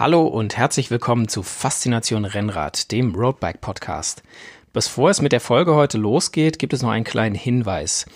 Hallo 0.00 0.26
und 0.26 0.56
herzlich 0.56 0.90
willkommen 0.90 1.28
zu 1.28 1.42
Faszination 1.42 2.24
Rennrad, 2.24 2.90
dem 2.90 3.14
Roadbike 3.14 3.60
Podcast. 3.60 4.22
Bevor 4.72 5.10
es 5.10 5.20
mit 5.20 5.30
der 5.30 5.42
Folge 5.42 5.74
heute 5.74 5.98
losgeht, 5.98 6.58
gibt 6.58 6.72
es 6.72 6.80
noch 6.80 6.88
einen 6.88 7.04
kleinen 7.04 7.34
Hinweis. 7.34 8.06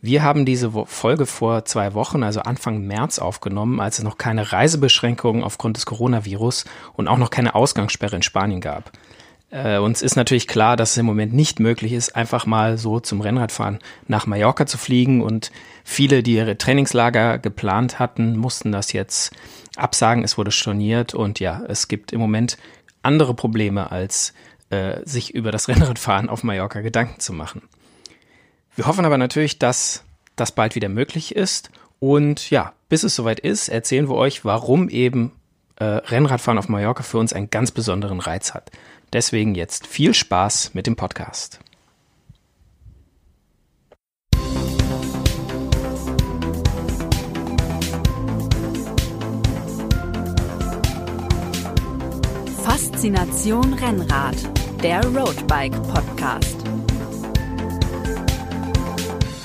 Wir 0.00 0.22
haben 0.22 0.46
diese 0.46 0.70
Folge 0.86 1.26
vor 1.26 1.64
zwei 1.64 1.94
Wochen, 1.94 2.22
also 2.22 2.42
Anfang 2.42 2.86
März, 2.86 3.18
aufgenommen, 3.18 3.80
als 3.80 3.98
es 3.98 4.04
noch 4.04 4.18
keine 4.18 4.52
Reisebeschränkungen 4.52 5.42
aufgrund 5.42 5.78
des 5.78 5.84
Coronavirus 5.84 6.64
und 6.92 7.08
auch 7.08 7.18
noch 7.18 7.30
keine 7.30 7.56
Ausgangssperre 7.56 8.14
in 8.14 8.22
Spanien 8.22 8.60
gab. 8.60 8.92
Äh, 9.52 9.76
uns 9.78 10.00
ist 10.00 10.16
natürlich 10.16 10.48
klar, 10.48 10.76
dass 10.76 10.92
es 10.92 10.96
im 10.96 11.04
Moment 11.04 11.34
nicht 11.34 11.60
möglich 11.60 11.92
ist, 11.92 12.16
einfach 12.16 12.46
mal 12.46 12.78
so 12.78 13.00
zum 13.00 13.20
Rennradfahren 13.20 13.78
nach 14.08 14.26
Mallorca 14.26 14.66
zu 14.66 14.78
fliegen. 14.78 15.20
Und 15.20 15.52
viele, 15.84 16.22
die 16.22 16.34
ihre 16.34 16.56
Trainingslager 16.56 17.38
geplant 17.38 17.98
hatten, 17.98 18.36
mussten 18.36 18.72
das 18.72 18.92
jetzt 18.92 19.32
absagen. 19.76 20.24
Es 20.24 20.38
wurde 20.38 20.50
storniert 20.50 21.14
und 21.14 21.38
ja, 21.38 21.62
es 21.68 21.86
gibt 21.86 22.12
im 22.12 22.20
Moment 22.20 22.56
andere 23.02 23.34
Probleme, 23.34 23.92
als 23.92 24.32
äh, 24.70 25.00
sich 25.04 25.34
über 25.34 25.52
das 25.52 25.68
Rennradfahren 25.68 26.30
auf 26.30 26.42
Mallorca 26.42 26.80
Gedanken 26.80 27.20
zu 27.20 27.34
machen. 27.34 27.62
Wir 28.74 28.86
hoffen 28.86 29.04
aber 29.04 29.18
natürlich, 29.18 29.58
dass 29.58 30.02
das 30.34 30.52
bald 30.52 30.74
wieder 30.76 30.88
möglich 30.88 31.36
ist. 31.36 31.70
Und 32.00 32.48
ja, 32.48 32.72
bis 32.88 33.02
es 33.04 33.14
soweit 33.14 33.38
ist, 33.38 33.68
erzählen 33.68 34.08
wir 34.08 34.16
euch, 34.16 34.46
warum 34.46 34.88
eben 34.88 35.32
äh, 35.76 35.84
Rennradfahren 35.84 36.58
auf 36.58 36.70
Mallorca 36.70 37.02
für 37.02 37.18
uns 37.18 37.34
einen 37.34 37.50
ganz 37.50 37.70
besonderen 37.70 38.18
Reiz 38.18 38.54
hat. 38.54 38.70
Deswegen 39.12 39.54
jetzt 39.54 39.86
viel 39.86 40.14
Spaß 40.14 40.72
mit 40.72 40.86
dem 40.86 40.96
Podcast. 40.96 41.60
Faszination 52.64 53.74
Rennrad, 53.74 54.36
der 54.82 55.04
Roadbike 55.04 55.74
Podcast. 55.82 56.56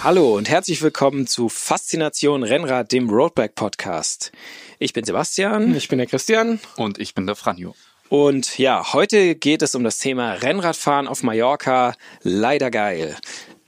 Hallo 0.02 0.38
und 0.38 0.47
herzlich 0.47 0.81
willkommen 0.81 1.28
zu 1.28 1.50
Faszination 1.50 2.44
Rennrad, 2.44 2.94
dem 2.94 3.09
Roadbike 3.09 3.56
Podcast. 3.56 4.31
Ich 4.80 4.94
bin 4.94 5.03
Sebastian. 5.03 5.75
Ich 5.75 5.89
bin 5.89 5.97
der 5.97 6.08
Christian. 6.08 6.61
Und 6.78 7.00
ich 7.00 7.13
bin 7.13 7.25
der 7.25 7.36
Franjo. 7.36 7.75
Und 8.09 8.58
ja, 8.58 8.94
heute 8.94 9.36
geht 9.36 9.61
es 9.61 9.75
um 9.75 9.83
das 9.83 9.97
Thema 9.97 10.33
Rennradfahren 10.33 11.08
auf 11.08 11.23
Mallorca. 11.23 11.94
Leider 12.23 12.72
geil. 12.72 13.17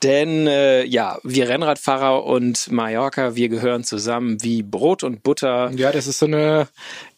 Denn 0.03 0.47
äh, 0.47 0.85
ja, 0.85 1.19
wir 1.23 1.49
Rennradfahrer 1.49 2.23
und 2.23 2.71
Mallorca, 2.71 3.35
wir 3.35 3.49
gehören 3.49 3.83
zusammen 3.83 4.41
wie 4.41 4.63
Brot 4.63 5.03
und 5.03 5.23
Butter. 5.23 5.71
Ja, 5.75 5.91
das 5.91 6.07
ist 6.07 6.19
so 6.19 6.25
eine 6.25 6.69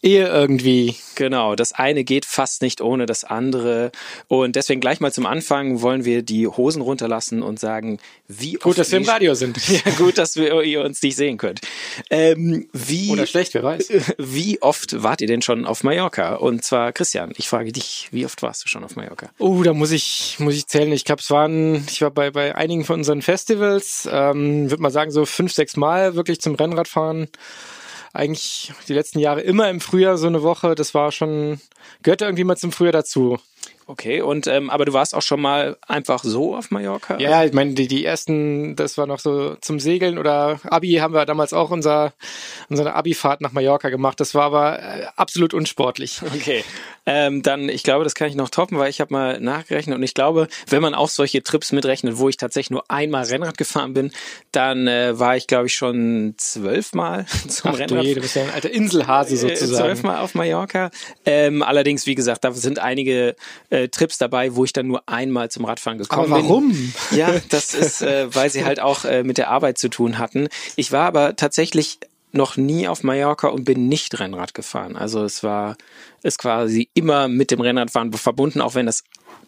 Ehe 0.03 0.27
irgendwie. 0.27 0.95
Genau, 1.13 1.55
das 1.55 1.73
eine 1.73 2.03
geht 2.03 2.25
fast 2.25 2.63
nicht 2.63 2.81
ohne 2.81 3.05
das 3.05 3.23
andere. 3.23 3.91
Und 4.27 4.55
deswegen 4.55 4.81
gleich 4.81 4.99
mal 4.99 5.13
zum 5.13 5.27
Anfang 5.27 5.81
wollen 5.81 6.05
wir 6.05 6.23
die 6.23 6.47
Hosen 6.47 6.81
runterlassen 6.81 7.43
und 7.43 7.59
sagen, 7.59 7.99
wie 8.27 8.53
Gut, 8.53 8.79
dass 8.79 8.91
wir 8.91 8.97
im 8.97 9.05
Radio 9.05 9.33
sind. 9.35 9.57
Ja, 9.67 9.91
gut, 9.97 10.17
dass 10.17 10.35
wir, 10.35 10.63
ihr 10.63 10.83
uns 10.83 11.03
nicht 11.03 11.15
sehen 11.15 11.37
könnt. 11.37 11.61
Ähm, 12.09 12.67
wie, 12.73 13.11
Oder 13.11 13.27
schlecht, 13.27 13.53
wer 13.53 13.61
weiß. 13.63 13.89
Wie 14.17 14.61
oft 14.61 15.03
wart 15.03 15.21
ihr 15.21 15.27
denn 15.27 15.41
schon 15.41 15.65
auf 15.65 15.83
Mallorca? 15.83 16.35
Und 16.35 16.63
zwar, 16.63 16.93
Christian, 16.93 17.33
ich 17.37 17.47
frage 17.47 17.71
dich, 17.71 18.07
wie 18.11 18.25
oft 18.25 18.41
warst 18.41 18.63
du 18.63 18.67
schon 18.67 18.83
auf 18.83 18.95
Mallorca? 18.95 19.29
Oh, 19.37 19.61
da 19.63 19.73
muss 19.73 19.91
ich, 19.91 20.37
muss 20.39 20.55
ich 20.55 20.67
zählen. 20.67 20.91
Ich 20.91 21.05
glaube, 21.05 21.21
es 21.21 21.29
waren, 21.29 21.85
ich 21.89 22.01
war 22.01 22.11
bei, 22.11 22.31
bei 22.31 22.55
einigen 22.55 22.85
von 22.85 22.99
unseren 22.99 23.21
Festivals, 23.21 24.07
ähm, 24.11 24.69
würde 24.69 24.81
mal 24.81 24.91
sagen, 24.91 25.11
so 25.11 25.25
fünf, 25.25 25.53
sechs 25.53 25.75
Mal 25.75 26.15
wirklich 26.15 26.41
zum 26.41 26.55
Rennradfahren 26.55 27.27
eigentlich 28.13 28.73
die 28.87 28.93
letzten 28.93 29.19
Jahre 29.19 29.41
immer 29.41 29.69
im 29.69 29.79
Frühjahr 29.79 30.17
so 30.17 30.27
eine 30.27 30.43
Woche. 30.43 30.75
Das 30.75 30.93
war 30.93 31.11
schon, 31.11 31.59
gehörte 32.03 32.25
irgendwie 32.25 32.43
mal 32.43 32.57
zum 32.57 32.71
Frühjahr 32.71 32.93
dazu. 32.93 33.39
Okay, 33.91 34.21
und 34.21 34.47
ähm, 34.47 34.69
aber 34.69 34.85
du 34.85 34.93
warst 34.93 35.13
auch 35.13 35.21
schon 35.21 35.41
mal 35.41 35.75
einfach 35.85 36.23
so 36.23 36.55
auf 36.55 36.71
Mallorca? 36.71 37.19
Ja, 37.19 37.43
ich 37.43 37.51
meine, 37.51 37.73
die, 37.73 37.89
die 37.89 38.05
ersten, 38.05 38.77
das 38.77 38.97
war 38.97 39.05
noch 39.05 39.19
so 39.19 39.55
zum 39.55 39.81
Segeln 39.81 40.17
oder 40.17 40.61
Abi 40.63 40.93
haben 40.93 41.13
wir 41.13 41.25
damals 41.25 41.51
auch 41.51 41.71
unser, 41.71 42.13
unsere 42.69 42.93
Abi-Fahrt 42.93 43.41
nach 43.41 43.51
Mallorca 43.51 43.89
gemacht. 43.89 44.21
Das 44.21 44.33
war 44.33 44.43
aber 44.43 44.79
äh, 44.79 45.07
absolut 45.17 45.53
unsportlich. 45.53 46.21
Okay, 46.23 46.63
ähm, 47.05 47.41
dann, 47.41 47.67
ich 47.67 47.83
glaube, 47.83 48.05
das 48.05 48.15
kann 48.15 48.29
ich 48.29 48.35
noch 48.35 48.49
toppen, 48.49 48.77
weil 48.77 48.89
ich 48.89 49.01
habe 49.01 49.13
mal 49.13 49.41
nachgerechnet 49.41 49.97
und 49.97 50.03
ich 50.03 50.13
glaube, 50.13 50.47
wenn 50.67 50.81
man 50.81 50.93
auch 50.93 51.09
solche 51.09 51.43
Trips 51.43 51.73
mitrechnet, 51.73 52.17
wo 52.17 52.29
ich 52.29 52.37
tatsächlich 52.37 52.71
nur 52.71 52.89
einmal 52.89 53.25
Rennrad 53.25 53.57
gefahren 53.57 53.93
bin, 53.93 54.11
dann 54.53 54.87
äh, 54.87 55.19
war 55.19 55.35
ich, 55.35 55.47
glaube 55.47 55.67
ich, 55.67 55.73
schon 55.73 56.35
zwölfmal 56.37 57.25
zum 57.49 57.71
Ach, 57.71 57.79
Rennrad. 57.79 58.03
Du, 58.03 58.07
je, 58.07 58.13
du 58.13 58.21
bist 58.21 58.35
ja 58.37 58.43
ein 58.43 58.51
alter 58.51 58.71
Inselhase 58.71 59.35
sozusagen. 59.35 59.83
Zwölfmal 59.83 60.19
auf 60.19 60.33
Mallorca. 60.33 60.91
Ähm, 61.25 61.61
allerdings, 61.61 62.05
wie 62.05 62.15
gesagt, 62.15 62.45
da 62.45 62.53
sind 62.53 62.79
einige 62.79 63.35
äh, 63.69 63.80
Trips 63.89 64.17
dabei, 64.17 64.55
wo 64.55 64.65
ich 64.65 64.73
dann 64.73 64.87
nur 64.87 65.07
einmal 65.07 65.49
zum 65.49 65.65
Radfahren 65.65 65.97
gekommen 65.97 66.31
aber 66.31 66.43
warum? 66.43 66.69
bin. 66.69 66.93
Warum? 66.93 67.17
Ja, 67.17 67.33
das 67.49 67.73
ist, 67.73 68.01
äh, 68.01 68.33
weil 68.33 68.49
sie 68.49 68.65
halt 68.65 68.79
auch 68.79 69.05
äh, 69.05 69.23
mit 69.23 69.37
der 69.37 69.49
Arbeit 69.49 69.77
zu 69.77 69.89
tun 69.89 70.17
hatten. 70.17 70.47
Ich 70.75 70.91
war 70.91 71.05
aber 71.05 71.35
tatsächlich 71.35 71.99
noch 72.33 72.57
nie 72.57 72.87
auf 72.87 73.03
Mallorca 73.03 73.47
und 73.49 73.65
bin 73.65 73.89
nicht 73.89 74.19
Rennrad 74.19 74.53
gefahren. 74.53 74.95
Also 74.95 75.23
es 75.23 75.43
war 75.43 75.75
ist 76.23 76.37
quasi 76.37 76.89
immer 76.93 77.27
mit 77.27 77.51
dem 77.51 77.61
Rennradfahren 77.61 78.13
verbunden, 78.13 78.61
auch 78.61 78.75
wenn 78.75 78.85
das 78.85 79.03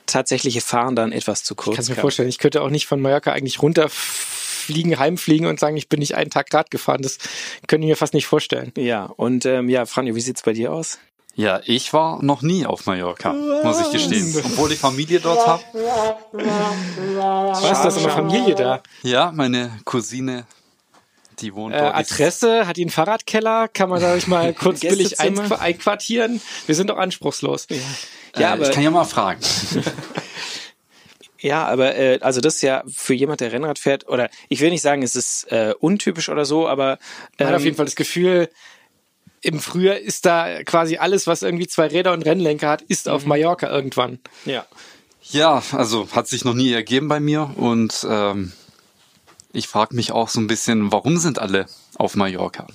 tatsächliche 0.05 0.61
Fahren 0.61 0.95
dann 0.95 1.11
etwas 1.11 1.43
zu 1.43 1.55
kurz 1.55 1.79
Ich 1.79 1.85
kann 1.85 1.95
mir 1.95 2.01
vorstellen, 2.01 2.29
ich 2.29 2.39
könnte 2.39 2.61
auch 2.61 2.69
nicht 2.69 2.87
von 2.87 2.99
Mallorca 3.01 3.31
eigentlich 3.31 3.61
runterfliegen, 3.61 4.99
heimfliegen 4.99 5.47
und 5.47 5.59
sagen, 5.59 5.77
ich 5.77 5.87
bin 5.87 5.99
nicht 5.99 6.15
einen 6.15 6.29
Tag 6.29 6.53
Rad 6.53 6.71
gefahren. 6.71 7.01
Das 7.01 7.19
könnte 7.67 7.85
ich 7.85 7.89
mir 7.89 7.95
fast 7.95 8.13
nicht 8.13 8.27
vorstellen. 8.27 8.71
Ja, 8.77 9.05
und 9.05 9.45
ähm, 9.45 9.69
ja, 9.69 9.85
Franjo, 9.85 10.15
wie 10.15 10.21
sieht's 10.21 10.41
bei 10.41 10.53
dir 10.53 10.73
aus? 10.73 10.99
Ja, 11.35 11.61
ich 11.65 11.91
war 11.93 12.23
noch 12.23 12.43
nie 12.43 12.65
auf 12.65 12.85
Mallorca, 12.85 13.33
muss 13.33 13.81
ich 13.81 13.91
gestehen. 13.91 14.35
Obwohl 14.45 14.71
ich 14.71 14.79
Familie 14.79 15.19
dort 15.19 15.47
habe. 15.47 15.63
Was, 16.31 17.81
das 17.81 17.97
ist 17.97 18.03
eine 18.03 18.13
Familie 18.13 18.53
da? 18.53 18.83
Ja, 19.01 19.31
meine 19.33 19.71
Cousine 19.83 20.45
die 21.39 21.53
wohnt 21.55 21.73
äh, 21.73 21.79
dort. 21.79 21.95
Adresse, 21.95 22.67
hat 22.67 22.77
die 22.77 22.81
einen 22.83 22.89
Fahrradkeller? 22.89 23.67
Kann 23.67 23.89
man 23.89 24.01
da 24.01 24.17
mal 24.27 24.53
kurz 24.59 24.81
billig 24.81 25.19
ein, 25.19 25.39
einquartieren? 25.51 26.41
Wir 26.65 26.75
sind 26.75 26.89
doch 26.89 26.97
anspruchslos. 26.97 27.67
Ja, 27.69 27.77
ja 28.37 28.49
äh, 28.49 28.53
aber 28.53 28.63
ich 28.63 28.71
kann 28.71 28.83
ja 28.83 28.91
mal 28.91 29.05
fragen. 29.05 29.41
Ja, 31.39 31.67
aber 31.67 31.97
äh, 31.97 32.19
also 32.21 32.39
das 32.39 32.55
ist 32.55 32.61
ja 32.61 32.85
für 32.87 33.13
jemand, 33.13 33.41
der 33.41 33.51
Rennrad 33.51 33.77
fährt, 33.77 34.07
oder 34.07 34.29
ich 34.47 34.61
will 34.61 34.69
nicht 34.69 34.81
sagen, 34.81 35.03
es 35.03 35.13
ist 35.13 35.43
äh, 35.51 35.73
untypisch 35.77 36.29
oder 36.29 36.45
so, 36.45 36.69
aber 36.69 36.93
ähm, 36.93 36.97
man 37.39 37.47
hat 37.49 37.55
auf 37.55 37.65
jeden 37.65 37.75
Fall 37.75 37.83
das 37.83 37.97
Gefühl, 37.97 38.47
im 39.43 39.59
Frühjahr 39.59 39.97
ist 39.97 40.25
da 40.25 40.63
quasi 40.63 40.97
alles, 40.97 41.27
was 41.27 41.41
irgendwie 41.41 41.67
zwei 41.67 41.87
Räder 41.87 42.13
und 42.13 42.23
Rennlenker 42.23 42.69
hat, 42.69 42.81
ist 42.83 43.09
auf 43.09 43.23
mhm. 43.23 43.29
Mallorca 43.29 43.69
irgendwann. 43.69 44.19
Ja. 44.45 44.65
Ja, 45.29 45.63
also 45.71 46.09
hat 46.11 46.27
sich 46.27 46.43
noch 46.43 46.53
nie 46.53 46.73
ergeben 46.73 47.07
bei 47.07 47.21
mir 47.21 47.53
und 47.55 48.05
ähm, 48.09 48.51
ich 49.53 49.67
frage 49.67 49.95
mich 49.95 50.11
auch 50.11 50.27
so 50.27 50.41
ein 50.41 50.47
bisschen, 50.47 50.91
warum 50.91 51.17
sind 51.17 51.39
alle 51.39 51.67
auf 51.95 52.15
Mallorca? 52.15 52.67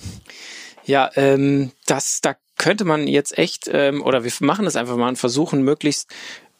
Ja, 0.85 1.11
ähm, 1.15 1.71
das, 1.85 2.21
da 2.21 2.35
könnte 2.57 2.85
man 2.85 3.07
jetzt 3.07 3.37
echt, 3.37 3.69
ähm, 3.71 4.01
oder 4.01 4.23
wir 4.23 4.31
machen 4.39 4.65
das 4.65 4.75
einfach 4.75 4.97
mal 4.97 5.09
und 5.09 5.17
versuchen 5.17 5.61
möglichst 5.61 6.09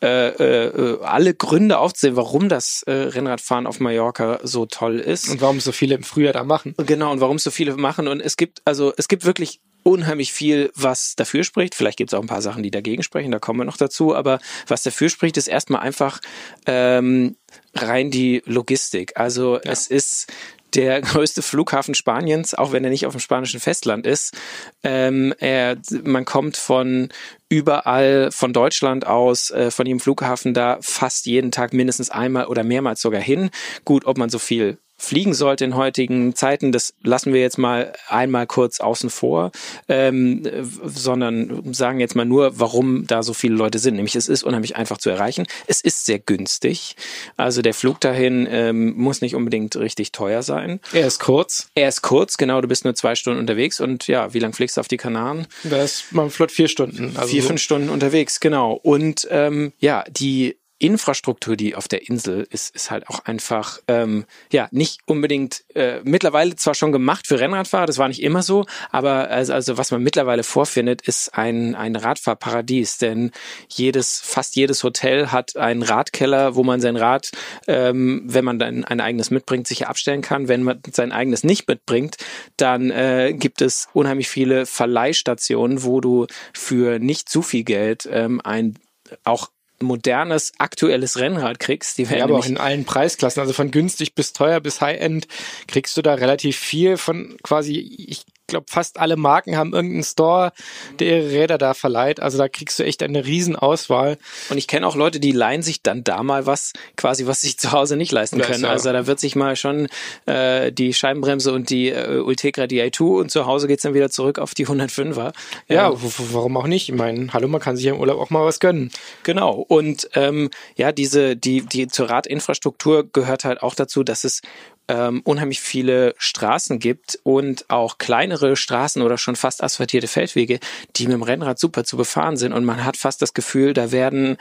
äh, 0.01 0.29
äh, 0.29 1.03
alle 1.03 1.33
Gründe 1.33 1.77
aufzusehen, 1.77 2.15
warum 2.15 2.47
das 2.47 2.83
äh, 2.83 2.91
Rennradfahren 2.91 3.67
auf 3.67 3.79
Mallorca 3.79 4.39
so 4.43 4.65
toll 4.65 4.99
ist. 4.99 5.27
Und 5.27 5.41
warum 5.41 5.59
so 5.59 5.73
viele 5.73 5.95
im 5.95 6.03
Frühjahr 6.03 6.31
da 6.31 6.43
machen. 6.43 6.73
Genau, 6.77 7.11
und 7.11 7.19
warum 7.19 7.37
so 7.37 7.51
viele 7.51 7.75
machen. 7.75 8.07
Und 8.07 8.21
es 8.21 8.37
gibt, 8.37 8.61
also 8.63 8.93
es 8.95 9.09
gibt 9.09 9.25
wirklich 9.25 9.59
unheimlich 9.89 10.31
viel, 10.31 10.71
was 10.75 11.15
dafür 11.15 11.43
spricht. 11.43 11.75
Vielleicht 11.75 11.97
gibt 11.97 12.11
es 12.11 12.13
auch 12.13 12.21
ein 12.21 12.27
paar 12.27 12.41
Sachen, 12.41 12.63
die 12.63 12.71
dagegen 12.71 13.03
sprechen, 13.03 13.31
da 13.31 13.39
kommen 13.39 13.59
wir 13.59 13.65
noch 13.65 13.77
dazu. 13.77 14.15
Aber 14.15 14.39
was 14.67 14.83
dafür 14.83 15.09
spricht, 15.09 15.37
ist 15.37 15.47
erstmal 15.47 15.81
einfach 15.81 16.19
ähm, 16.65 17.35
rein 17.73 18.11
die 18.11 18.43
Logistik. 18.45 19.13
Also 19.15 19.55
ja. 19.55 19.71
es 19.71 19.87
ist 19.87 20.31
der 20.75 21.01
größte 21.01 21.41
Flughafen 21.41 21.95
Spaniens, 21.95 22.53
auch 22.53 22.71
wenn 22.71 22.83
er 22.83 22.89
nicht 22.91 23.05
auf 23.05 23.13
dem 23.13 23.19
spanischen 23.19 23.59
Festland 23.59 24.05
ist. 24.05 24.37
Ähm, 24.83 25.33
er, 25.39 25.77
man 26.03 26.25
kommt 26.25 26.57
von 26.57 27.09
überall 27.49 28.31
von 28.31 28.53
Deutschland 28.53 29.07
aus, 29.07 29.49
äh, 29.49 29.71
von 29.71 29.87
jedem 29.87 29.99
Flughafen 29.99 30.53
da 30.53 30.77
fast 30.81 31.25
jeden 31.25 31.51
Tag 31.51 31.73
mindestens 31.73 32.11
einmal 32.11 32.45
oder 32.45 32.63
mehrmals 32.63 33.01
sogar 33.01 33.21
hin. 33.21 33.49
Gut, 33.85 34.05
ob 34.05 34.17
man 34.17 34.29
so 34.29 34.37
viel 34.37 34.77
fliegen 34.99 35.33
sollte 35.33 35.63
in 35.65 35.75
heutigen 35.75 36.35
Zeiten, 36.35 36.71
das 36.71 36.93
lassen 37.01 37.33
wir 37.33 37.41
jetzt 37.41 37.57
mal 37.57 37.93
einmal 38.09 38.45
kurz 38.45 38.81
außen 38.81 39.09
vor, 39.09 39.51
ähm, 39.87 40.43
sondern 40.83 41.73
sagen 41.73 41.99
jetzt 41.99 42.15
mal 42.15 42.25
nur, 42.25 42.59
warum 42.59 43.07
da 43.07 43.23
so 43.23 43.33
viele 43.33 43.55
Leute 43.55 43.79
sind. 43.79 43.95
Nämlich 43.95 44.15
es 44.15 44.27
ist 44.27 44.43
unheimlich 44.43 44.75
einfach 44.75 44.97
zu 44.97 45.09
erreichen. 45.09 45.47
Es 45.67 45.81
ist 45.81 46.05
sehr 46.05 46.19
günstig. 46.19 46.97
Also 47.37 47.61
der 47.61 47.73
Flug 47.73 48.01
dahin 48.01 48.47
ähm, 48.51 48.93
muss 48.97 49.21
nicht 49.21 49.35
unbedingt 49.35 49.75
richtig 49.77 50.11
teuer 50.11 50.43
sein. 50.43 50.81
Er 50.91 51.07
ist 51.07 51.19
kurz. 51.19 51.69
Er 51.75 51.87
ist 51.87 52.01
kurz, 52.01 52.37
genau. 52.37 52.59
Du 52.59 52.67
bist 52.67 52.83
nur 52.83 52.93
zwei 52.93 53.15
Stunden 53.15 53.39
unterwegs 53.39 53.79
und 53.79 54.07
ja, 54.07 54.33
wie 54.33 54.39
lang 54.39 54.53
fliegst 54.53 54.75
du 54.75 54.81
auf 54.81 54.89
die 54.89 54.97
Kanaren? 54.97 55.47
Da 55.63 55.81
ist 55.81 56.11
man 56.11 56.29
flott 56.29 56.51
vier 56.51 56.67
Stunden. 56.67 57.13
Also 57.15 57.29
vier, 57.29 57.43
fünf 57.43 57.61
Stunden 57.61 57.89
unterwegs, 57.89 58.41
genau. 58.41 58.73
Und 58.73 59.27
ähm, 59.31 59.71
ja, 59.79 60.03
die 60.09 60.58
Infrastruktur, 60.79 61.55
die 61.55 61.75
auf 61.75 61.87
der 61.87 62.07
Insel 62.07 62.47
ist, 62.49 62.73
ist 62.75 62.89
halt 62.89 63.07
auch 63.09 63.25
einfach 63.25 63.79
ähm, 63.87 64.25
ja 64.51 64.67
nicht 64.71 65.01
unbedingt 65.05 65.63
äh, 65.75 65.99
mittlerweile 66.03 66.55
zwar 66.55 66.73
schon 66.73 66.91
gemacht 66.91 67.27
für 67.27 67.39
Rennradfahrer, 67.39 67.85
das 67.85 67.97
war 67.97 68.07
nicht 68.07 68.21
immer 68.21 68.43
so, 68.43 68.65
aber 68.89 69.29
also, 69.29 69.53
also 69.53 69.77
was 69.77 69.91
man 69.91 70.01
mittlerweile 70.01 70.43
vorfindet, 70.43 71.01
ist 71.01 71.35
ein 71.35 71.75
ein 71.75 71.95
Radfahrparadies, 71.95 72.97
denn 72.97 73.31
jedes 73.67 74.19
fast 74.21 74.55
jedes 74.55 74.83
Hotel 74.83 75.31
hat 75.31 75.57
einen 75.57 75.83
Radkeller, 75.83 76.55
wo 76.55 76.63
man 76.63 76.81
sein 76.81 76.95
Rad, 76.95 77.31
ähm, 77.67 78.23
wenn 78.25 78.45
man 78.45 78.57
dann 78.57 78.85
ein 78.85 79.01
eigenes 79.01 79.31
mitbringt, 79.31 79.67
sicher 79.67 79.89
abstellen 79.89 80.21
kann. 80.21 80.47
Wenn 80.47 80.63
man 80.63 80.81
sein 80.91 81.11
eigenes 81.11 81.43
nicht 81.43 81.67
mitbringt, 81.67 82.17
dann 82.57 82.89
äh, 82.91 83.33
gibt 83.37 83.61
es 83.61 83.87
unheimlich 83.93 84.29
viele 84.29 84.65
Verleihstationen, 84.65 85.83
wo 85.83 86.01
du 86.01 86.27
für 86.53 86.99
nicht 86.99 87.29
zu 87.29 87.41
viel 87.41 87.63
Geld 87.63 88.07
ähm, 88.11 88.41
ein 88.43 88.77
auch 89.23 89.49
modernes, 89.81 90.53
aktuelles 90.57 91.17
Rennrad 91.17 91.59
kriegst. 91.59 91.97
Die 91.97 92.09
werden 92.09 92.19
ja, 92.19 92.25
aber 92.25 92.37
auch 92.37 92.45
in 92.45 92.57
allen 92.57 92.85
Preisklassen, 92.85 93.41
also 93.41 93.53
von 93.53 93.71
günstig 93.71 94.15
bis 94.15 94.33
teuer 94.33 94.59
bis 94.59 94.81
High-End, 94.81 95.27
kriegst 95.67 95.95
du 95.97 96.01
da 96.01 96.15
relativ 96.15 96.57
viel 96.57 96.97
von 96.97 97.37
quasi, 97.43 97.77
ich 97.77 98.25
glaube, 98.49 98.65
fast 98.69 98.99
alle 98.99 99.15
Marken 99.15 99.57
haben 99.57 99.73
irgendeinen 99.73 100.03
Store, 100.03 100.51
der 100.99 101.19
ihre 101.19 101.31
Räder 101.31 101.57
da 101.57 101.73
verleiht. 101.73 102.19
Also 102.19 102.37
da 102.37 102.47
kriegst 102.47 102.79
du 102.79 102.83
echt 102.83 103.03
eine 103.03 103.25
Riesenauswahl. 103.25 104.17
Und 104.49 104.57
ich 104.57 104.67
kenne 104.67 104.87
auch 104.87 104.95
Leute, 104.95 105.19
die 105.19 105.31
leihen 105.31 105.61
sich 105.61 105.81
dann 105.81 106.03
da 106.03 106.23
mal 106.23 106.45
was, 106.45 106.73
quasi 106.95 107.25
was 107.27 107.41
sich 107.41 107.57
zu 107.59 107.71
Hause 107.71 107.95
nicht 107.95 108.11
leisten 108.11 108.41
können. 108.41 108.63
Ja. 108.63 108.69
Also 108.69 108.91
da 108.91 109.07
wird 109.07 109.19
sich 109.19 109.35
mal 109.35 109.55
schon 109.55 109.87
äh, 110.25 110.71
die 110.71 110.93
Scheibenbremse 110.93 111.53
und 111.53 111.69
die 111.69 111.89
äh, 111.89 112.19
Ultegra 112.19 112.63
Di2 112.63 113.01
und 113.01 113.31
zu 113.31 113.45
Hause 113.45 113.67
geht's 113.67 113.83
dann 113.83 113.93
wieder 113.93 114.09
zurück 114.09 114.39
auf 114.39 114.53
die 114.53 114.67
105er. 114.67 115.33
Ja, 115.67 115.89
ähm, 115.89 115.97
warum 116.31 116.57
auch 116.57 116.67
nicht? 116.67 116.89
Ich 116.89 116.95
meine, 116.95 117.31
hallo, 117.33 117.47
man 117.47 117.61
kann 117.61 117.75
sich 117.75 117.85
im 117.85 117.99
Urlaub 117.99 118.19
auch 118.19 118.29
mal 118.29 118.45
was 118.45 118.59
gönnen. 118.59 118.91
Genau. 119.23 119.53
Und 119.53 120.09
ähm, 120.13 120.49
ja, 120.75 120.91
diese, 120.91 121.35
die, 121.35 121.61
die 121.61 121.87
zur 121.87 122.09
Radinfrastruktur 122.09 123.09
gehört 123.11 123.45
halt 123.45 123.61
auch 123.61 123.75
dazu, 123.75 124.03
dass 124.03 124.23
es 124.23 124.41
ähm, 124.89 125.21
unheimlich 125.23 125.61
viele 125.61 126.15
Straßen 126.17 126.79
gibt 126.79 127.19
und 127.23 127.69
auch 127.69 127.99
kleinere 127.99 128.55
Straßen 128.55 129.01
oder 129.03 129.17
schon 129.17 129.35
fast 129.35 129.63
asphaltierte 129.63 130.07
Feldwege, 130.07 130.59
die 130.95 131.03
mit 131.03 131.13
dem 131.13 131.21
Rennrad 131.21 131.59
super 131.59 131.83
zu 131.83 131.95
befahren 131.95 132.37
sind. 132.37 132.53
Und 132.53 132.65
man 132.65 132.83
hat 132.83 132.97
fast 132.97 133.21
das 133.21 133.35
Gefühl, 133.35 133.73
da 133.73 133.91
werden 133.91 134.37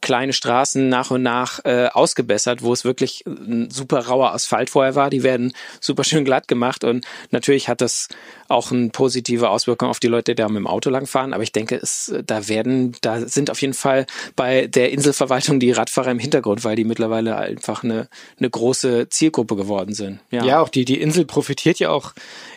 kleine 0.00 0.32
Straßen 0.32 0.88
nach 0.88 1.12
und 1.12 1.22
nach 1.22 1.64
äh, 1.64 1.86
ausgebessert, 1.86 2.62
wo 2.62 2.72
es 2.72 2.84
wirklich 2.84 3.24
ein 3.26 3.70
super 3.70 4.00
rauer 4.00 4.34
Asphalt 4.34 4.70
vorher 4.70 4.96
war. 4.96 5.08
Die 5.08 5.22
werden 5.22 5.52
super 5.80 6.02
schön 6.02 6.24
glatt 6.24 6.48
gemacht 6.48 6.82
und 6.82 7.06
natürlich 7.30 7.68
hat 7.68 7.80
das 7.80 8.08
auch 8.52 8.70
eine 8.70 8.90
positive 8.90 9.50
Auswirkung 9.50 9.88
auf 9.88 10.00
die 10.00 10.08
Leute, 10.08 10.34
die 10.34 10.42
da 10.42 10.48
mit 10.48 10.58
dem 10.58 10.66
Auto 10.66 10.90
langfahren. 10.90 11.34
Aber 11.34 11.42
ich 11.42 11.52
denke, 11.52 11.76
es, 11.76 12.14
da 12.24 12.48
werden, 12.48 12.96
da 13.00 13.26
sind 13.26 13.50
auf 13.50 13.60
jeden 13.60 13.74
Fall 13.74 14.06
bei 14.36 14.68
der 14.68 14.92
Inselverwaltung 14.92 15.60
die 15.60 15.72
Radfahrer 15.72 16.10
im 16.10 16.18
Hintergrund, 16.18 16.64
weil 16.64 16.76
die 16.76 16.84
mittlerweile 16.84 17.36
einfach 17.36 17.82
eine, 17.82 18.08
eine 18.38 18.48
große 18.48 19.08
Zielgruppe 19.08 19.56
geworden 19.56 19.72
geworden 19.72 19.94
sind. 19.94 20.20
Ja, 20.30 20.44
ja 20.44 20.60
auch 20.60 20.68
die, 20.68 20.84
die 20.84 21.00
Insel 21.00 21.24
profitiert 21.24 21.78
ja 21.78 21.90
auch 21.90 22.12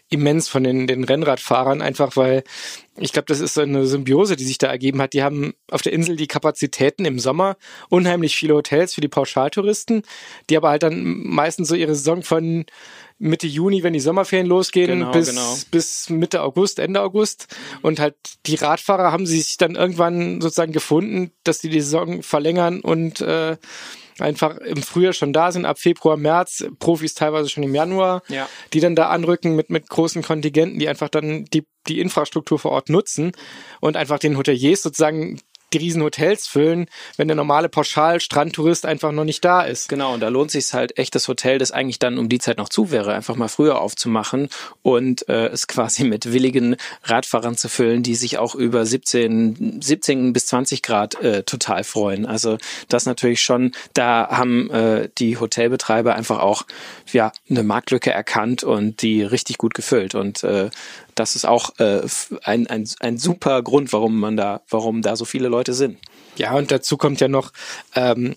immens 0.10 0.48
von 0.48 0.64
den, 0.64 0.88
den 0.88 1.04
Rennradfahrern, 1.04 1.82
einfach 1.82 2.16
weil 2.16 2.44
ich 2.98 3.12
glaube, 3.12 3.26
das 3.28 3.42
ist 3.42 3.56
so 3.56 3.62
eine 3.62 3.86
Symbiose, 3.88 4.36
die 4.36 4.46
sich 4.46 4.58
da 4.58 4.68
ergeben 4.68 5.02
hat. 5.02 5.14
Die 5.14 5.24
haben 5.24 5.54
auf 5.70 5.82
der 5.82 5.92
Insel 5.92 6.16
die 6.16 6.28
Kapazitäten 6.28 7.04
im 7.04 7.20
Sommer, 7.20 7.58
unheimlich 7.90 8.36
viele 8.38 8.54
Hotels 8.54 8.94
für 8.94 9.02
die 9.02 9.10
Pauschaltouristen, 9.10 10.04
die 10.50 10.56
aber 10.56 10.70
halt 10.70 10.84
dann 10.84 11.04
meistens 11.04 11.68
so 11.68 11.76
ihre 11.76 11.96
Saison 11.96 12.24
von 12.24 12.66
Mitte 13.18 13.48
Juni, 13.48 13.84
wenn 13.84 13.94
die 13.94 14.00
Sommerferien 14.00 14.48
losgehen, 14.48 15.00
genau, 15.00 15.12
bis, 15.12 15.30
genau. 15.30 15.58
bis 15.72 16.10
Mitte 16.10 16.42
August, 16.42 16.80
Ende 16.80 17.02
August. 17.02 17.48
Und 17.82 18.00
halt 18.00 18.16
die 18.46 18.56
Radfahrer 18.56 19.12
haben 19.12 19.26
sich 19.26 19.58
dann 19.58 19.76
irgendwann 19.76 20.42
sozusagen 20.42 20.74
gefunden, 20.74 21.32
dass 21.44 21.60
die 21.60 21.70
die 21.70 21.82
Saison 21.82 22.24
verlängern 22.24 22.82
und 22.82 23.22
äh, 23.22 23.58
einfach 24.20 24.58
im 24.58 24.82
Frühjahr 24.82 25.14
schon 25.14 25.34
da 25.34 25.52
sind, 25.52 25.66
ab 25.66 25.80
Februar, 25.80 26.18
März, 26.18 26.66
Profis 26.80 27.14
teilweise 27.14 27.50
schon 27.50 27.64
im 27.64 27.76
Januar, 27.76 28.22
ja. 28.28 28.48
die 28.74 28.80
dann 28.80 28.96
da 28.96 29.10
anrücken 29.10 29.56
mit, 29.56 29.70
mit 29.70 29.90
großen 29.90 30.22
Kontingenten, 30.22 30.80
die 30.80 30.88
einfach 30.88 31.10
dann 31.10 31.46
die, 31.46 31.66
die 31.88 32.00
Infrastruktur 32.00 32.60
vor 32.60 32.72
Ort 32.72 32.90
nutzen 32.90 33.32
und 33.82 33.98
einfach 33.98 34.20
den 34.20 34.38
Hoteliers 34.38 34.82
sozusagen 34.82 35.40
die 35.76 35.86
riesen 35.86 36.02
Hotels 36.02 36.48
füllen, 36.48 36.88
wenn 37.18 37.28
der 37.28 37.36
normale 37.36 37.68
Pauschal-Strandtourist 37.68 38.86
einfach 38.86 39.12
noch 39.12 39.26
nicht 39.26 39.44
da 39.44 39.62
ist. 39.62 39.90
Genau, 39.90 40.14
und 40.14 40.22
da 40.22 40.30
lohnt 40.30 40.52
sich 40.52 40.74
halt 40.74 40.98
echt 40.98 41.16
das 41.16 41.28
Hotel, 41.28 41.58
das 41.58 41.72
eigentlich 41.72 42.00
dann 42.00 42.18
um 42.18 42.30
die 42.30 42.40
Zeit 42.40 42.58
noch 42.58 42.70
zu 42.70 42.92
wäre, 42.92 43.14
einfach 43.14 43.36
mal 43.36 43.50
früher 43.50 43.82
aufzumachen 43.82 44.48
und 44.84 45.28
äh, 45.28 45.48
es 45.48 45.68
quasi 45.68 46.06
mit 46.06 46.32
willigen 46.32 46.78
Radfahrern 47.04 47.58
zu 47.58 47.68
füllen, 47.68 48.04
die 48.04 48.16
sich 48.16 48.38
auch 48.38 48.56
über 48.56 48.86
17, 48.86 49.82
17 49.82 50.32
bis 50.32 50.46
20 50.48 50.82
Grad 50.82 51.16
äh, 51.16 51.44
total 51.44 51.84
freuen. 51.84 52.26
Also 52.26 52.58
das 52.88 53.06
natürlich 53.06 53.42
schon, 53.42 53.74
da 53.94 54.30
haben 54.32 54.70
äh, 54.72 55.10
die 55.18 55.38
Hotelbetreiber 55.38 56.16
einfach 56.16 56.40
auch 56.40 56.64
ja 57.12 57.32
eine 57.50 57.64
Marktlücke 57.64 58.12
erkannt 58.12 58.64
und 58.64 59.02
die 59.02 59.24
richtig 59.24 59.58
gut 59.58 59.74
gefüllt. 59.74 60.16
Und 60.16 60.44
äh, 60.44 60.70
das 61.16 61.36
ist 61.36 61.46
auch 61.46 61.80
äh, 61.80 62.02
ein, 62.44 62.68
ein, 62.68 62.88
ein 63.00 63.18
super 63.18 63.62
Grund, 63.64 63.94
warum 63.94 64.20
man 64.20 64.38
da, 64.38 64.62
warum 64.70 65.02
da 65.02 65.16
so 65.16 65.26
viele 65.26 65.48
Leute 65.48 65.74
sind. 65.74 65.98
Ja, 66.38 66.54
und 66.54 66.72
dazu 66.72 66.98
kommt 66.98 67.22
ja 67.22 67.28
noch, 67.28 67.52
ähm, 67.96 68.36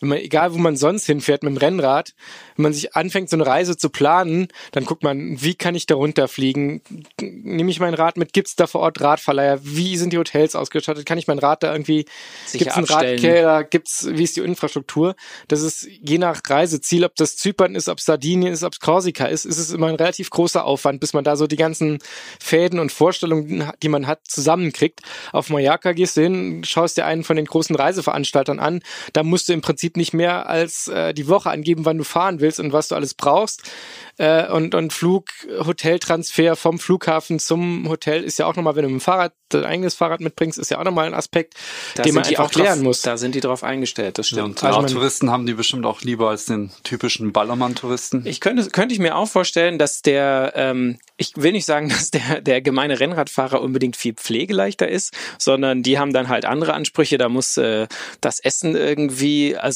wenn 0.00 0.08
man, 0.10 0.18
egal 0.18 0.52
wo 0.52 0.58
man 0.58 0.76
sonst 0.76 1.06
hinfährt 1.06 1.42
mit 1.42 1.52
dem 1.52 1.56
Rennrad, 1.56 2.14
wenn 2.56 2.64
man 2.64 2.72
sich 2.72 2.94
anfängt, 2.94 3.30
so 3.30 3.36
eine 3.36 3.46
Reise 3.46 3.76
zu 3.76 3.90
planen, 3.90 4.48
dann 4.72 4.84
guckt 4.84 5.02
man, 5.02 5.40
wie 5.42 5.54
kann 5.54 5.74
ich 5.74 5.86
da 5.86 5.94
runterfliegen? 5.94 6.82
Nehme 7.20 7.70
ich 7.70 7.80
mein 7.80 7.94
Rad 7.94 8.16
mit? 8.16 8.32
Gibt 8.32 8.48
es 8.48 8.56
da 8.56 8.66
vor 8.66 8.80
Ort 8.82 9.00
Radverleiher? 9.00 9.60
Wie 9.62 9.96
sind 9.96 10.12
die 10.12 10.18
Hotels 10.18 10.54
ausgestattet? 10.54 11.06
Kann 11.06 11.18
ich 11.18 11.26
mein 11.26 11.38
Rad 11.38 11.62
da 11.62 11.72
irgendwie, 11.72 12.06
gibt 12.52 12.70
es 12.70 12.76
einen 12.76 12.86
Radkeller? 12.86 13.64
Gibt's, 13.64 14.06
wie 14.10 14.22
ist 14.22 14.36
die 14.36 14.40
Infrastruktur? 14.40 15.16
Das 15.48 15.62
ist 15.62 15.86
je 15.86 16.18
nach 16.18 16.40
Reiseziel, 16.46 17.04
ob 17.04 17.14
das 17.16 17.36
Zypern 17.36 17.74
ist, 17.74 17.88
ob 17.88 18.00
Sardinien 18.00 18.52
ist, 18.52 18.62
ob 18.62 18.74
es 18.74 18.80
Korsika 18.80 19.26
ist, 19.26 19.44
ist 19.44 19.58
es 19.58 19.70
immer 19.70 19.88
ein 19.88 19.94
relativ 19.94 20.30
großer 20.30 20.64
Aufwand, 20.64 21.00
bis 21.00 21.12
man 21.12 21.24
da 21.24 21.36
so 21.36 21.46
die 21.46 21.56
ganzen 21.56 21.98
Fäden 22.40 22.78
und 22.78 22.92
Vorstellungen, 22.92 23.72
die 23.82 23.88
man 23.88 24.06
hat, 24.06 24.20
zusammenkriegt. 24.28 25.00
Auf 25.32 25.50
Mallorca 25.50 25.92
gehst 25.92 26.16
du 26.16 26.22
hin, 26.22 26.62
schaust 26.64 26.96
dir 26.96 27.06
einen 27.06 27.24
von 27.24 27.36
den 27.36 27.46
großen 27.46 27.76
Reiseveranstaltern 27.76 28.58
an, 28.58 28.80
da 29.12 29.22
musst 29.22 29.48
du 29.48 29.52
im 29.52 29.60
Prinzip 29.60 29.85
Prinzip 29.86 29.96
nicht 29.96 30.14
mehr 30.14 30.48
als 30.48 30.88
äh, 30.88 31.14
die 31.14 31.28
Woche 31.28 31.50
angeben, 31.50 31.84
wann 31.84 31.98
du 31.98 32.04
fahren 32.04 32.40
willst 32.40 32.58
und 32.58 32.72
was 32.72 32.88
du 32.88 32.94
alles 32.94 33.14
brauchst. 33.14 33.62
Äh, 34.18 34.50
und, 34.50 34.74
und 34.74 34.92
Flug, 34.92 35.28
Hoteltransfer 35.64 36.56
vom 36.56 36.78
Flughafen 36.78 37.38
zum 37.38 37.88
Hotel 37.88 38.24
ist 38.24 38.38
ja 38.38 38.46
auch 38.46 38.56
nochmal, 38.56 38.74
wenn 38.74 38.82
du 38.82 38.88
mit 38.88 39.00
dem 39.00 39.04
Fahrrad 39.04 39.32
dein 39.50 39.64
eigenes 39.64 39.94
Fahrrad 39.94 40.20
mitbringst, 40.20 40.58
ist 40.58 40.70
ja 40.70 40.78
auch 40.78 40.84
nochmal 40.84 41.06
ein 41.06 41.14
Aspekt, 41.14 41.54
da 41.94 42.02
den 42.02 42.14
man 42.14 42.24
einfach 42.24 42.50
klären 42.50 42.82
muss. 42.82 43.02
Da 43.02 43.16
sind 43.16 43.34
die 43.34 43.40
drauf 43.40 43.62
eingestellt, 43.62 44.18
das 44.18 44.28
stimmt. 44.28 44.62
Ja, 44.62 44.70
und 44.70 44.84
also 44.84 44.96
Touristen 44.96 45.30
haben 45.30 45.46
die 45.46 45.54
bestimmt 45.54 45.86
auch 45.86 46.02
lieber 46.02 46.30
als 46.30 46.46
den 46.46 46.70
typischen 46.82 47.32
Ballermann-Touristen. 47.32 48.26
Ich 48.26 48.40
könnte, 48.40 48.68
könnte 48.70 48.94
ich 48.94 48.98
mir 48.98 49.16
auch 49.16 49.28
vorstellen, 49.28 49.78
dass 49.78 50.02
der, 50.02 50.52
ähm, 50.56 50.98
ich 51.16 51.32
will 51.36 51.52
nicht 51.52 51.66
sagen, 51.66 51.88
dass 51.90 52.10
der, 52.10 52.40
der 52.40 52.60
gemeine 52.60 52.98
Rennradfahrer 52.98 53.60
unbedingt 53.60 53.96
viel 53.96 54.14
pflegeleichter 54.14 54.88
ist, 54.88 55.12
sondern 55.38 55.82
die 55.82 55.98
haben 55.98 56.12
dann 56.12 56.28
halt 56.28 56.44
andere 56.44 56.74
Ansprüche. 56.74 57.18
Da 57.18 57.28
muss 57.28 57.56
äh, 57.56 57.86
das 58.20 58.40
Essen 58.40 58.74
irgendwie, 58.74 59.56
also 59.56 59.75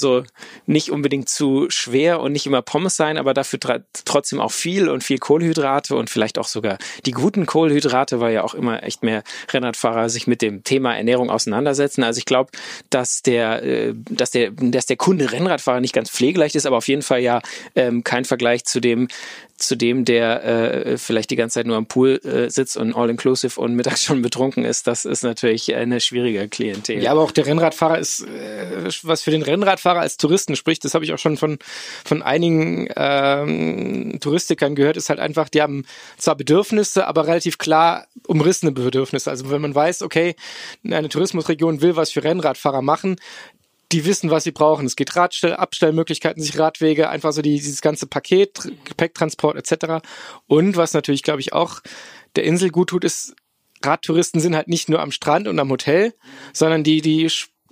nicht 0.67 0.91
unbedingt 0.91 1.29
zu 1.29 1.67
schwer 1.69 2.21
und 2.21 2.33
nicht 2.33 2.47
immer 2.47 2.63
Pommes 2.63 2.97
sein, 2.97 3.19
aber 3.19 3.35
dafür 3.35 3.59
trotzdem 4.05 4.31
trotzdem 4.31 4.41
auch 4.41 4.53
viel 4.53 4.89
und 4.89 5.03
viel 5.03 5.19
Kohlenhydrate 5.19 5.97
und 5.97 6.11
vielleicht 6.11 6.39
auch 6.39 6.47
sogar 6.47 6.79
die 7.07 7.11
guten 7.11 7.47
Kohlenhydrate, 7.47 8.21
weil 8.21 8.35
ja 8.35 8.45
auch 8.45 8.55
immer 8.55 8.83
echt 8.83 9.03
mehr 9.03 9.23
Rennradfahrer 9.53 10.09
sich 10.09 10.27
mit 10.27 10.43
dem 10.43 10.63
Thema 10.63 10.97
Ernährung 10.97 11.31
auseinandersetzen. 11.31 12.05
Also 12.05 12.19
ich 12.19 12.27
glaube, 12.27 12.51
dass 12.91 13.23
der, 13.23 13.63
äh, 13.63 13.95
dass 14.11 14.31
der, 14.31 14.51
dass 14.51 14.87
der 14.87 14.97
Kunde 14.97 15.33
Rennradfahrer 15.33 15.81
nicht 15.81 15.95
ganz 15.95 16.11
pflegeleicht 16.11 16.55
ist, 16.55 16.67
aber 16.67 16.77
auf 16.77 16.89
jeden 16.89 17.03
Fall 17.03 17.21
ja 17.21 17.41
ähm, 17.75 18.05
kein 18.05 18.25
Vergleich 18.25 18.65
zu 18.65 18.81
dem 18.81 19.09
zu 19.63 19.77
dem, 19.77 20.05
der 20.05 20.45
äh, 20.45 20.99
vielleicht 20.99 21.31
die 21.31 21.37
ganze 21.37 21.55
Zeit 21.55 21.67
nur 21.67 21.77
am 21.77 21.87
Pool 21.87 22.21
äh, 22.25 22.51
sitzt 22.51 22.77
und 22.77 22.95
all-inclusive 22.95 23.61
und 23.61 23.75
mittags 23.75 24.05
schon 24.05 24.23
betrunken 24.23 24.65
ist, 24.65 24.87
das 24.87 25.05
ist 25.05 25.23
natürlich 25.23 25.75
eine 25.75 26.01
schwierige 26.01 26.49
Klientel. 26.49 27.03
Ja, 27.03 27.13
aber 27.13 27.23
auch 27.23 27.31
der 27.31 27.47
Rennradfahrer 27.47 27.99
ist, 27.99 28.23
äh, 28.23 28.89
was 29.03 29.23
für 29.23 29.31
den 29.31 29.43
Rennradfahrer 29.43 30.01
als 30.01 30.17
Touristen 30.17 30.57
spricht, 30.57 30.85
das 30.85 30.95
habe 30.95 31.05
ich 31.05 31.13
auch 31.13 31.19
schon 31.19 31.37
von, 31.37 31.59
von 32.05 32.23
einigen 32.23 32.89
ähm, 32.97 34.19
Touristikern 34.21 34.75
gehört, 34.75 34.97
ist 34.97 35.09
halt 35.09 35.21
einfach, 35.21 35.49
die 35.49 35.63
haben 35.63 35.85
zwar 36.17 36.35
Bedürfnisse, 36.35 37.07
aber 37.07 37.27
relativ 37.27 37.59
klar 37.59 38.07
umrissene 38.27 38.73
Bedürfnisse. 38.73 39.31
Also 39.31 39.51
wenn 39.51 39.61
man 39.61 39.75
weiß, 39.75 40.03
okay, 40.03 40.35
eine 40.85 41.09
Tourismusregion 41.09 41.83
will 41.83 41.97
was 41.97 42.11
für 42.11 42.25
Rennradfahrer 42.25 42.83
machen, 42.83 43.17
die 43.93 44.05
wissen, 44.05 44.31
was 44.31 44.45
sie 44.45 44.53
brauchen. 44.53 44.87
Es 44.87 44.97
geht 44.97 45.17
Radstell 45.17 45.55
Abstellmöglichkeiten, 45.55 46.43
sich 46.43 46.59
Radwege, 46.59 47.09
einfach 47.09 47.33
so 47.33 47.43
die, 47.43 47.57
dieses 47.57 47.81
ganze 47.81 48.07
Paket, 48.07 48.73
Gepäcktransport 48.85 49.57
etc. 49.57 50.07
Und 50.47 50.77
was 50.77 50.93
natürlich, 50.93 51.23
glaube 51.23 51.41
ich, 51.41 51.53
auch 51.53 51.81
der 52.37 52.45
Insel 52.45 52.71
gut 52.71 52.91
tut, 52.91 53.05
ist, 53.05 53.35
Radtouristen 53.83 54.41
sind 54.41 54.55
halt 54.55 54.69
nicht 54.69 54.89
nur 54.89 55.01
am 55.01 55.11
Strand 55.11 55.49
und 55.49 55.59
am 55.59 55.71
Hotel, 55.71 56.15
sondern 56.53 56.85
die, 56.85 57.01
die 57.01 57.29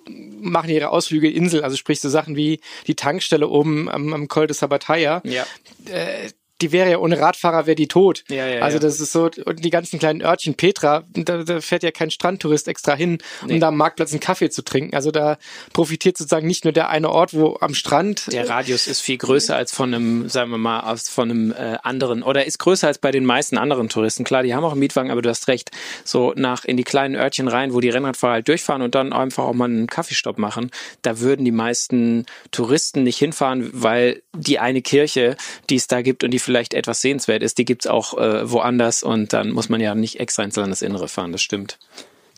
machen 0.09 0.71
ihre 0.71 0.89
Ausflüge 0.89 1.31
Insel, 1.31 1.63
also 1.63 1.77
sprich 1.77 2.01
so 2.01 2.09
Sachen 2.09 2.35
wie 2.35 2.61
die 2.87 2.95
Tankstelle 2.95 3.49
oben 3.49 3.89
am, 3.91 4.13
am 4.13 4.29
Col 4.29 4.47
de 4.47 4.57
Sabataya. 4.57 5.21
Ja. 5.25 5.47
Äh, 5.87 6.31
die 6.61 6.73
wäre 6.73 6.91
ja 6.91 6.99
ohne 6.99 7.19
Radfahrer 7.21 7.67
wäre 7.67 7.75
die 7.75 7.89
tot. 7.89 8.25
Ja, 8.29 8.47
ja, 8.47 8.63
also 8.63 8.79
das 8.79 9.01
ist 9.01 9.13
so 9.13 9.31
und 9.45 9.65
die 9.65 9.71
ganzen 9.71 9.99
kleinen 9.99 10.23
Örtchen 10.23 10.55
Petra, 10.55 11.05
da, 11.15 11.45
da 11.45 11.61
fährt 11.61 11.83
ja 11.83 11.91
kein 11.91 12.11
Strandtourist 12.11 12.69
extra 12.69 12.95
hin, 12.95 13.19
um 13.43 13.49
Nee. 13.49 13.59
da 13.59 13.69
am 13.69 13.77
Marktplatz 13.77 14.13
einen 14.13 14.21
Kaffee 14.21 14.51
zu 14.51 14.63
trinken. 14.63 14.95
Also 14.95 15.11
da 15.11 15.39
profitiert 15.73 16.17
sozusagen 16.17 16.47
nicht 16.47 16.65
nur 16.65 16.73
der 16.73 16.89
eine 16.89 17.11
Ort, 17.11 17.35
wo 17.35 17.57
am 17.61 17.75
Strand 17.75 18.33
Der 18.33 18.49
Radius 18.49 18.87
ist 18.87 19.01
viel 19.01 19.19
größer 19.19 19.55
als 19.57 19.73
von 19.73 19.95
einem, 19.95 20.29
sagen 20.29 20.51
wir 20.51 20.59
mal, 20.59 20.81
aus 20.81 21.09
von 21.09 21.31
einem 21.31 21.53
äh, 21.53 21.77
anderen 21.83 22.23
oder 22.23 22.45
ist 22.45 22.59
größer 22.59 22.87
als 22.87 22.99
bei 22.99 23.11
den 23.11 23.25
meisten 23.25 23.59
anderen 23.59 23.89
Touristen. 23.89 24.25
Klar, 24.25 24.43
die 24.43 24.55
haben 24.55 24.65
auch 24.65 24.73
einen 24.73 24.81
Mietwagen, 24.81 25.11
aber 25.11 25.23
du 25.23 25.29
hast 25.29 25.49
recht, 25.49 25.71
so 26.05 26.33
nach 26.37 26.65
in 26.65 26.77
die 26.77 26.85
kleinen 26.85 27.15
Örtchen 27.15 27.49
rein, 27.49 27.73
wo 27.73 27.81
die 27.81 27.89
Rennradfahrer 27.91 28.35
halt 28.35 28.49
durchfahren 28.49 28.83
und 28.83 28.95
dann 28.95 29.13
einfach 29.13 29.45
auch 29.45 29.55
mal 29.55 29.67
einen 29.67 29.87
Kaffeestopp 29.87 30.39
machen. 30.39 30.71
Da 31.03 31.21
würden 31.21 31.45
die 31.45 31.53
meisten 31.53 32.27
Touristen 32.51 33.03
nicht 33.05 33.19
hinfahren, 33.19 33.71
weil 33.73 34.23
die 34.37 34.59
eine 34.59 34.83
Kirche, 34.83 35.37
die 35.71 35.77
es 35.77 35.87
da 35.87 36.03
gibt 36.03 36.25
und 36.25 36.31
die 36.31 36.39
vielleicht 36.49 36.73
etwas 36.73 37.03
sehenswert 37.03 37.43
ist, 37.43 37.59
die 37.59 37.67
gibt's 37.67 37.87
auch 37.87 38.17
äh, 38.17 38.51
woanders 38.51 39.03
und 39.03 39.35
dann 39.35 39.51
muss 39.51 39.69
man 39.69 39.83
ja 39.83 39.95
nicht 39.95 40.19
extra 40.19 40.45
ins 40.45 40.57
Landesinnere 40.57 41.07
fahren, 41.07 41.31
das 41.33 41.43
stimmt. 41.43 41.79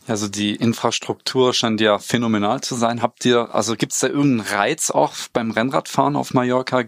Also 0.05 0.27
die 0.27 0.53
Infrastruktur 0.57 1.53
scheint 1.53 1.79
ja 1.79 1.97
phänomenal 1.97 2.59
zu 2.59 2.75
sein. 2.75 3.01
Habt 3.01 3.23
ihr, 3.23 3.55
also 3.55 3.77
gibt 3.77 3.93
es 3.93 3.99
da 3.99 4.07
irgendeinen 4.07 4.41
Reiz 4.53 4.89
auch 4.91 5.13
beim 5.31 5.51
Rennradfahren 5.51 6.17
auf 6.17 6.33
Mallorca? 6.33 6.83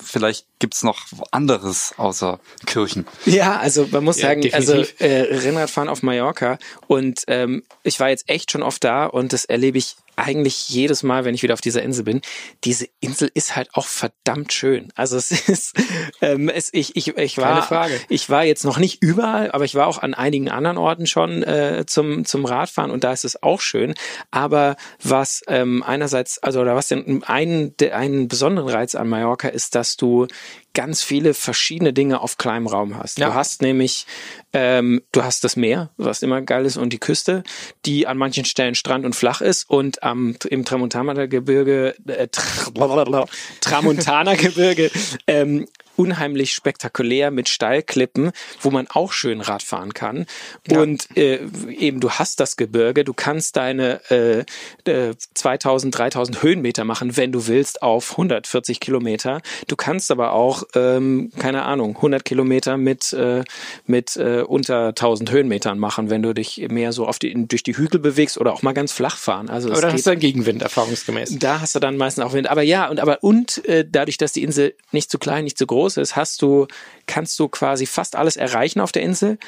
Vielleicht 0.00 0.46
gibt's 0.60 0.84
noch 0.84 0.98
anderes 1.32 1.92
außer 1.96 2.38
Kirchen. 2.66 3.04
Ja, 3.26 3.58
also 3.58 3.88
man 3.90 4.04
muss 4.04 4.18
Ja, 4.20 4.28
sagen, 4.28 4.42
also 4.52 4.74
definitiv. 4.74 5.00
äh, 5.00 5.36
Rennradfahren 5.38 5.88
auf 5.88 6.02
Mallorca 6.04 6.58
und 6.86 7.24
ähm, 7.26 7.64
ich 7.82 7.98
war 7.98 8.10
jetzt 8.10 8.28
echt 8.28 8.52
schon 8.52 8.62
oft 8.62 8.84
da 8.84 9.06
und 9.06 9.32
das 9.32 9.44
erlebe 9.46 9.78
ich 9.78 9.96
eigentlich 10.16 10.68
jedes 10.68 11.02
Mal, 11.02 11.24
wenn 11.24 11.34
ich 11.34 11.42
wieder 11.42 11.54
auf 11.54 11.60
dieser 11.60 11.82
Insel 11.82 12.04
bin. 12.04 12.20
Diese 12.64 12.86
Insel 13.00 13.30
ist 13.34 13.56
halt 13.56 13.70
auch 13.74 13.86
verdammt 13.86 14.52
schön. 14.52 14.92
Also 14.94 15.16
es 15.16 15.30
ist, 15.48 15.74
ähm, 16.20 16.48
es, 16.48 16.70
ich, 16.72 16.96
ich, 16.96 17.16
ich 17.16 17.38
war, 17.38 17.88
ich 18.08 18.30
war 18.30 18.44
jetzt 18.44 18.64
noch 18.64 18.78
nicht 18.78 19.02
überall, 19.02 19.50
aber 19.52 19.64
ich 19.64 19.74
war 19.74 19.86
auch 19.86 19.98
an 19.98 20.14
einigen 20.14 20.48
anderen 20.50 20.78
Orten 20.78 21.06
schon 21.06 21.42
äh, 21.42 21.84
zum 21.86 22.24
zum 22.24 22.44
Radfahren 22.44 22.90
und 22.90 23.04
da 23.04 23.12
ist 23.12 23.24
es 23.24 23.42
auch 23.42 23.60
schön. 23.60 23.94
Aber 24.30 24.76
was 25.02 25.42
ähm, 25.48 25.82
einerseits, 25.82 26.42
also 26.42 26.60
oder 26.60 26.76
was 26.76 26.88
denn 26.88 27.22
einen 27.24 27.74
einen 27.92 28.28
besonderen 28.28 28.68
Reiz 28.68 28.94
an 28.94 29.08
Mallorca 29.08 29.48
ist, 29.48 29.74
dass 29.74 29.96
du 29.96 30.26
ganz 30.74 31.02
viele 31.02 31.34
verschiedene 31.34 31.92
Dinge 31.92 32.20
auf 32.20 32.38
kleinem 32.38 32.66
Raum 32.66 32.96
hast. 32.96 33.18
Ja. 33.18 33.28
Du 33.28 33.34
hast 33.34 33.62
nämlich, 33.62 34.06
ähm, 34.52 35.02
du 35.12 35.24
hast 35.24 35.44
das 35.44 35.56
Meer, 35.56 35.90
was 35.96 36.22
immer 36.22 36.42
geil 36.42 36.64
ist, 36.64 36.76
und 36.76 36.92
die 36.92 36.98
Küste, 36.98 37.42
die 37.86 38.06
an 38.06 38.18
manchen 38.18 38.44
Stellen 38.44 38.74
strand 38.74 39.04
und 39.04 39.14
flach 39.14 39.40
ist 39.40 39.68
und 39.68 40.02
am 40.02 40.36
im 40.48 40.64
Tramontana-Gebirge, 40.64 41.94
äh, 42.06 42.26
Tr- 42.26 42.70
blablabla, 42.72 43.26
Tramontana-Gebirge 43.60 44.90
ähm, 45.26 45.66
unheimlich 46.00 46.52
spektakulär 46.52 47.30
mit 47.30 47.48
Steilklippen, 47.48 48.32
wo 48.60 48.70
man 48.70 48.86
auch 48.88 49.12
schön 49.12 49.40
Rad 49.40 49.62
fahren 49.62 49.94
kann. 49.94 50.26
Und 50.70 51.16
äh, 51.16 51.40
eben 51.70 52.00
du 52.00 52.10
hast 52.10 52.40
das 52.40 52.56
Gebirge, 52.56 53.04
du 53.04 53.12
kannst 53.14 53.56
deine 53.56 54.00
äh, 54.10 54.44
äh, 54.90 55.14
2000, 55.34 55.96
3000 55.96 56.42
Höhenmeter 56.42 56.84
machen, 56.84 57.16
wenn 57.16 57.32
du 57.32 57.46
willst, 57.46 57.82
auf 57.82 58.12
140 58.12 58.80
Kilometer. 58.80 59.40
Du 59.66 59.76
kannst 59.76 60.10
aber 60.10 60.32
auch, 60.32 60.62
ähm, 60.74 61.30
keine 61.38 61.62
Ahnung, 61.64 61.96
100 61.96 62.24
Kilometer 62.24 62.76
mit, 62.76 63.12
äh, 63.12 63.44
mit 63.86 64.16
äh, 64.16 64.42
unter 64.46 64.88
1000 64.88 65.30
Höhenmetern 65.30 65.78
machen, 65.78 66.10
wenn 66.10 66.22
du 66.22 66.32
dich 66.34 66.66
mehr 66.70 66.92
so 66.92 67.06
auf 67.06 67.18
die, 67.18 67.46
durch 67.48 67.62
die 67.62 67.76
Hügel 67.76 68.00
bewegst 68.00 68.38
oder 68.38 68.52
auch 68.52 68.62
mal 68.62 68.72
ganz 68.72 68.92
flach 68.92 69.16
fahren. 69.16 69.48
Also 69.50 69.70
aber 69.70 69.80
dann 69.82 69.90
geht- 69.90 69.98
hast 69.98 70.06
du 70.06 70.10
einen 70.10 70.20
Gegenwind, 70.20 70.62
erfahrungsgemäß. 70.62 71.36
da 71.38 71.60
hast 71.60 71.74
du 71.74 71.80
dann 71.80 71.96
meistens 71.96 72.24
auch 72.24 72.32
Wind. 72.32 72.48
Aber 72.48 72.62
ja, 72.62 72.88
und 72.88 73.00
aber 73.00 73.22
und 73.22 73.64
äh, 73.66 73.84
dadurch, 73.90 74.16
dass 74.18 74.32
die 74.32 74.42
Insel 74.42 74.74
nicht 74.92 75.10
zu 75.10 75.18
klein, 75.18 75.44
nicht 75.44 75.58
zu 75.58 75.66
groß 75.66 75.89
ist, 75.96 76.16
hast 76.16 76.42
du, 76.42 76.66
kannst 77.06 77.38
du 77.38 77.48
quasi 77.48 77.86
fast 77.86 78.16
alles 78.16 78.36
erreichen 78.36 78.80
auf 78.80 78.92
der 78.92 79.02
Insel. 79.02 79.38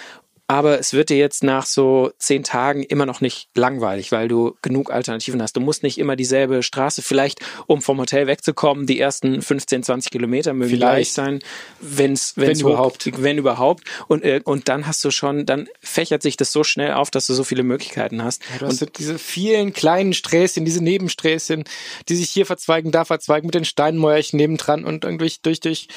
Aber 0.52 0.78
es 0.78 0.92
wird 0.92 1.08
dir 1.08 1.16
jetzt 1.16 1.42
nach 1.42 1.64
so 1.64 2.12
zehn 2.18 2.44
Tagen 2.44 2.82
immer 2.82 3.06
noch 3.06 3.22
nicht 3.22 3.48
langweilig, 3.54 4.12
weil 4.12 4.28
du 4.28 4.54
genug 4.60 4.92
Alternativen 4.92 5.40
hast. 5.40 5.56
Du 5.56 5.60
musst 5.60 5.82
nicht 5.82 5.96
immer 5.96 6.14
dieselbe 6.14 6.62
Straße, 6.62 7.00
vielleicht 7.00 7.40
um 7.66 7.80
vom 7.80 7.98
Hotel 7.98 8.26
wegzukommen, 8.26 8.84
die 8.84 9.00
ersten 9.00 9.40
15, 9.40 9.82
20 9.82 10.12
Kilometer 10.12 10.52
mögen 10.52 10.72
Vielleicht. 10.72 10.92
gleich 10.92 11.12
sein, 11.14 11.38
wenn's, 11.80 12.34
Wenn 12.36 12.48
wenn's 12.48 12.60
überhaupt. 12.60 13.06
Hoch, 13.06 13.12
wenn 13.16 13.38
überhaupt. 13.38 13.84
Und, 14.08 14.24
äh, 14.24 14.42
und 14.44 14.68
dann 14.68 14.86
hast 14.86 15.02
du 15.06 15.10
schon, 15.10 15.46
dann 15.46 15.68
fächert 15.80 16.20
sich 16.20 16.36
das 16.36 16.52
so 16.52 16.64
schnell 16.64 16.92
auf, 16.92 17.10
dass 17.10 17.28
du 17.28 17.32
so 17.32 17.44
viele 17.44 17.62
Möglichkeiten 17.62 18.22
hast. 18.22 18.42
Du 18.58 18.66
hast 18.66 18.80
so 18.80 18.84
diese 18.84 19.18
vielen 19.18 19.72
kleinen 19.72 20.12
Sträßchen, 20.12 20.66
diese 20.66 20.84
Nebensträßchen, 20.84 21.64
die 22.10 22.14
sich 22.14 22.30
hier 22.30 22.44
verzweigen, 22.44 22.92
da 22.92 23.06
verzweigen 23.06 23.46
mit 23.46 23.54
den 23.54 23.64
Steinmäuerchen 23.64 24.36
nebendran 24.36 24.84
und 24.84 25.04
irgendwie 25.04 25.32
durch, 25.40 25.62
durch 25.62 25.88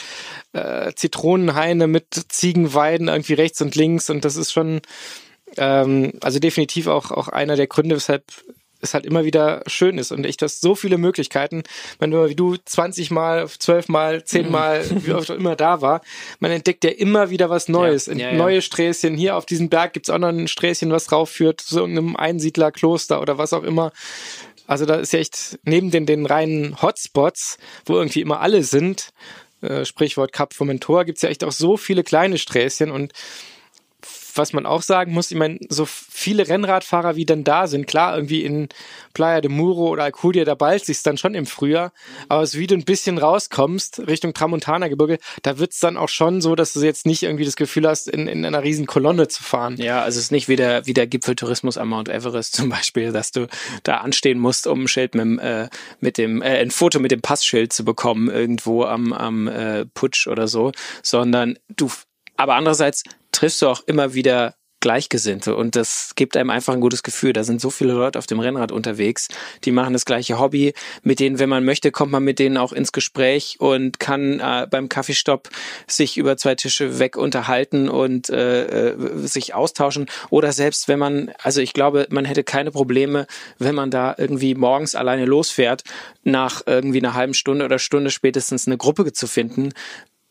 äh, 0.54 0.94
Zitronenhaine 0.96 1.88
mit 1.88 2.06
Ziegenweiden 2.30 3.10
irgendwie 3.10 3.34
rechts 3.34 3.62
und 3.62 3.76
links 3.76 4.10
und 4.10 4.24
das 4.24 4.38
ist 4.38 4.45
schon 4.52 4.82
ähm, 5.58 6.14
also 6.22 6.40
definitiv 6.40 6.88
auch, 6.88 7.12
auch 7.12 7.28
einer 7.28 7.56
der 7.56 7.68
Gründe, 7.68 7.96
weshalb 7.96 8.24
es 8.82 8.94
halt 8.94 9.06
immer 9.06 9.26
wieder 9.26 9.64
schön 9.68 9.98
ist 9.98 10.12
und 10.12 10.26
echt, 10.26 10.42
hast 10.42 10.62
so 10.62 10.76
viele 10.76 10.98
Möglichkeiten. 10.98 11.64
Wenn 11.98 12.12
du, 12.12 12.30
wie 12.30 12.36
du 12.36 12.56
20 12.58 13.10
Mal, 13.10 13.48
12 13.48 13.90
Mal, 13.90 14.24
10 14.24 14.52
Mal, 14.52 14.86
wie 15.06 15.14
oft 15.14 15.32
auch 15.32 15.36
immer 15.36 15.56
da 15.56 15.82
war, 15.82 16.02
man 16.40 16.52
entdeckt 16.52 16.84
ja 16.84 16.92
immer 16.92 17.30
wieder 17.30 17.50
was 17.50 17.68
Neues. 17.68 18.08
Ja, 18.08 18.14
ja, 18.14 18.32
ja. 18.32 18.38
Neue 18.38 18.62
Sträßchen. 18.62 19.18
Hier 19.18 19.38
auf 19.38 19.46
diesem 19.46 19.70
Berg 19.70 19.94
gibt's 19.94 20.10
auch 20.10 20.20
noch 20.20 20.30
ein 20.30 20.48
Sträßchen, 20.48 20.92
was 20.92 21.12
raufführt 21.12 21.62
zu 21.62 21.80
irgendeinem 21.80 22.16
Einsiedlerkloster 22.16 23.22
oder 23.22 23.38
was 23.38 23.54
auch 23.54 23.64
immer. 23.64 23.92
Also 24.68 24.86
da 24.86 24.96
ist 24.96 25.14
ja 25.14 25.20
echt 25.20 25.60
neben 25.64 25.92
den, 25.92 26.06
den 26.06 26.26
reinen 26.26 26.82
Hotspots, 26.82 27.58
wo 27.86 27.96
irgendwie 27.96 28.22
immer 28.22 28.42
alle 28.42 28.64
sind, 28.64 29.10
äh, 29.62 29.86
Sprichwort 29.86 30.32
Cap 30.32 30.54
Formentor, 30.54 31.06
gibt's 31.06 31.22
ja 31.22 31.30
echt 31.30 31.44
auch 31.44 31.52
so 31.52 31.78
viele 31.78 32.04
kleine 32.04 32.38
Sträßchen 32.38 32.92
und 32.92 33.14
was 34.38 34.54
man 34.54 34.66
auch 34.66 34.82
sagen 34.82 35.14
muss, 35.14 35.32
ich 35.32 35.38
meine, 35.38 35.60
so 35.70 35.86
viele 35.86 36.48
Rennradfahrer 36.48 37.16
wie 37.16 37.26
dann 37.26 37.44
da 37.44 37.68
sind, 37.68 37.88
klar, 37.88 38.16
irgendwie 38.16 38.44
in 38.44 38.70
Playa 39.14 39.42
de 39.42 39.50
Muro 39.50 39.90
oder 39.90 40.04
Alcudia, 40.04 40.46
da 40.46 40.56
ballt 40.56 40.86
sich's 40.86 41.04
dann 41.04 41.18
schon 41.18 41.36
im 41.36 41.46
Frühjahr, 41.46 41.92
aber 42.30 42.46
so 42.46 42.60
wie 42.60 42.68
du 42.68 42.76
ein 42.76 42.84
bisschen 42.84 43.18
rauskommst, 43.18 44.08
Richtung 44.08 44.34
Tramontana-Gebirge, 44.34 45.20
da 45.42 45.58
wird's 45.58 45.80
dann 45.80 45.98
auch 45.98 46.10
schon 46.10 46.42
so, 46.42 46.56
dass 46.56 46.74
du 46.74 46.82
jetzt 46.82 47.06
nicht 47.06 47.24
irgendwie 47.24 47.46
das 47.46 47.56
Gefühl 47.56 47.88
hast, 47.88 48.08
in, 48.08 48.28
in 48.28 48.46
einer 48.46 48.64
riesen 48.64 48.86
Kolonne 48.86 49.28
zu 49.28 49.44
fahren. 49.44 49.78
Ja, 49.78 50.02
also 50.02 50.18
es 50.18 50.26
ist 50.26 50.32
nicht 50.32 50.48
wie 50.48 50.56
der, 50.56 50.86
wie 50.86 50.94
der 50.94 51.08
Gipfeltourismus 51.08 51.78
am 51.78 51.90
Mount 51.90 52.10
Everest 52.10 52.56
zum 52.56 52.70
Beispiel, 52.70 53.12
dass 53.12 53.32
du 53.32 53.48
da 53.84 53.98
anstehen 53.98 54.40
musst, 54.40 54.68
um 54.68 54.84
ein 54.84 54.88
Schild 54.88 55.16
mit, 55.16 55.40
äh, 55.40 55.70
mit 56.00 56.18
dem, 56.18 56.42
äh, 56.42 56.60
ein 56.60 56.72
Foto 56.72 57.00
mit 57.00 57.12
dem 57.12 57.22
Passschild 57.22 57.74
zu 57.74 57.86
bekommen 57.86 58.30
irgendwo 58.30 58.84
am, 58.84 59.14
am 59.14 59.48
äh, 59.48 59.86
Putsch 59.86 60.28
oder 60.28 60.48
so, 60.48 60.72
sondern 61.02 61.58
du, 61.70 61.90
aber 62.38 62.56
andererseits 62.56 63.04
triffst 63.36 63.62
du 63.62 63.68
auch 63.68 63.82
immer 63.86 64.14
wieder 64.14 64.56
Gleichgesinnte 64.86 65.56
und 65.56 65.76
das 65.76 66.12
gibt 66.16 66.38
einem 66.38 66.52
einfach 66.52 66.74
ein 66.74 66.80
gutes 66.80 67.02
Gefühl. 67.02 67.34
Da 67.34 67.44
sind 67.44 67.60
so 67.60 67.72
viele 67.72 67.94
Leute 67.94 68.20
auf 68.20 68.28
dem 68.28 68.40
Rennrad 68.40 68.72
unterwegs, 68.72 69.30
die 69.64 69.72
machen 69.72 69.94
das 69.94 70.06
gleiche 70.06 70.38
Hobby, 70.38 70.76
mit 71.02 71.20
denen, 71.20 71.40
wenn 71.40 71.50
man 71.50 71.66
möchte, 71.66 71.92
kommt 71.92 72.12
man 72.12 72.24
mit 72.24 72.38
denen 72.38 72.56
auch 72.56 72.72
ins 72.72 72.92
Gespräch 72.92 73.56
und 73.58 74.00
kann 74.00 74.40
äh, 74.40 74.68
beim 74.70 74.88
Kaffeestopp 74.88 75.50
sich 75.88 76.18
über 76.18 76.38
zwei 76.38 76.54
Tische 76.54 77.00
weg 77.00 77.18
unterhalten 77.18 77.90
und 77.90 78.30
äh, 78.30 78.92
äh, 78.92 79.28
sich 79.28 79.56
austauschen 79.56 80.06
oder 80.30 80.52
selbst 80.52 80.88
wenn 80.88 81.00
man, 81.00 81.32
also 81.42 81.62
ich 81.62 81.74
glaube, 81.74 82.06
man 82.12 82.26
hätte 82.26 82.44
keine 82.44 82.70
Probleme, 82.70 83.26
wenn 83.58 83.74
man 83.74 83.90
da 83.90 84.14
irgendwie 84.16 84.54
morgens 84.54 84.94
alleine 84.94 85.26
losfährt, 85.26 85.84
nach 86.24 86.62
irgendwie 86.68 87.00
einer 87.00 87.16
halben 87.16 87.34
Stunde 87.34 87.66
oder 87.66 87.80
Stunde 87.80 88.12
spätestens 88.12 88.68
eine 88.68 88.78
Gruppe 88.78 89.12
zu 89.14 89.26
finden, 89.26 89.74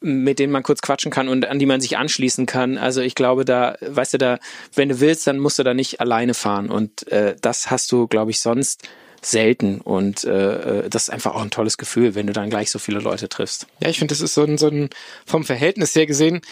mit 0.05 0.39
denen 0.39 0.53
man 0.53 0.63
kurz 0.63 0.83
quatschen 0.83 1.11
kann 1.11 1.29
und 1.29 1.47
an 1.47 1.59
die 1.59 1.67
man 1.67 1.81
sich 1.81 1.97
anschließen 1.97 2.47
kann. 2.47 2.77
Also 2.77 3.01
ich 3.01 3.15
glaube, 3.15 3.45
da, 3.45 3.77
weißt 3.81 4.15
du, 4.15 4.19
da, 4.19 4.39
wenn 4.75 4.91
du 4.91 5.01
willst, 5.01 5.27
dann 5.27 5.39
musst 5.39 5.59
du 5.59 5.63
da 5.63 5.73
nicht 5.73 6.01
alleine 6.01 6.35
fahren. 6.35 6.71
Und 6.71 7.11
äh, 7.11 7.37
das 7.41 7.71
hast 7.71 7.91
du, 7.91 8.07
glaube 8.07 8.31
ich, 8.31 8.41
sonst 8.41 8.83
selten. 9.23 9.81
Und 9.81 10.25
äh, 10.25 10.85
äh, 10.85 10.89
das 10.91 11.05
ist 11.05 11.11
einfach 11.11 11.35
auch 11.35 11.43
ein 11.43 11.51
tolles 11.51 11.79
Gefühl, 11.79 12.15
wenn 12.15 12.27
du 12.27 12.35
dann 12.35 12.51
gleich 12.51 12.71
so 12.71 12.79
viele 12.79 13.01
Leute 13.01 13.29
triffst. 13.29 13.67
Ja, 13.81 13.89
ich 13.89 13.99
finde, 13.99 14.13
das 14.13 14.21
ist 14.21 14.35
so 14.35 14.45
ein, 14.45 14.59
so 14.59 14.69
ein 14.69 14.91
vom 15.27 15.45
Verhältnis 15.45 15.95
her 15.95 16.07
gesehen 16.07 16.43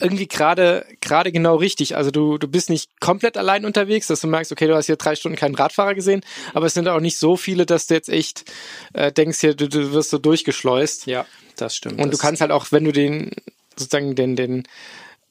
irgendwie 0.00 0.28
gerade 0.28 0.86
gerade 1.00 1.32
genau 1.32 1.56
richtig. 1.56 1.96
Also 1.96 2.10
du 2.10 2.38
du 2.38 2.48
bist 2.48 2.70
nicht 2.70 3.00
komplett 3.00 3.36
allein 3.36 3.64
unterwegs, 3.64 4.06
dass 4.06 4.20
du 4.20 4.26
merkst, 4.26 4.52
okay, 4.52 4.66
du 4.66 4.74
hast 4.74 4.86
hier 4.86 4.96
drei 4.96 5.16
Stunden 5.16 5.36
keinen 5.36 5.54
Radfahrer 5.54 5.94
gesehen, 5.94 6.22
aber 6.54 6.66
es 6.66 6.74
sind 6.74 6.88
auch 6.88 7.00
nicht 7.00 7.18
so 7.18 7.36
viele, 7.36 7.66
dass 7.66 7.86
du 7.86 7.94
jetzt 7.94 8.08
echt 8.08 8.44
äh, 8.92 9.12
denkst, 9.12 9.40
hier 9.40 9.54
du, 9.54 9.68
du 9.68 9.92
wirst 9.92 10.10
so 10.10 10.18
durchgeschleust. 10.18 11.06
Ja, 11.06 11.26
das 11.56 11.76
stimmt. 11.76 12.00
Und 12.00 12.12
du 12.12 12.18
kannst 12.18 12.40
halt 12.40 12.52
auch, 12.52 12.70
wenn 12.70 12.84
du 12.84 12.92
den 12.92 13.32
sozusagen 13.76 14.14
den 14.14 14.36
den 14.36 14.64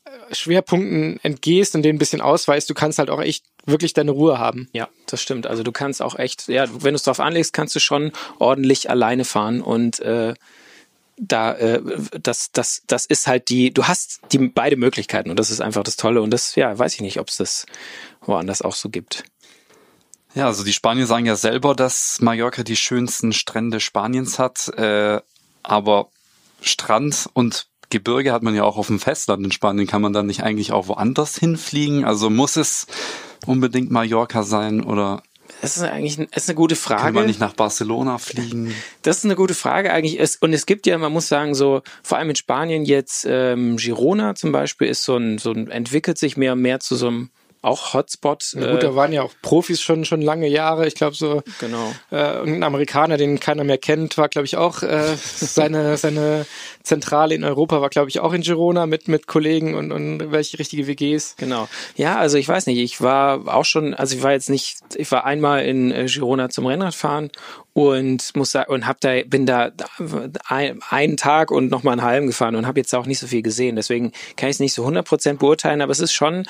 äh, 0.05 0.35
Schwerpunkten 0.35 1.19
entgehst 1.23 1.75
und 1.75 1.83
den 1.83 1.95
ein 1.95 1.99
bisschen 1.99 2.21
ausweist, 2.21 2.69
du 2.69 2.73
kannst 2.73 2.99
halt 2.99 3.09
auch 3.09 3.21
echt 3.21 3.45
wirklich 3.65 3.93
deine 3.93 4.11
Ruhe 4.11 4.39
haben. 4.39 4.69
Ja, 4.73 4.89
das 5.05 5.21
stimmt. 5.21 5.47
Also 5.47 5.63
du 5.63 5.71
kannst 5.71 6.01
auch 6.01 6.17
echt, 6.17 6.47
ja, 6.47 6.65
wenn 6.69 6.93
du 6.93 6.95
es 6.95 7.03
drauf 7.03 7.19
anlegst, 7.19 7.53
kannst 7.53 7.75
du 7.75 7.79
schon 7.79 8.11
ordentlich 8.39 8.89
alleine 8.89 9.25
fahren 9.25 9.61
und 9.61 9.99
äh, 9.99 10.33
da 11.17 11.53
äh, 11.53 11.81
das 12.21 12.51
das 12.51 12.83
das 12.87 13.05
ist 13.05 13.27
halt 13.27 13.49
die 13.49 13.73
du 13.73 13.85
hast 13.85 14.21
die 14.31 14.37
beide 14.37 14.77
Möglichkeiten 14.77 15.29
und 15.29 15.39
das 15.39 15.51
ist 15.51 15.61
einfach 15.61 15.83
das 15.83 15.95
Tolle 15.95 16.21
und 16.21 16.31
das 16.31 16.55
ja 16.55 16.77
weiß 16.77 16.93
ich 16.95 17.01
nicht 17.01 17.19
ob 17.19 17.29
es 17.29 17.37
das 17.37 17.65
woanders 18.21 18.61
auch 18.61 18.75
so 18.75 18.89
gibt 18.89 19.23
Ja, 20.35 20.45
also 20.45 20.63
die 20.63 20.73
Spanier 20.73 21.07
sagen 21.07 21.25
ja 21.25 21.35
selber, 21.35 21.73
dass 21.73 22.19
Mallorca 22.21 22.61
die 22.61 22.75
schönsten 22.75 23.33
Strände 23.33 23.79
Spaniens 23.79 24.37
hat, 24.37 24.67
äh, 24.77 25.19
aber 25.63 26.09
Strand 26.61 27.29
und 27.33 27.67
Gebirge 27.89 28.33
hat 28.33 28.43
man 28.43 28.53
ja 28.53 28.63
auch 28.63 28.77
auf 28.77 28.87
dem 28.87 28.99
Festland 28.99 29.45
in 29.45 29.51
Spanien. 29.51 29.87
Kann 29.87 30.01
man 30.01 30.13
dann 30.13 30.27
nicht 30.27 30.43
eigentlich 30.43 30.71
auch 30.71 30.87
woanders 30.87 31.37
hinfliegen? 31.37 32.03
Also 32.03 32.29
muss 32.29 32.57
es 32.57 32.85
unbedingt 33.45 33.91
Mallorca 33.91 34.43
sein 34.43 34.83
oder 34.83 35.23
das 35.61 35.77
ist 35.77 35.83
eigentlich 35.83 36.17
das 36.31 36.43
ist 36.43 36.49
eine 36.49 36.55
gute 36.55 36.75
Frage. 36.75 37.03
kann 37.03 37.13
man 37.13 37.25
nicht 37.25 37.39
nach 37.39 37.53
Barcelona 37.53 38.17
fliegen? 38.17 38.73
Das 39.01 39.19
ist 39.19 39.25
eine 39.25 39.35
gute 39.35 39.53
Frage 39.53 39.91
eigentlich. 39.91 40.19
Es, 40.19 40.35
und 40.35 40.53
es 40.53 40.65
gibt 40.65 40.85
ja, 40.85 40.97
man 40.97 41.11
muss 41.11 41.27
sagen, 41.27 41.55
so 41.55 41.81
vor 42.03 42.17
allem 42.17 42.29
in 42.29 42.35
Spanien 42.35 42.85
jetzt 42.85 43.25
ähm, 43.29 43.77
Girona 43.77 44.35
zum 44.35 44.51
Beispiel 44.51 44.87
ist 44.87 45.03
so 45.03 45.17
ein, 45.17 45.37
so 45.37 45.51
ein 45.51 45.69
entwickelt 45.69 46.17
sich 46.17 46.37
mehr 46.37 46.53
und 46.53 46.61
mehr 46.61 46.79
zu 46.79 46.95
so 46.95 47.07
einem 47.07 47.29
auch 47.67 47.93
Hotspot. 47.93 48.53
Na 48.55 48.71
gut, 48.71 48.83
da 48.83 48.89
äh, 48.89 48.95
waren 48.95 49.13
ja 49.13 49.21
auch 49.21 49.33
Profis 49.41 49.81
schon 49.81 50.05
schon 50.05 50.21
lange 50.21 50.47
Jahre. 50.47 50.87
Ich 50.87 50.95
glaube 50.95 51.15
so 51.15 51.43
genau. 51.59 51.93
äh, 52.11 52.37
irgendein 52.37 52.63
Amerikaner, 52.63 53.17
den 53.17 53.39
keiner 53.39 53.63
mehr 53.63 53.77
kennt, 53.77 54.17
war 54.17 54.29
glaube 54.29 54.45
ich 54.45 54.57
auch 54.57 54.83
äh, 54.83 55.15
seine 55.15 55.97
seine 55.97 56.45
Zentrale 56.83 57.35
in 57.35 57.43
Europa 57.43 57.81
war 57.81 57.89
glaube 57.89 58.09
ich 58.09 58.19
auch 58.19 58.33
in 58.33 58.41
Girona 58.41 58.85
mit 58.85 59.07
mit 59.07 59.27
Kollegen 59.27 59.75
und 59.75 59.91
und 59.91 60.31
welche 60.31 60.59
richtige 60.59 60.87
WGs. 60.87 61.35
Genau. 61.37 61.67
Ja, 61.95 62.17
also 62.17 62.37
ich 62.37 62.47
weiß 62.47 62.67
nicht, 62.67 62.79
ich 62.79 63.01
war 63.01 63.53
auch 63.53 63.65
schon, 63.65 63.93
also 63.93 64.15
ich 64.15 64.23
war 64.23 64.31
jetzt 64.31 64.49
nicht, 64.49 64.79
ich 64.95 65.11
war 65.11 65.25
einmal 65.25 65.65
in 65.65 65.91
äh, 65.91 66.05
Girona 66.05 66.49
zum 66.49 66.65
Rennradfahren 66.65 67.31
und 67.73 68.35
muss 68.35 68.51
sagen, 68.51 68.71
und 68.71 68.87
hab 68.87 68.99
da, 69.01 69.21
bin 69.25 69.45
da 69.45 69.71
ein, 70.47 70.79
einen 70.89 71.17
Tag 71.17 71.51
und 71.51 71.69
nochmal 71.69 71.93
einen 71.93 72.01
halben 72.01 72.27
gefahren 72.27 72.55
und 72.55 72.65
habe 72.65 72.79
jetzt 72.79 72.93
auch 72.95 73.05
nicht 73.05 73.19
so 73.19 73.27
viel 73.27 73.43
gesehen. 73.43 73.75
Deswegen 73.75 74.11
kann 74.35 74.49
ich 74.49 74.55
es 74.55 74.59
nicht 74.59 74.73
so 74.73 74.85
100% 74.85 75.37
beurteilen, 75.37 75.81
aber 75.81 75.91
es 75.91 75.99
ist 75.99 76.13
schon, 76.13 76.45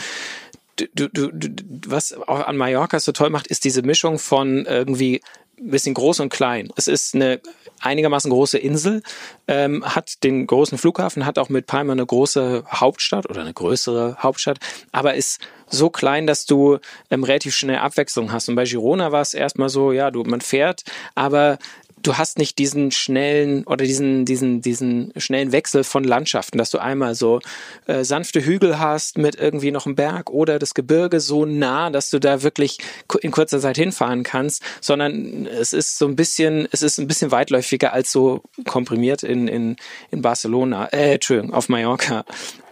du, 0.78 1.10
du, 1.10 1.32
du, 1.32 1.50
was 1.88 2.14
auch 2.14 2.46
an 2.48 2.58
Mallorca 2.58 3.00
so 3.00 3.12
toll 3.12 3.30
macht, 3.30 3.48
ist 3.48 3.64
diese 3.64 3.82
Mischung 3.82 4.20
von 4.20 4.66
irgendwie 4.66 5.22
ein 5.60 5.72
bisschen 5.72 5.94
groß 5.94 6.20
und 6.20 6.30
klein. 6.30 6.70
Es 6.76 6.88
ist 6.88 7.16
eine 7.16 7.42
einigermaßen 7.80 8.32
große 8.32 8.58
Insel, 8.58 9.04
ähm, 9.48 9.84
hat 9.86 10.24
den 10.24 10.48
großen 10.48 10.78
Flughafen, 10.78 11.26
hat 11.26 11.38
auch 11.38 11.50
mit 11.50 11.68
Palma 11.68 11.94
eine 11.94 12.06
große 12.06 12.64
Hauptstadt 12.72 13.30
oder 13.30 13.42
eine 13.42 13.54
größere 13.54 14.18
Hauptstadt, 14.20 14.60
aber 14.92 15.16
ist 15.16 15.42
so 15.68 15.90
klein, 15.90 16.28
dass 16.28 16.46
du 16.46 16.80
ähm, 17.10 17.24
relativ 17.24 17.56
schnell 17.56 17.78
Abwechslung 17.78 18.32
hast. 18.32 18.50
Und 18.50 18.56
bei 18.56 18.64
Girona 18.64 19.12
war 19.12 19.22
es 19.22 19.34
erstmal 19.34 19.70
so, 19.70 19.92
ja, 19.92 20.12
du, 20.12 20.24
man 20.24 20.42
fährt, 20.42 20.84
aber 21.14 21.58
du 22.04 22.18
hast 22.18 22.38
nicht 22.38 22.58
diesen 22.58 22.92
schnellen 22.92 23.64
oder 23.66 23.86
diesen, 23.86 24.26
diesen, 24.26 24.62
diesen 24.62 25.12
schnellen 25.18 25.52
Wechsel 25.52 25.84
von 25.84 26.04
Landschaften, 26.04 26.58
dass 26.58 26.70
du 26.70 26.78
einmal 26.78 27.16
so 27.16 27.40
äh, 27.86 28.04
sanfte 28.04 28.46
Hügel 28.46 28.80
hast 28.80 29.18
mit 29.18 29.36
irgendwie 29.36 29.72
noch 29.72 29.86
einem 29.86 29.96
Berg 29.96 30.30
oder 30.30 30.60
das 30.60 30.74
Gebirge 30.74 31.20
so 31.20 31.46
nah, 31.46 31.90
dass 31.90 32.10
du 32.10 32.20
da 32.20 32.44
wirklich 32.44 32.78
in 33.22 33.32
kurzer 33.32 33.60
Zeit 33.60 33.78
hinfahren 33.78 34.24
kannst, 34.24 34.64
sondern 34.82 35.46
es 35.48 35.74
ist 35.74 35.98
so 35.98 36.08
ein 36.08 36.16
bisschen, 36.16 36.68
es 36.72 36.82
ist 36.82 37.00
ein 37.00 37.08
bisschen 37.08 37.32
weitläufiger 37.32 37.94
als 37.94 38.12
so 38.12 38.42
komprimiert 38.66 39.24
in, 39.24 39.48
in, 39.48 39.76
in 40.12 40.22
Barcelona, 40.22 40.86
äh, 40.88 41.16
Entschuldigung, 41.16 41.54
auf 41.54 41.70
Mallorca. 41.70 42.26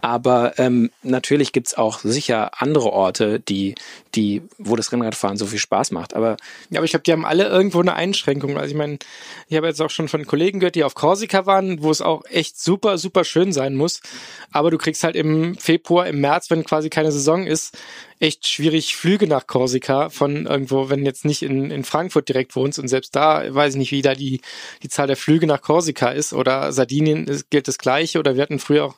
Aber 0.06 0.60
ähm, 0.60 0.92
natürlich 1.02 1.52
gibt's 1.52 1.74
auch 1.74 1.98
sicher 1.98 2.62
andere 2.62 2.94
Orte, 2.94 3.40
die, 3.40 3.74
die, 4.14 4.44
wo 4.60 4.76
das 4.76 4.92
Rennradfahren 4.92 5.36
so 5.36 5.48
viel 5.48 5.58
Spaß 5.58 5.90
macht. 5.90 6.14
Aber 6.14 6.38
Ja, 6.70 6.78
aber 6.78 6.86
ich 6.86 6.92
glaube, 6.92 7.02
die 7.02 7.12
haben 7.12 7.26
alle 7.26 7.48
irgendwo 7.48 7.80
eine 7.80 7.96
Einschränkung. 7.96 8.56
Also 8.56 8.70
ich 8.70 8.78
meine, 8.78 9.00
ich 9.50 9.58
habe 9.58 9.66
jetzt 9.66 9.82
auch 9.82 9.90
schon 9.90 10.08
von 10.08 10.28
Kollegen 10.28 10.60
gehört, 10.60 10.76
die 10.76 10.84
auf 10.84 10.94
Korsika 10.94 11.48
waren, 11.48 11.82
wo 11.82 11.90
es 11.90 12.04
auch 12.04 12.24
echt 12.30 12.62
super, 12.62 13.00
super 13.00 13.24
schön 13.24 13.52
sein 13.52 13.74
muss. 13.74 14.02
Aber 14.52 14.70
du 14.70 14.78
kriegst 14.78 15.04
halt 15.04 15.16
im 15.16 15.58
Februar, 15.58 16.06
im 16.06 16.22
März, 16.22 16.52
wenn 16.52 16.64
quasi 16.64 16.92
keine 16.92 17.12
Saison 17.12 17.48
ist, 17.48 17.76
echt 18.26 18.48
schwierig 18.48 18.96
Flüge 18.96 19.28
nach 19.28 19.46
Korsika 19.46 20.10
von 20.10 20.48
irgendwo, 20.48 20.90
wenn 20.90 21.06
jetzt 21.06 21.26
nicht 21.26 21.44
in, 21.44 21.70
in 21.70 21.84
Frankfurt 21.84 22.28
direkt 22.28 22.56
wohnst 22.56 22.80
und 22.80 22.88
selbst 22.88 23.16
da 23.16 23.54
weiß 23.54 23.74
ich 23.74 23.80
nicht, 23.80 23.92
wie 23.92 24.02
da 24.02 24.16
die, 24.16 24.42
die 24.82 24.90
Zahl 24.90 25.06
der 25.08 25.16
Flüge 25.16 25.46
nach 25.46 25.62
Korsika 25.62 26.10
ist. 26.10 26.34
Oder 26.34 26.72
Sardinien 26.72 27.28
ist, 27.28 27.52
gilt 27.52 27.68
das 27.68 27.78
gleiche. 27.78 28.20
Oder 28.20 28.36
wir 28.36 28.42
hatten 28.42 28.60
früher 28.60 28.86
auch 28.86 28.96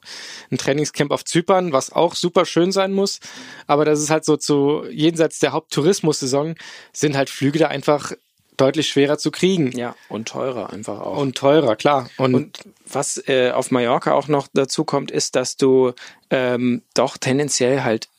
ein 0.50 0.58
Trainingscamp 0.58 1.12
auf 1.12 1.26
Zypern, 1.26 1.74
was 1.74 1.92
auch 1.92 2.16
super 2.16 2.46
schön 2.46 2.72
sein 2.72 2.94
muss, 2.94 3.20
aber 3.68 3.84
das 3.84 4.00
ist 4.00 4.10
halt 4.10 4.24
so 4.24 4.38
zu 4.38 4.86
jenseits 4.90 5.40
der 5.40 5.52
Haupttourismussaison 5.52 6.56
sind 6.94 7.18
halt 7.18 7.30
Flüge 7.30 7.60
da 7.60 7.68
einfach 7.68 8.14
deutlich 8.56 8.88
schwerer 8.88 9.18
zu 9.18 9.32
kriegen. 9.32 9.72
Ja, 9.78 9.96
und 10.10 10.28
teurer 10.28 10.72
einfach 10.72 11.00
auch. 11.00 11.18
und 11.18 11.38
teurer, 11.38 11.76
klar. 11.76 12.10
Und, 12.18 12.34
Und 12.34 12.60
was 12.88 13.22
äh, 13.28 13.52
auf 13.52 13.72
Mallorca 13.72 14.14
auch 14.14 14.28
noch 14.28 14.48
dazu 14.54 14.84
kommt, 14.84 15.12
ist, 15.12 15.36
dass 15.36 15.58
du 15.58 15.94
ähm, 16.30 16.82
doch 16.94 17.18
tendenziell 17.18 17.84
halt 17.84 18.10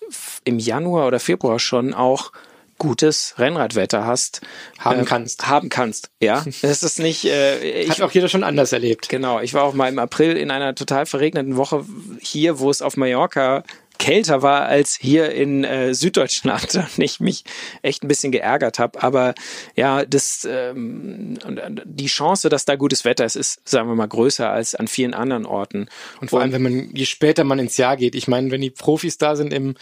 im 0.44 0.58
Januar 0.58 1.06
oder 1.06 1.20
Februar 1.20 1.58
schon 1.58 1.94
auch 1.94 2.32
gutes 2.78 3.34
Rennradwetter 3.38 4.06
hast. 4.06 4.40
Haben 4.78 5.00
äh, 5.00 5.04
kannst. 5.04 5.48
Haben 5.48 5.68
kannst, 5.68 6.10
ja. 6.20 6.44
Es 6.62 6.82
ist 6.82 6.98
nicht, 7.00 7.24
äh, 7.24 7.82
ich, 7.82 7.90
hat 7.90 8.00
auch 8.00 8.12
jeder 8.12 8.28
schon 8.28 8.44
anders 8.44 8.72
erlebt. 8.72 9.08
Genau, 9.08 9.40
ich 9.40 9.52
war 9.52 9.64
auch 9.64 9.74
mal 9.74 9.88
im 9.88 9.98
April 9.98 10.36
in 10.36 10.50
einer 10.50 10.74
total 10.74 11.04
verregneten 11.06 11.56
Woche 11.56 11.84
hier, 12.20 12.60
wo 12.60 12.70
es 12.70 12.80
auf 12.80 12.96
Mallorca 12.96 13.64
kälter 13.98 14.42
war 14.42 14.66
als 14.66 14.96
hier 15.00 15.32
in 15.32 15.64
äh, 15.64 15.92
Süddeutschland 15.92 16.74
und 16.96 17.02
ich 17.02 17.20
mich 17.20 17.44
echt 17.82 18.02
ein 18.02 18.08
bisschen 18.08 18.32
geärgert 18.32 18.78
habe. 18.78 19.02
Aber 19.02 19.34
ja, 19.74 20.04
das 20.04 20.46
ähm, 20.48 21.38
äh, 21.44 21.70
die 21.84 22.06
Chance, 22.06 22.48
dass 22.48 22.64
da 22.64 22.76
gutes 22.76 23.04
Wetter 23.04 23.24
ist, 23.24 23.36
ist, 23.36 23.68
sagen 23.68 23.88
wir 23.88 23.94
mal, 23.94 24.08
größer 24.08 24.48
als 24.48 24.74
an 24.74 24.88
vielen 24.88 25.14
anderen 25.14 25.46
Orten. 25.46 25.88
Und 26.20 26.30
vor 26.30 26.40
allem, 26.40 26.52
wenn 26.52 26.62
man, 26.62 26.90
je 26.94 27.04
später 27.04 27.44
man 27.44 27.58
ins 27.58 27.76
Jahr 27.76 27.96
geht, 27.96 28.14
ich 28.14 28.28
meine, 28.28 28.50
wenn 28.50 28.60
die 28.60 28.70
Profis 28.70 29.18
da 29.18 29.36
sind 29.36 29.52
im 29.52 29.74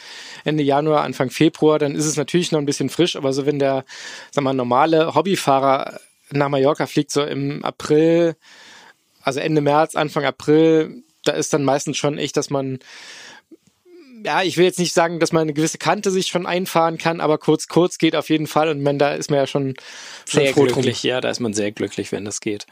Ende 0.44 0.62
Januar, 0.62 1.02
Anfang 1.02 1.30
Februar, 1.30 1.78
dann 1.78 1.94
ist 1.94 2.06
es 2.06 2.16
natürlich 2.16 2.52
noch 2.52 2.58
ein 2.58 2.66
bisschen 2.66 2.88
frisch, 2.88 3.16
aber 3.16 3.32
so 3.32 3.46
wenn 3.46 3.58
der, 3.58 3.84
sag 4.30 4.44
mal, 4.44 4.54
normale 4.54 5.14
Hobbyfahrer 5.14 6.00
nach 6.30 6.48
Mallorca 6.48 6.86
fliegt, 6.86 7.10
so 7.10 7.22
im 7.22 7.64
April, 7.64 8.36
also 9.22 9.40
Ende 9.40 9.60
März, 9.60 9.94
Anfang 9.94 10.24
April, 10.24 11.02
da 11.24 11.32
ist 11.32 11.52
dann 11.52 11.64
meistens 11.64 11.96
schon 11.96 12.18
echt, 12.18 12.36
dass 12.36 12.50
man 12.50 12.78
ja, 14.24 14.42
ich 14.42 14.56
will 14.56 14.64
jetzt 14.64 14.78
nicht 14.78 14.92
sagen, 14.92 15.20
dass 15.20 15.32
man 15.32 15.42
eine 15.42 15.52
gewisse 15.52 15.78
Kante 15.78 16.10
sich 16.10 16.28
schon 16.28 16.46
einfahren 16.46 16.98
kann, 16.98 17.20
aber 17.20 17.38
kurz, 17.38 17.68
kurz 17.68 17.98
geht 17.98 18.16
auf 18.16 18.30
jeden 18.30 18.46
Fall 18.46 18.68
und 18.68 18.82
man, 18.82 18.98
da 18.98 19.12
ist 19.12 19.30
man 19.30 19.38
ja 19.40 19.46
schon, 19.46 19.74
schon 20.26 20.42
sehr 20.42 20.52
froh 20.52 20.64
drum. 20.64 20.74
glücklich, 20.74 21.02
ja, 21.02 21.20
da 21.20 21.30
ist 21.30 21.40
man 21.40 21.54
sehr 21.54 21.72
glücklich, 21.72 22.12
wenn 22.12 22.24
das 22.24 22.40
geht. 22.40 22.66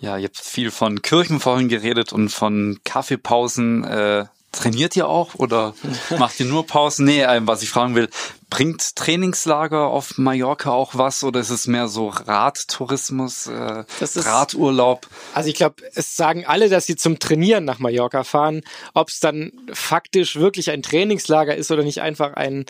Ja, 0.00 0.18
ihr 0.18 0.24
habt 0.24 0.38
viel 0.38 0.70
von 0.70 1.02
Kirchen 1.02 1.40
vorhin 1.40 1.68
geredet 1.68 2.12
und 2.12 2.28
von 2.28 2.78
Kaffeepausen. 2.84 3.84
Äh, 3.84 4.24
trainiert 4.52 4.96
ihr 4.96 5.08
auch 5.08 5.34
oder 5.34 5.74
macht 6.18 6.38
ihr 6.40 6.46
nur 6.46 6.66
Pausen? 6.66 7.06
Nee, 7.06 7.22
äh, 7.22 7.40
was 7.44 7.62
ich 7.62 7.70
fragen 7.70 7.94
will, 7.94 8.08
bringt 8.54 8.94
Trainingslager 8.94 9.88
auf 9.88 10.16
Mallorca 10.16 10.70
auch 10.70 10.94
was 10.94 11.24
oder 11.24 11.40
ist 11.40 11.50
es 11.50 11.66
mehr 11.66 11.88
so 11.88 12.06
Radtourismus, 12.06 13.48
äh, 13.48 13.82
Das 13.98 14.14
ist- 14.14 14.26
Radurlaub? 14.26 15.08
Also 15.34 15.48
ich 15.48 15.56
glaube, 15.56 15.82
es 15.96 16.16
sagen 16.16 16.46
alle, 16.46 16.68
dass 16.68 16.86
sie 16.86 16.94
zum 16.94 17.18
Trainieren 17.18 17.64
nach 17.64 17.80
Mallorca 17.80 18.22
fahren. 18.22 18.60
Ob 18.94 19.08
es 19.08 19.18
dann 19.18 19.50
faktisch 19.72 20.36
wirklich 20.36 20.70
ein 20.70 20.82
Trainingslager 20.84 21.56
ist 21.56 21.72
oder 21.72 21.82
nicht 21.82 22.00
einfach 22.00 22.34
ein, 22.34 22.64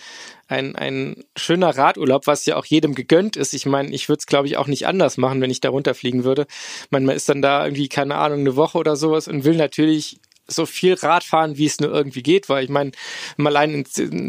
ein, 0.49 0.75
ein 0.75 1.23
schöner 1.37 1.77
Radurlaub, 1.77 2.27
was 2.27 2.47
ja 2.47 2.57
auch 2.57 2.65
jedem 2.65 2.95
gegönnt 2.95 3.37
ist. 3.37 3.53
Ich 3.53 3.67
meine, 3.67 3.91
ich 3.91 4.09
würde 4.09 4.21
es, 4.21 4.27
glaube 4.27 4.47
ich, 4.47 4.57
auch 4.57 4.69
nicht 4.69 4.87
anders 4.87 5.19
machen, 5.19 5.43
wenn 5.43 5.51
ich 5.51 5.61
da 5.61 5.69
runterfliegen 5.69 6.25
würde. 6.25 6.47
Meine, 6.89 7.05
man 7.05 7.15
ist 7.17 7.29
dann 7.29 7.43
da 7.43 7.63
irgendwie, 7.63 7.91
keine 7.91 8.15
Ahnung, 8.15 8.41
eine 8.41 8.57
Woche 8.57 8.79
oder 8.79 8.97
sowas 8.97 9.29
und 9.29 9.45
will 9.45 9.57
natürlich 9.57 10.19
so 10.47 10.67
viel 10.67 10.95
Rad 10.95 11.25
fahren, 11.25 11.57
wie 11.57 11.67
es 11.67 11.81
nur 11.81 11.91
irgendwie 11.91 12.23
geht, 12.23 12.49
weil 12.49 12.65
ich 12.65 12.71
meine, 12.71 12.93
man 13.37 13.55
allein 13.55 13.85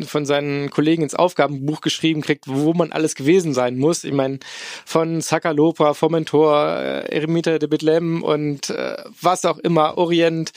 von 0.07 0.25
seinen 0.25 0.69
Kollegen 0.69 1.03
ins 1.03 1.15
Aufgabenbuch 1.15 1.81
geschrieben 1.81 2.21
kriegt, 2.21 2.47
wo 2.47 2.73
man 2.73 2.91
alles 2.91 3.15
gewesen 3.15 3.53
sein 3.53 3.77
muss. 3.77 4.03
Ich 4.03 4.13
meine, 4.13 4.39
von 4.85 5.21
Zacalopa, 5.21 5.93
Formentor, 5.93 6.77
äh, 6.77 7.15
Eremita 7.15 7.57
de 7.57 7.67
Betlem 7.67 8.23
und 8.23 8.69
äh, 8.69 8.97
was 9.21 9.45
auch 9.45 9.57
immer, 9.57 9.97
Orient, 9.97 10.51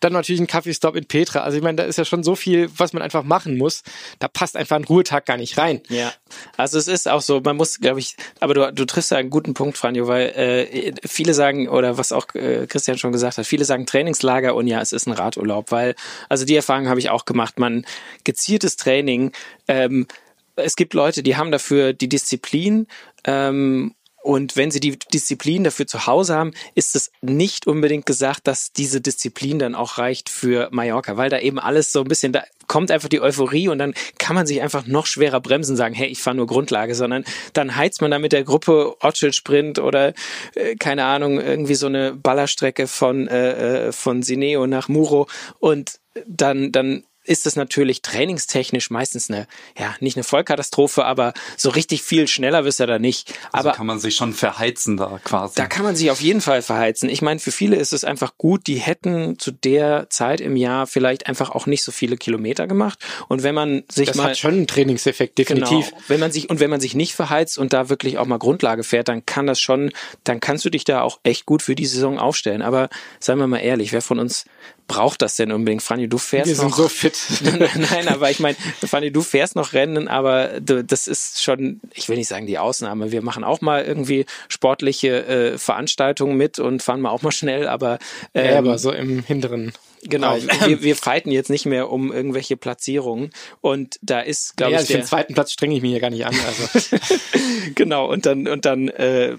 dann 0.00 0.12
natürlich 0.12 0.40
ein 0.40 0.46
Kaffeestop 0.46 0.94
in 0.94 1.06
Petra. 1.06 1.40
Also 1.40 1.56
ich 1.56 1.62
meine, 1.62 1.76
da 1.76 1.84
ist 1.84 1.96
ja 1.96 2.04
schon 2.04 2.22
so 2.22 2.34
viel, 2.34 2.70
was 2.76 2.92
man 2.92 3.02
einfach 3.02 3.22
machen 3.22 3.56
muss. 3.56 3.82
Da 4.18 4.28
passt 4.28 4.56
einfach 4.56 4.76
ein 4.76 4.84
Ruhetag 4.84 5.24
gar 5.26 5.36
nicht 5.36 5.56
rein. 5.56 5.80
Ja, 5.88 6.12
also 6.56 6.78
es 6.78 6.88
ist 6.88 7.08
auch 7.08 7.22
so, 7.22 7.40
man 7.40 7.56
muss, 7.56 7.80
glaube 7.80 8.00
ich, 8.00 8.16
aber 8.40 8.54
du, 8.54 8.72
du 8.72 8.84
triffst 8.84 9.12
da 9.12 9.16
einen 9.16 9.30
guten 9.30 9.54
Punkt, 9.54 9.78
Franjo, 9.78 10.06
weil 10.06 10.28
äh, 10.28 10.92
viele 11.06 11.32
sagen, 11.32 11.68
oder 11.68 11.96
was 11.96 12.12
auch 12.12 12.26
äh, 12.34 12.66
Christian 12.66 12.98
schon 12.98 13.12
gesagt 13.12 13.38
hat, 13.38 13.46
viele 13.46 13.64
sagen 13.64 13.86
Trainingslager 13.86 14.54
und 14.54 14.66
ja, 14.66 14.80
es 14.80 14.92
ist 14.92 14.97
ein 15.06 15.12
Radurlaub, 15.12 15.70
weil, 15.70 15.94
also 16.28 16.44
die 16.44 16.56
Erfahrung 16.56 16.88
habe 16.88 17.00
ich 17.00 17.10
auch 17.10 17.24
gemacht, 17.24 17.58
man 17.58 17.84
gezieltes 18.24 18.76
Training, 18.76 19.32
ähm, 19.68 20.06
es 20.56 20.76
gibt 20.76 20.94
Leute, 20.94 21.22
die 21.22 21.36
haben 21.36 21.52
dafür 21.52 21.92
die 21.92 22.08
Disziplin, 22.08 22.86
ähm, 23.24 23.94
und 24.22 24.56
wenn 24.56 24.70
sie 24.70 24.80
die 24.80 24.98
Disziplin 24.98 25.64
dafür 25.64 25.86
zu 25.86 26.06
Hause 26.06 26.34
haben, 26.34 26.52
ist 26.74 26.96
es 26.96 27.10
nicht 27.20 27.66
unbedingt 27.66 28.06
gesagt, 28.06 28.46
dass 28.46 28.72
diese 28.72 29.00
Disziplin 29.00 29.58
dann 29.58 29.74
auch 29.74 29.98
reicht 29.98 30.28
für 30.28 30.68
Mallorca, 30.72 31.16
weil 31.16 31.30
da 31.30 31.38
eben 31.38 31.58
alles 31.58 31.92
so 31.92 32.00
ein 32.00 32.08
bisschen, 32.08 32.32
da 32.32 32.42
kommt 32.66 32.90
einfach 32.90 33.08
die 33.08 33.20
Euphorie 33.20 33.68
und 33.68 33.78
dann 33.78 33.94
kann 34.18 34.36
man 34.36 34.46
sich 34.46 34.60
einfach 34.60 34.86
noch 34.86 35.06
schwerer 35.06 35.40
bremsen, 35.40 35.76
sagen, 35.76 35.94
hey, 35.94 36.08
ich 36.08 36.20
fahre 36.20 36.36
nur 36.36 36.46
Grundlage, 36.46 36.94
sondern 36.94 37.24
dann 37.52 37.76
heizt 37.76 38.02
man 38.02 38.10
da 38.10 38.18
mit 38.18 38.32
der 38.32 38.44
Gruppe 38.44 38.96
Orchel 39.00 39.32
Sprint 39.32 39.78
oder 39.78 40.12
äh, 40.54 40.76
keine 40.76 41.04
Ahnung, 41.04 41.40
irgendwie 41.40 41.74
so 41.74 41.86
eine 41.86 42.12
Ballerstrecke 42.12 42.86
von, 42.86 43.28
äh, 43.28 43.86
äh, 43.88 43.92
von 43.92 44.22
Sineo 44.22 44.66
nach 44.66 44.88
Muro 44.88 45.28
und 45.60 46.00
dann, 46.26 46.72
dann 46.72 47.04
ist 47.28 47.46
es 47.46 47.56
natürlich 47.56 48.02
trainingstechnisch 48.02 48.90
meistens 48.90 49.28
eine, 49.30 49.46
ja, 49.78 49.94
nicht 50.00 50.16
eine 50.16 50.24
Vollkatastrophe, 50.24 51.04
aber 51.04 51.34
so 51.56 51.68
richtig 51.68 52.02
viel 52.02 52.26
schneller 52.26 52.64
wirst 52.64 52.80
du 52.80 52.86
da 52.86 52.98
nicht. 52.98 53.34
Also 53.52 53.68
Aber 53.68 53.76
kann 53.76 53.86
man 53.86 53.98
sich 54.00 54.16
schon 54.16 54.32
verheizen 54.32 54.96
da 54.96 55.20
quasi. 55.22 55.54
da 55.56 55.66
kann 55.66 55.84
man 55.84 55.94
sich 55.94 56.10
auf 56.10 56.20
jeden 56.20 56.40
Fall 56.40 56.62
verheizen. 56.62 57.08
Ich 57.08 57.20
meine, 57.20 57.38
für 57.38 57.52
viele 57.52 57.76
ist 57.76 57.92
es 57.92 58.04
einfach 58.04 58.38
gut, 58.38 58.66
die 58.66 58.76
hätten 58.76 59.38
zu 59.38 59.50
der 59.50 60.08
Zeit 60.08 60.40
im 60.40 60.56
Jahr 60.56 60.86
vielleicht 60.86 61.26
einfach 61.26 61.50
auch 61.50 61.66
nicht 61.66 61.82
so 61.84 61.92
viele 61.92 62.16
Kilometer 62.16 62.66
gemacht. 62.66 62.98
Und 63.28 63.42
wenn 63.42 63.54
man 63.54 63.84
sich 63.90 64.08
Das 64.08 64.16
mal 64.16 64.30
hat 64.30 64.38
schon 64.38 64.54
einen 64.54 64.66
Trainingseffekt, 64.66 65.36
definitiv. 65.36 65.90
Genau. 65.90 66.02
Wenn 66.08 66.20
man 66.20 66.32
sich 66.32 66.48
und 66.48 66.60
wenn 66.60 66.70
man 66.70 66.80
sich 66.80 66.94
nicht 66.94 67.14
verheizt 67.14 67.58
und 67.58 67.72
da 67.72 67.90
wirklich 67.90 68.16
auch 68.16 68.26
mal 68.26 68.38
Grundlage 68.38 68.84
fährt, 68.84 69.08
dann 69.08 69.26
kann 69.26 69.46
das 69.46 69.60
schon, 69.60 69.90
dann 70.24 70.40
kannst 70.40 70.64
du 70.64 70.70
dich 70.70 70.84
da 70.84 71.02
auch 71.02 71.20
echt 71.24 71.44
gut 71.44 71.62
für 71.62 71.74
die 71.74 71.86
Saison 71.86 72.18
aufstellen. 72.18 72.62
Aber 72.62 72.88
seien 73.20 73.38
wir 73.38 73.46
mal 73.46 73.58
ehrlich, 73.58 73.92
wer 73.92 74.02
von 74.02 74.18
uns 74.18 74.46
braucht 74.88 75.22
das 75.22 75.36
denn 75.36 75.52
unbedingt? 75.52 75.82
Franjo, 75.82 76.08
du 76.08 76.18
fährst 76.18 76.48
Wir 76.48 76.56
sind 76.56 76.70
noch. 76.70 76.76
so 76.76 76.88
fit. 76.88 77.16
Nein, 77.42 78.08
aber 78.08 78.30
ich 78.30 78.40
meine, 78.40 78.56
Fanny, 78.84 79.12
du 79.12 79.20
fährst 79.20 79.54
noch 79.54 79.74
Rennen, 79.74 80.08
aber 80.08 80.60
das 80.60 81.06
ist 81.06 81.42
schon, 81.42 81.80
ich 81.94 82.08
will 82.08 82.16
nicht 82.16 82.28
sagen 82.28 82.46
die 82.46 82.58
Ausnahme. 82.58 83.12
Wir 83.12 83.22
machen 83.22 83.44
auch 83.44 83.60
mal 83.60 83.84
irgendwie 83.84 84.26
sportliche 84.48 85.26
äh, 85.26 85.58
Veranstaltungen 85.58 86.36
mit 86.36 86.58
und 86.58 86.82
fahren 86.82 87.00
mal 87.00 87.10
auch 87.10 87.22
mal 87.22 87.30
schnell, 87.30 87.68
aber, 87.68 87.98
ähm, 88.34 88.46
ja, 88.46 88.58
aber 88.58 88.78
so 88.78 88.90
im 88.90 89.22
hinteren. 89.22 89.72
genau, 90.02 90.36
wir, 90.66 90.82
wir 90.82 90.96
fighten 90.96 91.30
jetzt 91.30 91.50
nicht 91.50 91.66
mehr 91.66 91.90
um 91.90 92.10
irgendwelche 92.10 92.56
Platzierungen 92.56 93.30
und 93.60 93.98
da 94.00 94.20
ist, 94.20 94.56
glaube 94.56 94.72
ja, 94.72 94.80
ich, 94.80 94.86
für 94.86 94.94
den 94.94 95.00
der, 95.00 95.06
zweiten 95.06 95.34
Platz 95.34 95.52
strenge 95.52 95.76
ich 95.76 95.82
mich 95.82 95.90
hier 95.90 96.00
gar 96.00 96.10
nicht 96.10 96.24
an. 96.24 96.34
Also. 96.34 96.96
genau 97.74 98.10
und 98.10 98.24
dann 98.24 98.48
und 98.48 98.64
dann 98.64 98.88
äh, 98.88 99.36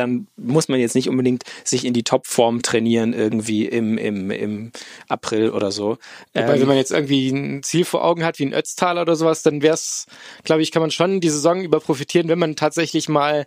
dann 0.00 0.26
muss 0.36 0.68
man 0.68 0.80
jetzt 0.80 0.94
nicht 0.94 1.08
unbedingt 1.08 1.44
sich 1.64 1.84
in 1.84 1.92
die 1.92 2.02
Topform 2.02 2.62
trainieren 2.62 3.12
irgendwie 3.12 3.66
im, 3.66 3.98
im, 3.98 4.30
im 4.30 4.72
April 5.08 5.50
oder 5.50 5.70
so. 5.70 5.98
Wobei, 6.34 6.54
Ähm, 6.54 6.60
wenn 6.60 6.68
man 6.68 6.76
jetzt 6.76 6.90
irgendwie 6.90 7.30
ein 7.30 7.62
Ziel 7.62 7.84
vor 7.84 8.04
Augen 8.04 8.24
hat, 8.24 8.38
wie 8.38 8.46
ein 8.46 8.54
Ötztaler 8.54 9.02
oder 9.02 9.16
sowas, 9.16 9.42
dann 9.42 9.62
wäre 9.62 9.74
es, 9.74 10.06
glaube 10.44 10.62
ich, 10.62 10.72
kann 10.72 10.82
man 10.82 10.90
schon 10.90 11.20
die 11.20 11.30
Saison 11.30 11.62
über 11.62 11.80
profitieren, 11.80 12.28
wenn 12.28 12.38
man 12.38 12.56
tatsächlich 12.56 13.08
mal 13.08 13.46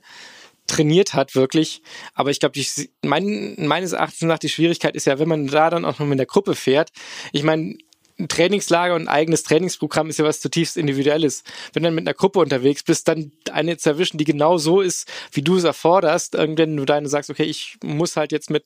trainiert 0.68 1.14
hat, 1.14 1.36
wirklich. 1.36 1.82
Aber 2.14 2.32
ich 2.32 2.40
glaube, 2.40 2.60
mein, 3.02 3.56
meines 3.58 3.92
Erachtens 3.92 4.22
nach 4.22 4.40
die 4.40 4.50
Schwierigkeit 4.50 4.96
ist 4.96 5.06
ja, 5.06 5.20
wenn 5.20 5.28
man 5.28 5.48
da 5.48 5.70
dann 5.70 5.86
auch 5.86 6.00
noch 6.00 6.08
mit 6.08 6.20
der 6.20 6.26
Gruppe 6.26 6.56
fährt. 6.56 6.92
Ich 7.32 7.44
meine, 7.44 7.76
ein 8.20 8.28
Trainingslager 8.28 8.96
und 8.96 9.04
ein 9.04 9.08
eigenes 9.08 9.44
Trainingsprogramm 9.44 10.10
ist 10.10 10.20
ja 10.20 10.26
was 10.26 10.40
zutiefst 10.40 10.78
Individuelles. 10.78 11.44
Wenn 11.74 11.84
du 11.84 11.88
dann 11.88 11.96
mit 11.96 12.08
einer 12.08 12.14
Gruppe 12.14 12.40
unterwegs 12.40 12.84
bist, 12.84 13.08
dann 13.08 13.32
eine 13.52 13.78
zu 13.78 13.90
erwischen, 13.90 14.18
die 14.18 14.26
genau 14.26 14.58
so 14.58 14.82
ist, 14.82 15.12
wie 15.32 15.42
du 15.42 15.58
es 15.58 15.64
erforderst, 15.64 16.36
irgendwann 16.36 16.78
du 16.78 16.86
deine 16.86 17.10
sagst, 17.10 17.30
okay, 17.30 17.44
ich 17.44 17.78
muss 17.84 18.16
halt 18.16 18.32
jetzt 18.32 18.50
mit 18.50 18.66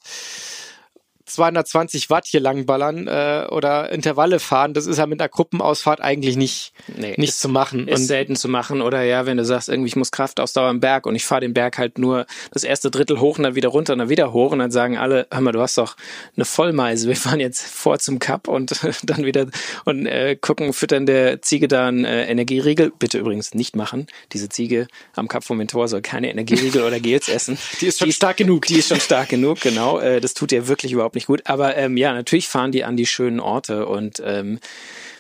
220 1.28 2.10
Watt 2.10 2.26
hier 2.26 2.40
langballern 2.40 3.08
äh, 3.08 3.48
oder 3.50 3.92
Intervalle 3.92 4.40
fahren, 4.40 4.74
das 4.74 4.86
ist 4.86 4.98
ja 4.98 5.06
mit 5.06 5.20
einer 5.22 5.30
Gruppenausfahrt 5.30 6.02
eigentlich 6.02 6.36
nicht, 6.38 6.74
Nee, 6.96 7.16
nicht 7.18 7.30
ist- 7.30 7.40
zu 7.42 7.50
machen. 7.50 7.88
ist 7.88 8.00
Und 8.00 8.06
selten 8.08 8.36
zu 8.36 8.48
machen 8.50 8.82
oder 8.82 9.04
ja, 9.04 9.26
wenn 9.26 9.38
du 9.38 9.46
sagst, 9.46 9.70
irgendwie 9.70 9.90
ich 9.90 9.96
muss 9.96 10.12
Kraftausdauer 10.12 10.70
im 10.70 10.80
Berg 10.80 11.06
und 11.06 11.16
ich 11.16 11.26
fahre 11.26 11.42
den 11.42 11.54
Berg 11.54 11.78
halt 11.78 11.98
nur 11.98 12.26
das 12.52 12.64
erste 12.64 12.90
Drittel 12.92 13.20
hoch 13.20 13.38
und 13.38 13.44
dann 13.44 13.56
wieder 13.56 13.70
runter 13.70 13.94
und 13.94 14.00
dann 14.00 14.10
wieder 14.10 14.34
hoch 14.34 14.52
und 14.52 14.60
dann 14.60 14.72
sagen 14.72 14.98
alle, 14.98 15.28
hör 15.32 15.42
mal, 15.42 15.52
du 15.52 15.62
hast 15.62 15.78
doch 15.78 15.96
eine 16.36 16.46
Vollmeise, 16.46 17.08
wir 17.08 17.16
fahren 17.16 17.40
jetzt 17.40 17.62
vor 17.68 18.00
zum 18.00 18.20
Cup 18.20 18.48
und 18.48 18.72
dann 19.04 19.26
wieder 19.26 19.48
und 19.86 20.06
äh, 20.06 20.36
gucken, 20.40 20.74
füttern 20.74 21.06
der 21.06 21.42
Ziege 21.42 21.68
da 21.68 21.88
einen 21.88 22.06
äh, 22.06 22.26
Energieriegel. 22.28 22.92
Bitte 22.98 23.18
übrigens 23.18 23.54
nicht 23.54 23.76
machen. 23.76 24.08
Diese 24.34 24.50
Ziege 24.50 24.88
am 25.16 25.28
Cup 25.28 25.44
vom 25.44 25.58
Mentor 25.58 25.88
soll 25.88 26.02
keine 26.02 26.30
Energieriegel 26.32 26.84
oder 26.84 27.00
Gels 27.00 27.28
essen. 27.30 27.58
Die 27.82 27.88
ist 27.88 28.00
schon 28.00 28.12
stark 28.12 28.38
genug. 28.38 28.66
Die 28.66 28.76
ist 28.76 28.88
schon 28.90 29.00
stark 29.00 29.30
genug, 29.30 29.60
genau. 29.62 30.00
Äh, 30.00 30.22
das 30.22 30.34
tut 30.34 30.52
ihr 30.52 30.68
wirklich 30.68 30.92
überhaupt 30.92 31.16
nicht 31.18 31.28
gut. 31.28 31.42
Aber 31.46 31.76
ähm, 31.76 31.98
ja, 31.98 32.14
natürlich 32.14 32.48
fahren 32.48 32.72
die 32.72 32.84
an 32.84 32.98
die 32.98 33.06
schönen 33.06 33.40
Orte 33.40 33.86
und 33.86 34.22
ähm, 34.24 34.60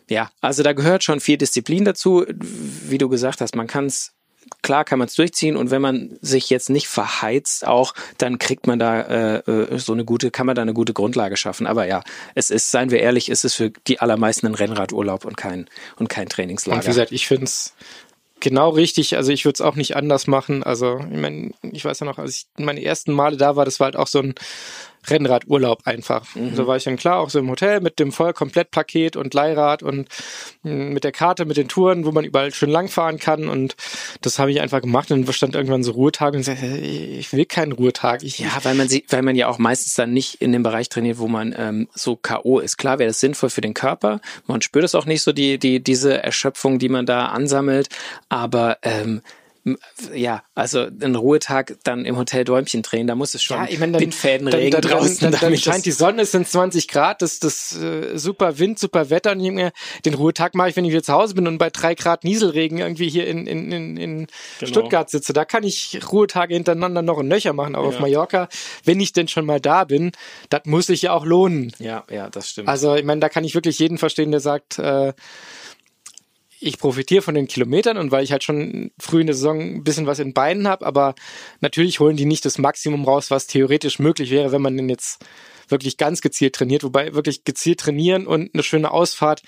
ja, 0.09 0.29
also 0.39 0.63
da 0.63 0.73
gehört 0.73 1.03
schon 1.03 1.19
viel 1.19 1.37
Disziplin 1.37 1.83
dazu. 1.83 2.25
Wie 2.29 2.97
du 2.97 3.09
gesagt 3.09 3.41
hast, 3.41 3.55
man 3.55 3.67
kann 3.67 3.87
es 3.87 4.13
klar 4.61 4.85
kann 4.85 4.99
man 4.99 5.07
es 5.07 5.15
durchziehen 5.15 5.55
und 5.55 5.71
wenn 5.71 5.81
man 5.81 6.17
sich 6.21 6.49
jetzt 6.49 6.69
nicht 6.69 6.87
verheizt 6.87 7.65
auch, 7.67 7.93
dann 8.17 8.39
kriegt 8.39 8.67
man 8.67 8.79
da 8.79 9.01
äh, 9.01 9.37
äh, 9.39 9.77
so 9.77 9.93
eine 9.93 10.05
gute, 10.05 10.31
kann 10.31 10.45
man 10.45 10.55
da 10.55 10.61
eine 10.61 10.73
gute 10.73 10.93
Grundlage 10.93 11.37
schaffen. 11.37 11.67
Aber 11.67 11.87
ja, 11.87 12.01
es 12.35 12.49
ist, 12.49 12.71
seien 12.71 12.91
wir 12.91 12.99
ehrlich, 12.99 13.29
ist 13.29 13.45
es 13.45 13.55
für 13.55 13.71
die 13.87 13.99
allermeisten 13.99 14.47
ein 14.47 14.55
Rennradurlaub 14.55 15.25
und 15.25 15.37
kein 15.37 15.67
und 15.97 16.09
kein 16.09 16.29
Trainingslager. 16.29 16.77
Und 16.77 16.83
wie 16.83 16.87
gesagt, 16.87 17.11
ich 17.11 17.27
finde 17.27 17.45
es 17.45 17.73
genau 18.39 18.69
richtig. 18.69 19.15
Also 19.15 19.31
ich 19.31 19.45
würde 19.45 19.55
es 19.55 19.61
auch 19.61 19.75
nicht 19.75 19.95
anders 19.95 20.27
machen. 20.27 20.63
Also 20.63 20.99
ich 20.99 21.19
meine, 21.19 21.51
ich 21.71 21.83
weiß 21.83 21.99
ja 21.99 22.05
noch, 22.05 22.17
als 22.17 22.35
ich 22.35 22.47
meine 22.57 22.83
ersten 22.83 23.13
Male 23.13 23.37
da 23.37 23.55
war, 23.55 23.65
das 23.65 23.79
war 23.79 23.85
halt 23.85 23.95
auch 23.95 24.07
so 24.07 24.19
ein 24.19 24.35
Rennradurlaub 25.09 25.81
einfach. 25.85 26.25
So 26.53 26.67
war 26.67 26.77
ich 26.77 26.83
dann 26.83 26.97
klar, 26.97 27.19
auch 27.19 27.29
so 27.29 27.39
im 27.39 27.49
Hotel 27.49 27.81
mit 27.81 27.99
dem 27.99 28.11
Vollkomplettpaket 28.11 29.15
und 29.15 29.33
Leihrad 29.33 29.83
und 29.83 30.07
mh, 30.63 30.93
mit 30.93 31.03
der 31.03 31.11
Karte, 31.11 31.45
mit 31.45 31.57
den 31.57 31.67
Touren, 31.67 32.05
wo 32.05 32.11
man 32.11 32.25
überall 32.25 32.53
schön 32.53 32.69
langfahren 32.69 33.19
kann. 33.19 33.47
Und 33.47 33.75
das 34.21 34.39
habe 34.39 34.51
ich 34.51 34.61
einfach 34.61 34.81
gemacht. 34.81 35.11
Und 35.11 35.25
dann 35.25 35.33
stand 35.33 35.55
irgendwann 35.55 35.83
so 35.83 35.91
Ruhetag 35.91 36.33
und 36.33 36.41
ich 36.41 36.45
sagte, 36.45 36.61
hey, 36.61 37.17
ich 37.19 37.31
will 37.33 37.45
keinen 37.45 37.71
Ruhetag. 37.71 38.23
Ich, 38.23 38.39
Ja, 38.39 38.51
weil 38.63 38.75
man 38.75 38.87
sie, 38.87 39.05
weil 39.09 39.21
man 39.21 39.35
ja 39.35 39.47
auch 39.47 39.57
meistens 39.57 39.93
dann 39.95 40.13
nicht 40.13 40.41
in 40.41 40.51
dem 40.51 40.63
Bereich 40.63 40.89
trainiert, 40.89 41.19
wo 41.19 41.27
man 41.27 41.53
ähm, 41.57 41.87
so 41.93 42.15
K.O. 42.15 42.59
ist. 42.59 42.77
Klar 42.77 42.99
wäre 42.99 43.09
das 43.09 43.19
sinnvoll 43.19 43.49
für 43.49 43.61
den 43.61 43.73
Körper. 43.73 44.21
Man 44.45 44.61
spürt 44.61 44.85
es 44.85 44.95
auch 44.95 45.05
nicht 45.05 45.23
so, 45.23 45.31
die, 45.31 45.57
die, 45.57 45.81
diese 45.81 46.21
Erschöpfung, 46.21 46.79
die 46.79 46.89
man 46.89 47.05
da 47.05 47.27
ansammelt. 47.27 47.89
Aber 48.29 48.77
ähm, 48.81 49.21
ja, 50.13 50.43
also 50.55 50.81
einen 50.81 51.15
Ruhetag 51.15 51.77
dann 51.83 52.05
im 52.05 52.17
Hotel 52.17 52.43
Däumchen 52.43 52.81
drehen, 52.81 53.07
da 53.07 53.15
muss 53.15 53.33
es 53.33 53.43
schon 53.43 53.57
Ja, 53.57 53.67
ich 53.69 53.79
meine, 53.79 53.93
dann, 53.93 54.01
Windfädenregen 54.01 54.71
dann, 54.71 54.81
dann, 54.81 54.91
draußen, 54.91 55.17
dann, 55.19 55.31
dann 55.31 55.41
damit 55.41 55.59
scheint 55.61 55.85
die 55.85 55.91
Sonne, 55.91 56.21
es 56.23 56.31
sind 56.31 56.47
20 56.47 56.87
Grad, 56.87 57.21
das, 57.21 57.39
das 57.39 57.75
äh, 57.75 58.17
super 58.17 58.59
Wind, 58.59 58.79
super 58.79 59.09
Wetter 59.09 59.31
und 59.31 59.39
ich 59.41 59.71
den 60.05 60.13
Ruhetag 60.13 60.55
mache 60.55 60.69
ich, 60.69 60.75
wenn 60.75 60.85
ich 60.85 60.91
wieder 60.91 61.03
zu 61.03 61.13
Hause 61.13 61.33
bin 61.33 61.47
und 61.47 61.57
bei 61.57 61.69
drei 61.69 61.95
Grad 61.95 62.23
Nieselregen 62.23 62.77
irgendwie 62.77 63.09
hier 63.09 63.27
in, 63.27 63.47
in, 63.47 63.71
in, 63.71 63.97
in 63.97 64.27
Genau. 64.59 64.69
Stuttgart 64.69 65.09
sitze. 65.09 65.33
Da 65.33 65.45
kann 65.45 65.63
ich 65.63 65.99
Ruhetage 66.11 66.53
hintereinander 66.53 67.01
noch 67.01 67.19
ein 67.19 67.27
Nöcher 67.27 67.53
machen, 67.53 67.75
aber 67.75 67.87
auf 67.87 67.99
Mallorca, 67.99 68.47
wenn 68.83 68.99
ich 68.99 69.13
denn 69.13 69.27
schon 69.27 69.45
mal 69.45 69.59
da 69.59 69.83
bin, 69.83 70.11
das 70.49 70.61
muss 70.65 70.87
sich 70.87 71.03
ja 71.03 71.13
auch 71.13 71.25
lohnen. 71.25 71.71
ja, 71.79 72.03
ja, 72.09 72.29
das 72.29 72.49
stimmt. 72.49 72.67
Also 72.67 72.95
ich 72.95 73.03
meine, 73.03 73.21
da 73.21 73.29
kann 73.29 73.43
ich 73.43 73.55
wirklich 73.55 73.79
jeden 73.79 73.97
verstehen, 73.97 74.31
der 74.31 74.39
sagt, 74.39 74.79
äh, 74.79 75.13
ich 76.67 76.79
profitiere 76.79 77.21
von 77.21 77.35
den 77.35 77.47
Kilometern 77.47 77.97
und 77.97 78.11
weil 78.11 78.23
ich 78.23 78.31
halt 78.31 78.43
schon 78.43 78.91
früh 78.99 79.21
in 79.21 79.27
der 79.27 79.35
Saison 79.35 79.59
ein 79.59 79.83
bisschen 79.83 80.05
was 80.05 80.19
in 80.19 80.33
Beinen 80.33 80.67
habe, 80.67 80.85
aber 80.85 81.15
natürlich 81.61 81.99
holen 81.99 82.17
die 82.17 82.25
nicht 82.25 82.45
das 82.45 82.57
Maximum 82.57 83.05
raus, 83.05 83.31
was 83.31 83.47
theoretisch 83.47 83.99
möglich 83.99 84.29
wäre, 84.31 84.51
wenn 84.51 84.61
man 84.61 84.77
denn 84.77 84.89
jetzt 84.89 85.23
wirklich 85.69 85.97
ganz 85.97 86.21
gezielt 86.21 86.55
trainiert, 86.55 86.83
wobei 86.83 87.13
wirklich 87.13 87.43
gezielt 87.43 87.79
trainieren 87.79 88.27
und 88.27 88.53
eine 88.53 88.63
schöne 88.63 88.91
Ausfahrt, 88.91 89.41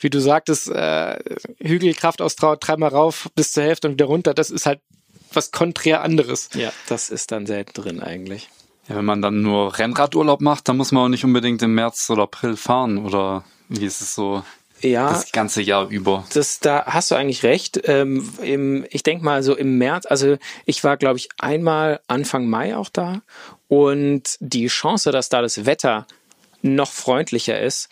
wie 0.00 0.10
du 0.10 0.20
sagtest, 0.20 0.68
äh, 0.68 1.18
Hügelkraftausdauer 1.60 2.58
dreimal 2.58 2.90
rauf 2.90 3.28
bis 3.34 3.52
zur 3.52 3.64
Hälfte 3.64 3.88
und 3.88 3.94
wieder 3.94 4.06
runter, 4.06 4.34
das 4.34 4.50
ist 4.50 4.66
halt 4.66 4.80
was 5.32 5.50
konträr 5.50 6.02
anderes. 6.02 6.48
ja, 6.54 6.72
das 6.88 7.10
ist 7.10 7.32
dann 7.32 7.46
selten 7.46 7.72
drin 7.82 8.00
eigentlich. 8.00 8.48
Ja, 8.88 8.96
wenn 8.96 9.04
man 9.04 9.22
dann 9.22 9.42
nur 9.42 9.78
Rennradurlaub 9.78 10.40
macht, 10.40 10.68
dann 10.68 10.76
muss 10.76 10.92
man 10.92 11.04
auch 11.04 11.08
nicht 11.08 11.24
unbedingt 11.24 11.62
im 11.62 11.74
März 11.74 12.10
oder 12.10 12.24
April 12.24 12.56
fahren 12.56 12.98
oder 12.98 13.44
wie 13.68 13.86
ist 13.86 14.00
es 14.00 14.14
so 14.14 14.44
Ja, 14.80 15.08
das 15.08 15.32
ganze 15.32 15.62
Jahr 15.62 15.88
über? 15.88 16.24
Das, 16.34 16.60
da 16.60 16.84
hast 16.86 17.10
du 17.10 17.14
eigentlich 17.14 17.42
recht. 17.42 17.80
Ähm, 17.84 18.28
im, 18.42 18.84
ich 18.90 19.02
denke 19.02 19.24
mal 19.24 19.42
so 19.42 19.56
im 19.56 19.78
März, 19.78 20.06
also 20.06 20.36
ich 20.66 20.84
war, 20.84 20.96
glaube 20.96 21.18
ich, 21.18 21.28
einmal 21.38 22.00
Anfang 22.06 22.46
Mai 22.46 22.76
auch 22.76 22.90
da 22.90 23.22
und 23.68 24.36
die 24.40 24.66
Chance, 24.66 25.10
dass 25.10 25.28
da 25.28 25.40
das 25.40 25.64
Wetter 25.64 26.06
noch 26.62 26.90
freundlicher 26.90 27.60
ist, 27.60 27.88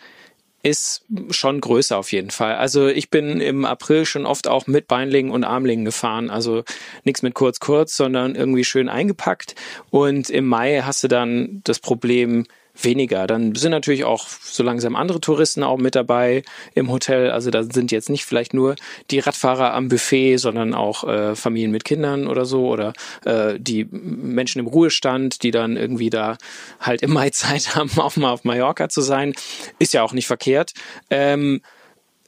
ist 0.63 1.03
schon 1.29 1.59
größer 1.59 1.97
auf 1.97 2.13
jeden 2.13 2.31
Fall. 2.31 2.55
Also 2.55 2.87
ich 2.87 3.09
bin 3.09 3.41
im 3.41 3.65
April 3.65 4.05
schon 4.05 4.25
oft 4.25 4.47
auch 4.47 4.65
mit 4.65 4.87
Beinlingen 4.87 5.31
und 5.31 5.43
Armlingen 5.43 5.83
gefahren. 5.83 6.29
Also 6.29 6.63
nichts 7.03 7.21
mit 7.21 7.33
kurz 7.35 7.59
kurz, 7.59 7.97
sondern 7.97 8.35
irgendwie 8.35 8.63
schön 8.63 8.87
eingepackt. 8.87 9.55
Und 9.89 10.29
im 10.29 10.45
Mai 10.45 10.81
hast 10.83 11.03
du 11.03 11.09
dann 11.09 11.59
das 11.65 11.79
Problem, 11.79 12.45
weniger. 12.81 13.27
Dann 13.27 13.55
sind 13.55 13.71
natürlich 13.71 14.03
auch 14.03 14.27
so 14.27 14.63
langsam 14.63 14.95
andere 14.95 15.19
Touristen 15.21 15.63
auch 15.63 15.77
mit 15.77 15.95
dabei 15.95 16.43
im 16.73 16.91
Hotel. 16.91 17.29
Also 17.31 17.51
da 17.51 17.63
sind 17.63 17.91
jetzt 17.91 18.09
nicht 18.09 18.25
vielleicht 18.25 18.53
nur 18.53 18.75
die 19.11 19.19
Radfahrer 19.19 19.73
am 19.73 19.89
Buffet, 19.89 20.37
sondern 20.37 20.73
auch 20.73 21.03
äh, 21.03 21.35
Familien 21.35 21.71
mit 21.71 21.85
Kindern 21.85 22.27
oder 22.27 22.45
so 22.45 22.67
oder 22.67 22.93
äh, 23.25 23.59
die 23.59 23.87
Menschen 23.91 24.59
im 24.59 24.67
Ruhestand, 24.67 25.43
die 25.43 25.51
dann 25.51 25.77
irgendwie 25.77 26.09
da 26.09 26.37
halt 26.79 27.03
im 27.03 27.13
Mai 27.13 27.29
Zeit 27.29 27.75
haben, 27.75 27.91
auch 27.97 28.15
mal 28.15 28.31
auf 28.31 28.43
Mallorca 28.43 28.89
zu 28.89 29.01
sein. 29.01 29.33
Ist 29.79 29.93
ja 29.93 30.03
auch 30.03 30.13
nicht 30.13 30.27
verkehrt. 30.27 30.73
Ähm, 31.09 31.61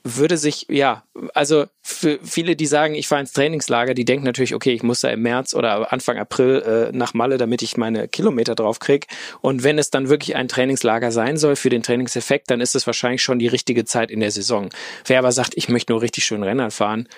würde 0.07 0.37
sich, 0.37 0.67
ja, 0.69 1.03
also 1.33 1.65
für 1.81 2.19
viele, 2.21 2.55
die 2.55 2.67
sagen, 2.67 2.93
ich 2.93 3.07
fahre 3.07 3.21
ins 3.21 3.33
Trainingslager, 3.33 3.95
die 3.95 4.05
denken 4.05 4.23
natürlich, 4.23 4.53
okay, 4.53 4.71
ich 4.71 4.83
muss 4.83 5.01
da 5.01 5.09
im 5.09 5.23
März 5.23 5.55
oder 5.55 5.91
Anfang 5.91 6.19
April 6.19 6.91
äh, 6.93 6.95
nach 6.95 7.15
Malle, 7.15 7.39
damit 7.39 7.63
ich 7.63 7.75
meine 7.75 8.07
Kilometer 8.07 8.53
drauf 8.53 8.77
krieg. 8.77 9.07
Und 9.41 9.63
wenn 9.63 9.79
es 9.79 9.89
dann 9.89 10.07
wirklich 10.07 10.35
ein 10.35 10.47
Trainingslager 10.47 11.11
sein 11.11 11.37
soll 11.37 11.55
für 11.55 11.71
den 11.71 11.81
Trainingseffekt, 11.81 12.51
dann 12.51 12.61
ist 12.61 12.75
es 12.75 12.85
wahrscheinlich 12.85 13.23
schon 13.23 13.39
die 13.39 13.47
richtige 13.47 13.83
Zeit 13.83 14.11
in 14.11 14.19
der 14.19 14.29
Saison. 14.29 14.69
Wer 15.05 15.17
aber 15.17 15.31
sagt, 15.31 15.53
ich 15.55 15.69
möchte 15.69 15.91
nur 15.91 16.03
richtig 16.03 16.23
schön 16.23 16.43
Rennrad 16.43 16.73
fahren, 16.73 17.09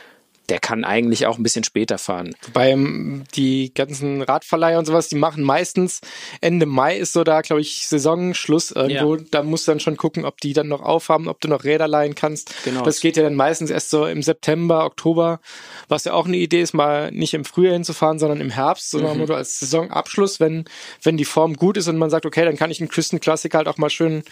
der 0.50 0.60
kann 0.60 0.86
eigentlich 0.86 1.26
auch 1.26 1.38
ein 1.38 1.44
bisschen 1.44 1.64
später 1.64 1.98
fahren. 1.98 2.34
Wobei 2.46 2.72
ähm, 2.72 3.24
die 3.36 3.74
ganzen 3.74 4.22
Radverleiher 4.22 4.80
und 4.80 4.86
sowas, 4.86 5.10
die 5.10 5.16
machen 5.16 5.44
meistens 5.44 6.02
Ende 6.40 6.66
Mai 6.66 6.98
ist 6.98 7.14
so 7.14 7.24
da, 7.24 7.42
glaube 7.42 7.62
ich, 7.62 7.88
Saisonschluss 7.88 8.72
irgendwo. 8.72 9.16
Ja. 9.16 9.24
Da 9.32 9.44
musst 9.44 9.68
du 9.68 9.72
dann 9.72 9.80
schon 9.80 9.98
gucken, 9.98 10.24
ob 10.26 10.40
die 10.40 10.54
dann 10.54 10.68
noch 10.68 10.82
aufhaben, 10.82 11.28
ob 11.28 11.42
du 11.42 11.50
noch 11.50 11.64
Räder 11.64 11.88
leihen 11.88 12.16
kannst. 12.16 12.54
Genau. 12.64 12.84
Das 12.84 13.02
geht 13.02 13.18
ja 13.18 13.24
dann 13.24 13.36
meistens 13.36 13.70
erst 13.70 13.90
so 13.90 14.06
im 14.06 14.24
September, 14.24 14.86
Oktober, 14.86 15.42
was 15.90 16.06
ja 16.06 16.14
auch 16.14 16.26
eine 16.26 16.38
Idee 16.38 16.62
ist, 16.62 16.74
mal 16.74 17.12
nicht 17.12 17.34
im 17.34 17.44
Frühjahr 17.44 17.74
hinzufahren, 17.74 18.20
sondern 18.20 18.40
im 18.40 18.50
Herbst, 18.50 18.90
so 18.90 19.00
mhm. 19.00 19.30
als 19.32 19.60
Saisonabschluss, 19.60 20.40
wenn, 20.40 20.66
wenn 21.04 21.18
die 21.18 21.26
Form 21.26 21.56
gut 21.56 21.78
ist 21.78 21.88
und 21.88 21.98
man 21.98 22.10
sagt, 22.10 22.26
okay, 22.26 22.46
dann 22.46 22.58
kann 22.58 22.72
ich 22.72 22.80
einen 22.80 22.90
Küstenklassiker 22.90 23.58
halt 23.58 23.68
auch 23.68 23.78
mal 23.78 23.90
schön 23.90 24.24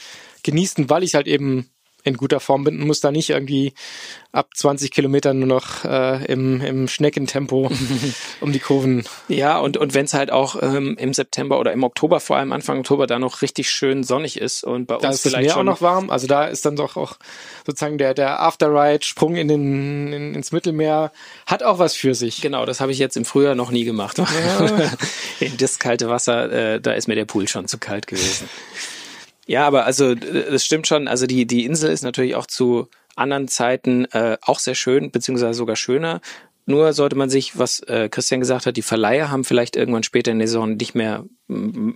genießen, 0.44 0.90
weil 0.90 1.04
ich 1.04 1.16
halt 1.16 1.28
eben 1.28 1.70
in 2.06 2.18
guter 2.18 2.40
Form 2.40 2.64
bin 2.64 2.80
und 2.80 2.88
muss 2.88 3.02
da 3.02 3.12
nicht 3.12 3.32
irgendwie 3.32 3.74
ab 4.32 4.50
20 4.54 4.92
Kilometern 4.92 5.40
nur 5.40 5.48
noch 5.48 5.86
äh, 5.86 6.24
im, 6.26 6.62
im 6.62 6.88
Schneckentempo 6.88 7.72
um 8.42 8.52
die 8.52 8.60
Kurven. 8.60 9.04
Ja, 9.28 9.58
und, 9.58 9.76
und 9.78 9.94
wenn 9.94 10.06
es 10.06 10.14
halt 10.14 10.32
auch 10.32 10.62
ähm, 10.62 10.96
im 11.00 11.14
September 11.14 11.60
oder 11.60 11.74
im 11.74 11.84
Oktober, 11.84 12.20
vor 12.20 12.38
allem 12.38 12.52
Anfang 12.52 12.80
Oktober, 12.80 13.08
da 13.08 13.18
noch 13.18 13.42
richtig 13.42 13.70
schön 13.70 14.04
sonnig 14.04 14.40
ist 14.40 14.64
und 14.64 14.86
bei 14.86 14.98
da 14.98 15.08
uns 15.08 15.18
ist 15.18 15.22
vielleicht 15.24 15.52
schon 15.52 15.68
auch 15.68 15.74
noch 15.74 15.82
warm. 15.82 16.12
Also 16.12 16.28
da 16.28 16.46
ist 16.46 16.66
dann 16.66 16.76
doch 16.76 16.96
auch 16.96 17.16
sozusagen 17.66 17.98
der, 17.98 18.14
der 18.14 18.40
Afterride-Sprung 18.42 19.36
in 19.36 19.48
den, 19.48 20.14
in, 20.14 20.36
ins 20.36 20.52
Mittelmeer 20.52 21.12
hat 21.48 21.64
auch 21.64 21.80
was 21.80 21.96
für 21.96 22.14
sich. 22.14 22.42
Genau, 22.42 22.68
das 22.68 22.82
habe 22.82 22.92
ich 22.92 23.00
jetzt 23.00 23.18
im 23.18 23.26
Frühjahr 23.26 23.56
noch 23.56 23.72
nie 23.72 23.84
gemacht. 23.84 24.20
Ja. 24.20 24.26
in 25.40 25.58
das 25.58 25.80
kalte 25.80 26.08
Wasser, 26.10 26.52
äh, 26.52 26.82
da 26.82 26.94
ist 26.94 27.08
mir 27.08 27.16
der 27.16 27.26
Pool 27.26 27.48
schon 27.48 27.68
zu 27.68 27.80
kalt 27.80 28.06
gewesen. 28.06 28.48
Ja, 29.46 29.68
aber 29.68 29.86
also 29.86 30.16
das 30.16 30.66
stimmt 30.66 30.88
schon. 30.88 31.08
Also 31.08 31.28
die, 31.28 31.46
die 31.46 31.66
Insel 31.66 31.92
ist 31.92 32.04
natürlich 32.04 32.36
auch 32.36 32.48
zu 32.48 32.88
anderen 33.16 33.48
Zeiten 33.48 34.06
äh, 34.06 34.38
auch 34.42 34.60
sehr 34.60 34.76
schön, 34.76 35.12
beziehungsweise 35.12 35.54
sogar 35.54 35.76
schöner. 35.76 36.22
Nur 36.68 36.94
sollte 36.94 37.16
man 37.16 37.30
sich, 37.30 37.60
was 37.60 37.80
äh, 37.82 38.10
Christian 38.10 38.40
gesagt 38.40 38.66
hat, 38.66 38.76
die 38.76 38.82
Verleiher 38.82 39.30
haben 39.30 39.44
vielleicht 39.44 39.76
irgendwann 39.76 40.02
später 40.02 40.32
in 40.32 40.40
der 40.40 40.48
Saison 40.48 40.76
nicht 40.76 40.96
mehr 40.96 41.26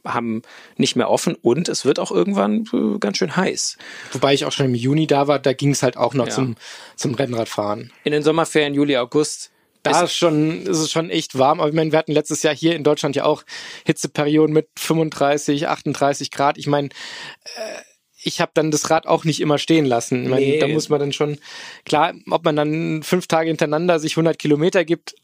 haben 0.06 0.44
nicht 0.78 0.96
mehr 0.96 1.10
offen 1.10 1.34
und 1.34 1.70
es 1.70 1.86
wird 1.86 1.98
auch 1.98 2.12
irgendwann 2.12 2.66
äh, 2.72 3.00
ganz 3.00 3.18
schön 3.18 3.36
heiß. 3.36 3.78
Wobei 4.12 4.36
ich 4.36 4.46
auch 4.46 4.52
schon 4.52 4.68
im 4.68 4.76
Juni 4.76 5.08
da 5.08 5.28
war, 5.28 5.40
da 5.40 5.54
ging 5.54 5.72
es 5.72 5.82
halt 5.82 5.98
auch 5.98 6.14
noch 6.14 6.28
ja. 6.28 6.34
zum 6.34 6.56
zum 6.96 7.16
Rennradfahren. 7.16 7.92
In 8.04 8.12
den 8.12 8.22
Sommerferien 8.22 8.76
Juli 8.76 8.96
August 8.98 9.52
da 9.84 10.02
ist, 10.04 10.16
schon, 10.16 10.64
ist 10.64 10.78
es 10.78 10.92
schon 10.92 11.10
echt 11.10 11.38
warm. 11.38 11.60
Aber 11.60 11.70
ich 11.70 11.76
meine, 11.76 11.92
wir 11.92 12.00
hatten 12.00 12.12
letztes 12.12 12.44
Jahr 12.44 12.56
hier 12.56 12.76
in 12.76 12.84
Deutschland 12.84 13.16
ja 13.16 13.26
auch 13.26 13.44
Hitzeperioden 13.86 14.54
mit 14.54 14.68
35, 14.78 15.68
38 15.68 16.32
Grad. 16.32 16.58
Ich 16.58 16.68
meine, 16.68 16.90
äh, 16.90 17.82
ich 18.22 18.42
habe 18.42 18.52
dann 18.54 18.72
das 18.72 18.90
Rad 18.90 19.08
auch 19.08 19.24
nicht 19.24 19.40
immer 19.40 19.58
stehen 19.58 19.86
lassen. 19.86 20.24
Ich 20.24 20.30
meine, 20.30 20.46
nee. 20.46 20.60
Da 20.60 20.68
muss 20.68 20.90
man 20.90 21.00
dann 21.00 21.14
schon, 21.14 21.38
klar, 21.86 22.14
ob 22.30 22.44
man 22.44 22.56
dann 22.56 23.04
fünf 23.04 23.28
Tage 23.28 23.48
hintereinander 23.48 24.00
sich 24.00 24.14
100 24.14 24.38
Kilometer 24.38 24.84
gibt, 24.84 25.16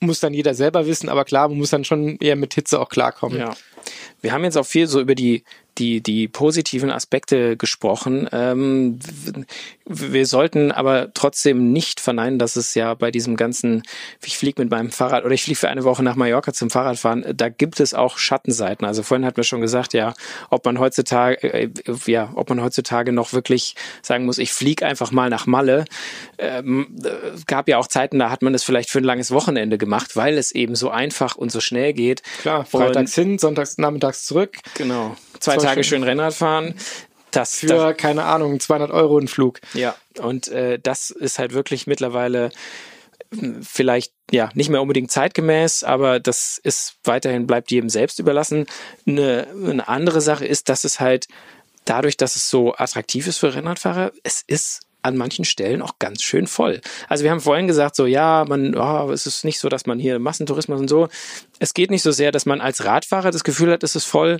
muss 0.00 0.20
dann 0.20 0.34
jeder 0.34 0.54
selber 0.54 0.86
wissen. 0.86 1.08
Aber 1.08 1.24
klar, 1.24 1.48
man 1.48 1.58
muss 1.58 1.70
dann 1.70 1.84
schon 1.84 2.16
eher 2.18 2.36
mit 2.36 2.54
Hitze 2.54 2.80
auch 2.80 2.88
klarkommen. 2.88 3.38
Ja. 3.38 3.56
Wir 4.20 4.32
haben 4.32 4.44
jetzt 4.44 4.56
auch 4.56 4.66
viel 4.66 4.86
so 4.86 5.00
über 5.00 5.14
die 5.14 5.44
die, 5.78 6.00
die 6.00 6.28
positiven 6.28 6.90
Aspekte 6.90 7.56
gesprochen. 7.56 8.28
Ähm, 8.32 8.98
wir 9.84 10.26
sollten 10.26 10.70
aber 10.72 11.14
trotzdem 11.14 11.72
nicht 11.72 12.00
verneinen, 12.00 12.38
dass 12.38 12.56
es 12.56 12.74
ja 12.74 12.94
bei 12.94 13.10
diesem 13.10 13.36
ganzen, 13.36 13.82
ich 14.24 14.36
fliege 14.36 14.60
mit 14.60 14.70
meinem 14.70 14.90
Fahrrad 14.90 15.24
oder 15.24 15.34
ich 15.34 15.44
fliege 15.44 15.58
für 15.58 15.68
eine 15.68 15.84
Woche 15.84 16.02
nach 16.02 16.16
Mallorca 16.16 16.52
zum 16.52 16.70
Fahrradfahren, 16.70 17.24
da 17.34 17.48
gibt 17.48 17.80
es 17.80 17.94
auch 17.94 18.18
Schattenseiten. 18.18 18.86
Also 18.86 19.02
vorhin 19.02 19.24
hat 19.24 19.36
mir 19.36 19.44
schon 19.44 19.60
gesagt, 19.60 19.94
ja, 19.94 20.14
ob 20.50 20.64
man 20.64 20.78
heutzutage, 20.78 21.42
äh, 21.42 21.70
ja, 22.06 22.32
ob 22.34 22.48
man 22.48 22.62
heutzutage 22.62 23.12
noch 23.12 23.32
wirklich 23.32 23.74
sagen 24.02 24.26
muss, 24.26 24.38
ich 24.38 24.52
fliege 24.52 24.84
einfach 24.84 25.10
mal 25.10 25.30
nach 25.30 25.46
Malle. 25.46 25.84
Ähm, 26.38 26.88
gab 27.46 27.68
ja 27.68 27.78
auch 27.78 27.86
Zeiten, 27.86 28.18
da 28.18 28.30
hat 28.30 28.42
man 28.42 28.54
es 28.54 28.64
vielleicht 28.64 28.90
für 28.90 28.98
ein 28.98 29.04
langes 29.04 29.30
Wochenende 29.30 29.78
gemacht, 29.78 30.16
weil 30.16 30.36
es 30.36 30.52
eben 30.52 30.74
so 30.74 30.90
einfach 30.90 31.36
und 31.36 31.50
so 31.50 31.60
schnell 31.60 31.92
geht. 31.92 32.22
Klar, 32.40 32.64
freitags 32.64 33.16
und, 33.16 33.24
hin, 33.24 33.38
sonntags 33.38 33.77
nachmittags 33.78 34.26
zurück. 34.26 34.56
Genau 34.74 35.16
zwei 35.40 35.56
Tage 35.56 35.84
schön 35.84 36.02
Rennrad 36.02 36.34
fahren. 36.34 36.74
Das, 37.30 37.58
für, 37.58 37.66
das, 37.66 37.96
keine 37.96 38.24
Ahnung, 38.24 38.58
200 38.58 38.90
Euro 38.90 39.18
ein 39.18 39.28
Flug. 39.28 39.60
Ja, 39.74 39.94
und 40.18 40.48
äh, 40.48 40.78
das 40.78 41.10
ist 41.10 41.38
halt 41.38 41.52
wirklich 41.52 41.86
mittlerweile 41.86 42.50
hm, 43.34 43.62
vielleicht 43.62 44.12
ja 44.30 44.50
nicht 44.54 44.70
mehr 44.70 44.80
unbedingt 44.80 45.10
zeitgemäß, 45.10 45.84
aber 45.84 46.20
das 46.20 46.58
ist 46.62 46.94
weiterhin 47.04 47.46
bleibt 47.46 47.70
jedem 47.70 47.90
selbst 47.90 48.18
überlassen. 48.18 48.66
Eine, 49.06 49.46
eine 49.50 49.88
andere 49.88 50.20
Sache 50.20 50.46
ist, 50.46 50.70
dass 50.70 50.84
es 50.84 51.00
halt 51.00 51.28
dadurch, 51.84 52.16
dass 52.16 52.36
es 52.36 52.48
so 52.48 52.74
attraktiv 52.74 53.26
ist 53.26 53.38
für 53.38 53.54
Rennradfahrer, 53.54 54.12
es 54.22 54.42
ist 54.46 54.80
an 55.02 55.16
manchen 55.16 55.44
Stellen 55.44 55.82
auch 55.82 55.98
ganz 55.98 56.22
schön 56.22 56.46
voll. 56.46 56.80
Also 57.08 57.24
wir 57.24 57.30
haben 57.30 57.40
vorhin 57.40 57.66
gesagt, 57.66 57.96
so 57.96 58.06
ja, 58.06 58.44
man, 58.48 58.74
oh, 58.74 59.10
es 59.10 59.26
ist 59.26 59.44
nicht 59.44 59.58
so, 59.58 59.68
dass 59.68 59.86
man 59.86 59.98
hier 59.98 60.18
Massentourismus 60.18 60.80
und 60.80 60.88
so. 60.88 61.08
Es 61.58 61.74
geht 61.74 61.90
nicht 61.90 62.02
so 62.02 62.10
sehr, 62.10 62.32
dass 62.32 62.46
man 62.46 62.60
als 62.60 62.84
Radfahrer 62.84 63.30
das 63.30 63.44
Gefühl 63.44 63.72
hat, 63.72 63.82
es 63.82 63.96
ist 63.96 64.04
voll. 64.04 64.38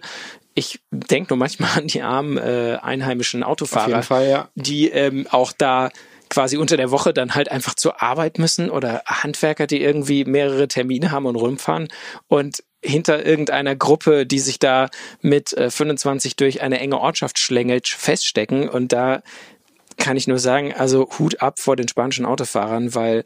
Ich 0.55 0.81
denke 0.91 1.33
nur 1.33 1.39
manchmal 1.39 1.71
an 1.79 1.87
die 1.87 2.03
armen 2.03 2.37
äh, 2.37 2.79
einheimischen 2.83 3.43
Autofahrer, 3.43 4.03
Fall, 4.03 4.29
ja. 4.29 4.49
die 4.55 4.89
ähm, 4.89 5.27
auch 5.31 5.53
da 5.53 5.91
quasi 6.31 6.57
unter 6.57 6.77
der 6.77 6.91
Woche 6.91 7.15
dann 7.15 7.35
halt 7.35 7.51
einfach 7.51 7.75
zur 7.75 8.03
Arbeit 8.03 8.39
müssen 8.39 8.71
oder 8.71 9.03
Handwerker, 9.07 9.67
die 9.67 9.81
irgendwie 9.81 10.25
mehrere 10.25 10.69
Termine 10.69 11.11
haben 11.11 11.27
und 11.27 11.37
rumfahren 11.37 11.89
und 12.27 12.63
hinter 12.85 13.25
irgendeiner 13.25 13.75
Gruppe, 13.75 14.25
die 14.27 14.39
sich 14.39 14.59
da 14.59 14.89
mit 15.21 15.53
äh, 15.55 15.71
25 15.71 16.37
durch 16.37 16.61
eine 16.63 16.79
enge 16.79 17.01
Ortschaft 17.01 17.39
schlängelt, 17.39 17.89
feststecken 17.89 18.69
und 18.69 18.93
da 18.93 19.23
kann 19.99 20.17
ich 20.17 20.27
nur 20.27 20.39
sagen, 20.39 20.73
also 20.73 21.09
Hut 21.19 21.43
ab 21.43 21.59
vor 21.59 21.77
den 21.77 21.89
spanischen 21.89 22.25
Autofahrern, 22.25 22.95
weil 22.95 23.25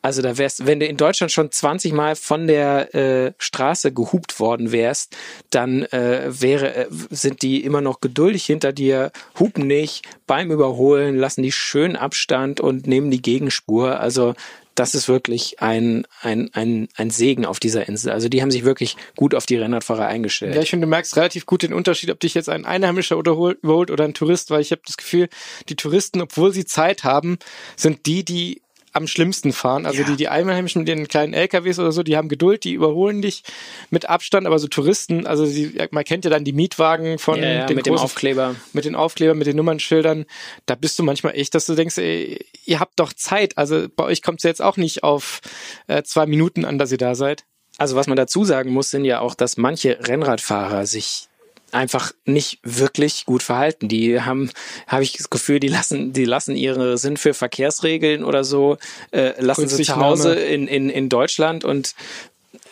also 0.00 0.22
da 0.22 0.38
wärst, 0.38 0.66
wenn 0.66 0.80
du 0.80 0.86
in 0.86 0.96
Deutschland 0.96 1.32
schon 1.32 1.50
20 1.50 1.92
Mal 1.92 2.14
von 2.14 2.46
der 2.46 2.94
äh, 2.94 3.32
Straße 3.38 3.92
gehupt 3.92 4.38
worden 4.38 4.70
wärst, 4.70 5.16
dann 5.50 5.82
äh, 5.84 6.26
wäre, 6.28 6.74
äh, 6.74 6.86
sind 7.10 7.42
die 7.42 7.64
immer 7.64 7.80
noch 7.80 8.00
geduldig 8.00 8.44
hinter 8.44 8.72
dir, 8.72 9.10
hupen 9.38 9.66
nicht, 9.66 10.06
beim 10.26 10.50
Überholen, 10.50 11.16
lassen 11.16 11.42
die 11.42 11.52
schön 11.52 11.96
Abstand 11.96 12.60
und 12.60 12.86
nehmen 12.86 13.10
die 13.10 13.22
Gegenspur. 13.22 13.98
Also 13.98 14.34
das 14.78 14.94
ist 14.94 15.08
wirklich 15.08 15.60
ein, 15.60 16.06
ein, 16.20 16.50
ein, 16.52 16.88
ein 16.96 17.10
Segen 17.10 17.44
auf 17.44 17.58
dieser 17.58 17.88
Insel. 17.88 18.12
Also 18.12 18.28
die 18.28 18.42
haben 18.42 18.50
sich 18.50 18.64
wirklich 18.64 18.96
gut 19.16 19.34
auf 19.34 19.44
die 19.44 19.56
Rennradfahrer 19.56 20.06
eingestellt. 20.06 20.54
Ja, 20.54 20.62
ich 20.62 20.70
finde, 20.70 20.86
du 20.86 20.90
merkst 20.90 21.16
relativ 21.16 21.46
gut 21.46 21.62
den 21.62 21.72
Unterschied, 21.72 22.10
ob 22.10 22.20
dich 22.20 22.34
jetzt 22.34 22.48
ein 22.48 22.64
Einheimischer 22.64 23.16
überholt 23.16 23.90
oder 23.90 24.04
ein 24.04 24.14
Tourist, 24.14 24.50
weil 24.50 24.60
ich 24.60 24.70
habe 24.70 24.82
das 24.86 24.96
Gefühl, 24.96 25.28
die 25.68 25.76
Touristen, 25.76 26.20
obwohl 26.20 26.52
sie 26.52 26.64
Zeit 26.64 27.02
haben, 27.02 27.38
sind 27.76 28.06
die, 28.06 28.24
die 28.24 28.62
am 28.98 29.06
schlimmsten 29.06 29.52
fahren. 29.52 29.86
Also 29.86 30.02
ja. 30.02 30.08
die, 30.08 30.16
die 30.16 30.28
Einheimischen 30.28 30.80
mit 30.80 30.88
den 30.88 31.08
kleinen 31.08 31.32
LKWs 31.32 31.78
oder 31.78 31.92
so, 31.92 32.02
die 32.02 32.16
haben 32.16 32.28
Geduld, 32.28 32.64
die 32.64 32.74
überholen 32.74 33.22
dich 33.22 33.42
mit 33.90 34.08
Abstand, 34.08 34.46
aber 34.46 34.58
so 34.58 34.68
Touristen, 34.68 35.26
also 35.26 35.46
die, 35.46 35.74
man 35.90 36.04
kennt 36.04 36.24
ja 36.24 36.30
dann 36.30 36.44
die 36.44 36.52
Mietwagen 36.52 37.18
von 37.18 37.40
ja, 37.40 37.48
ja, 37.48 37.66
den 37.66 37.76
mit 37.76 37.86
großen, 37.86 37.96
dem 37.96 38.04
Aufkleber. 38.04 38.54
Mit 38.72 38.84
den 38.84 38.94
Aufklebern, 38.94 39.38
mit 39.38 39.46
den 39.46 39.56
Nummernschildern, 39.56 40.26
da 40.66 40.74
bist 40.74 40.98
du 40.98 41.02
manchmal 41.02 41.34
echt, 41.34 41.54
dass 41.54 41.66
du 41.66 41.74
denkst, 41.74 41.96
ey, 41.98 42.44
ihr 42.66 42.80
habt 42.80 43.00
doch 43.00 43.12
Zeit. 43.12 43.56
Also 43.56 43.86
bei 43.94 44.04
euch 44.04 44.22
kommt 44.22 44.40
es 44.40 44.44
jetzt 44.44 44.60
auch 44.60 44.76
nicht 44.76 45.02
auf 45.02 45.40
äh, 45.86 46.02
zwei 46.02 46.26
Minuten 46.26 46.64
an, 46.64 46.78
dass 46.78 46.92
ihr 46.92 46.98
da 46.98 47.14
seid. 47.14 47.44
Also 47.78 47.94
was 47.94 48.08
man 48.08 48.16
dazu 48.16 48.44
sagen 48.44 48.72
muss, 48.72 48.90
sind 48.90 49.04
ja 49.04 49.20
auch, 49.20 49.34
dass 49.34 49.56
manche 49.56 49.98
Rennradfahrer 50.00 50.84
sich 50.84 51.27
einfach 51.72 52.12
nicht 52.24 52.60
wirklich 52.62 53.26
gut 53.26 53.42
verhalten. 53.42 53.88
Die 53.88 54.20
haben, 54.20 54.50
habe 54.86 55.02
ich 55.02 55.12
das 55.12 55.30
Gefühl, 55.30 55.60
die 55.60 55.68
lassen, 55.68 56.12
die 56.12 56.24
lassen 56.24 56.56
ihre 56.56 56.98
Sinn 56.98 57.16
für 57.16 57.34
Verkehrsregeln 57.34 58.24
oder 58.24 58.44
so, 58.44 58.78
äh, 59.10 59.40
lassen 59.40 59.68
sie 59.68 59.82
zu 59.82 59.96
Hause 59.96 60.34
in, 60.34 60.66
in, 60.66 60.90
in 60.90 61.08
Deutschland 61.08 61.64
und 61.64 61.94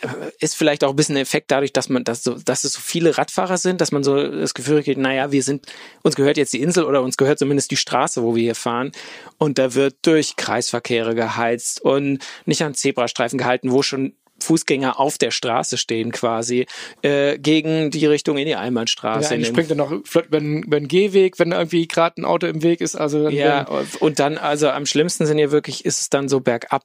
äh, 0.01 0.07
ist 0.39 0.55
vielleicht 0.55 0.83
auch 0.83 0.91
ein 0.91 0.95
bisschen 0.95 1.15
ein 1.15 1.21
Effekt 1.21 1.51
dadurch, 1.51 1.73
dass 1.73 1.89
man, 1.89 2.03
dass, 2.03 2.23
so, 2.23 2.33
dass 2.33 2.63
es 2.63 2.73
so 2.73 2.79
viele 2.79 3.17
Radfahrer 3.17 3.57
sind, 3.57 3.81
dass 3.81 3.91
man 3.91 4.03
so 4.03 4.15
das 4.15 4.53
Gefühl 4.53 4.83
kriegt, 4.83 4.99
naja, 4.99 5.31
wir 5.31 5.43
sind, 5.43 5.65
uns 6.03 6.15
gehört 6.15 6.37
jetzt 6.37 6.53
die 6.53 6.61
Insel 6.61 6.85
oder 6.85 7.01
uns 7.01 7.17
gehört 7.17 7.39
zumindest 7.39 7.71
die 7.71 7.77
Straße, 7.77 8.23
wo 8.23 8.35
wir 8.35 8.43
hier 8.43 8.55
fahren. 8.55 8.91
Und 9.37 9.57
da 9.57 9.73
wird 9.73 9.95
durch 10.03 10.35
Kreisverkehre 10.35 11.15
geheizt 11.15 11.81
und 11.81 12.19
nicht 12.45 12.63
an 12.63 12.73
Zebrastreifen 12.73 13.37
gehalten, 13.37 13.71
wo 13.71 13.81
schon 13.81 14.13
Fußgänger 14.39 14.99
auf 14.99 15.17
der 15.17 15.31
Straße 15.31 15.77
stehen 15.77 16.11
quasi, 16.11 16.65
äh, 17.01 17.37
gegen 17.37 17.91
die 17.91 18.05
Richtung 18.05 18.37
in 18.37 18.45
die 18.45 18.55
Einbahnstraße. 18.55 19.35
Ja, 19.35 19.45
springt 19.45 19.71
dann 19.71 19.77
noch 19.77 19.93
flott 20.05 20.27
über 20.27 20.39
den 20.39 20.87
Gehweg, 20.87 21.39
wenn 21.39 21.51
irgendwie 21.51 21.87
gerade 21.87 22.21
ein 22.21 22.25
Auto 22.25 22.47
im 22.47 22.63
Weg 22.63 22.81
ist. 22.81 22.95
Also 22.95 23.29
ja, 23.29 23.67
und 23.99 24.19
dann, 24.19 24.37
also 24.37 24.69
am 24.69 24.85
schlimmsten 24.85 25.25
sind 25.25 25.37
ja 25.37 25.51
wirklich, 25.51 25.85
ist 25.85 26.01
es 26.01 26.09
dann 26.09 26.29
so 26.29 26.39
bergab 26.39 26.83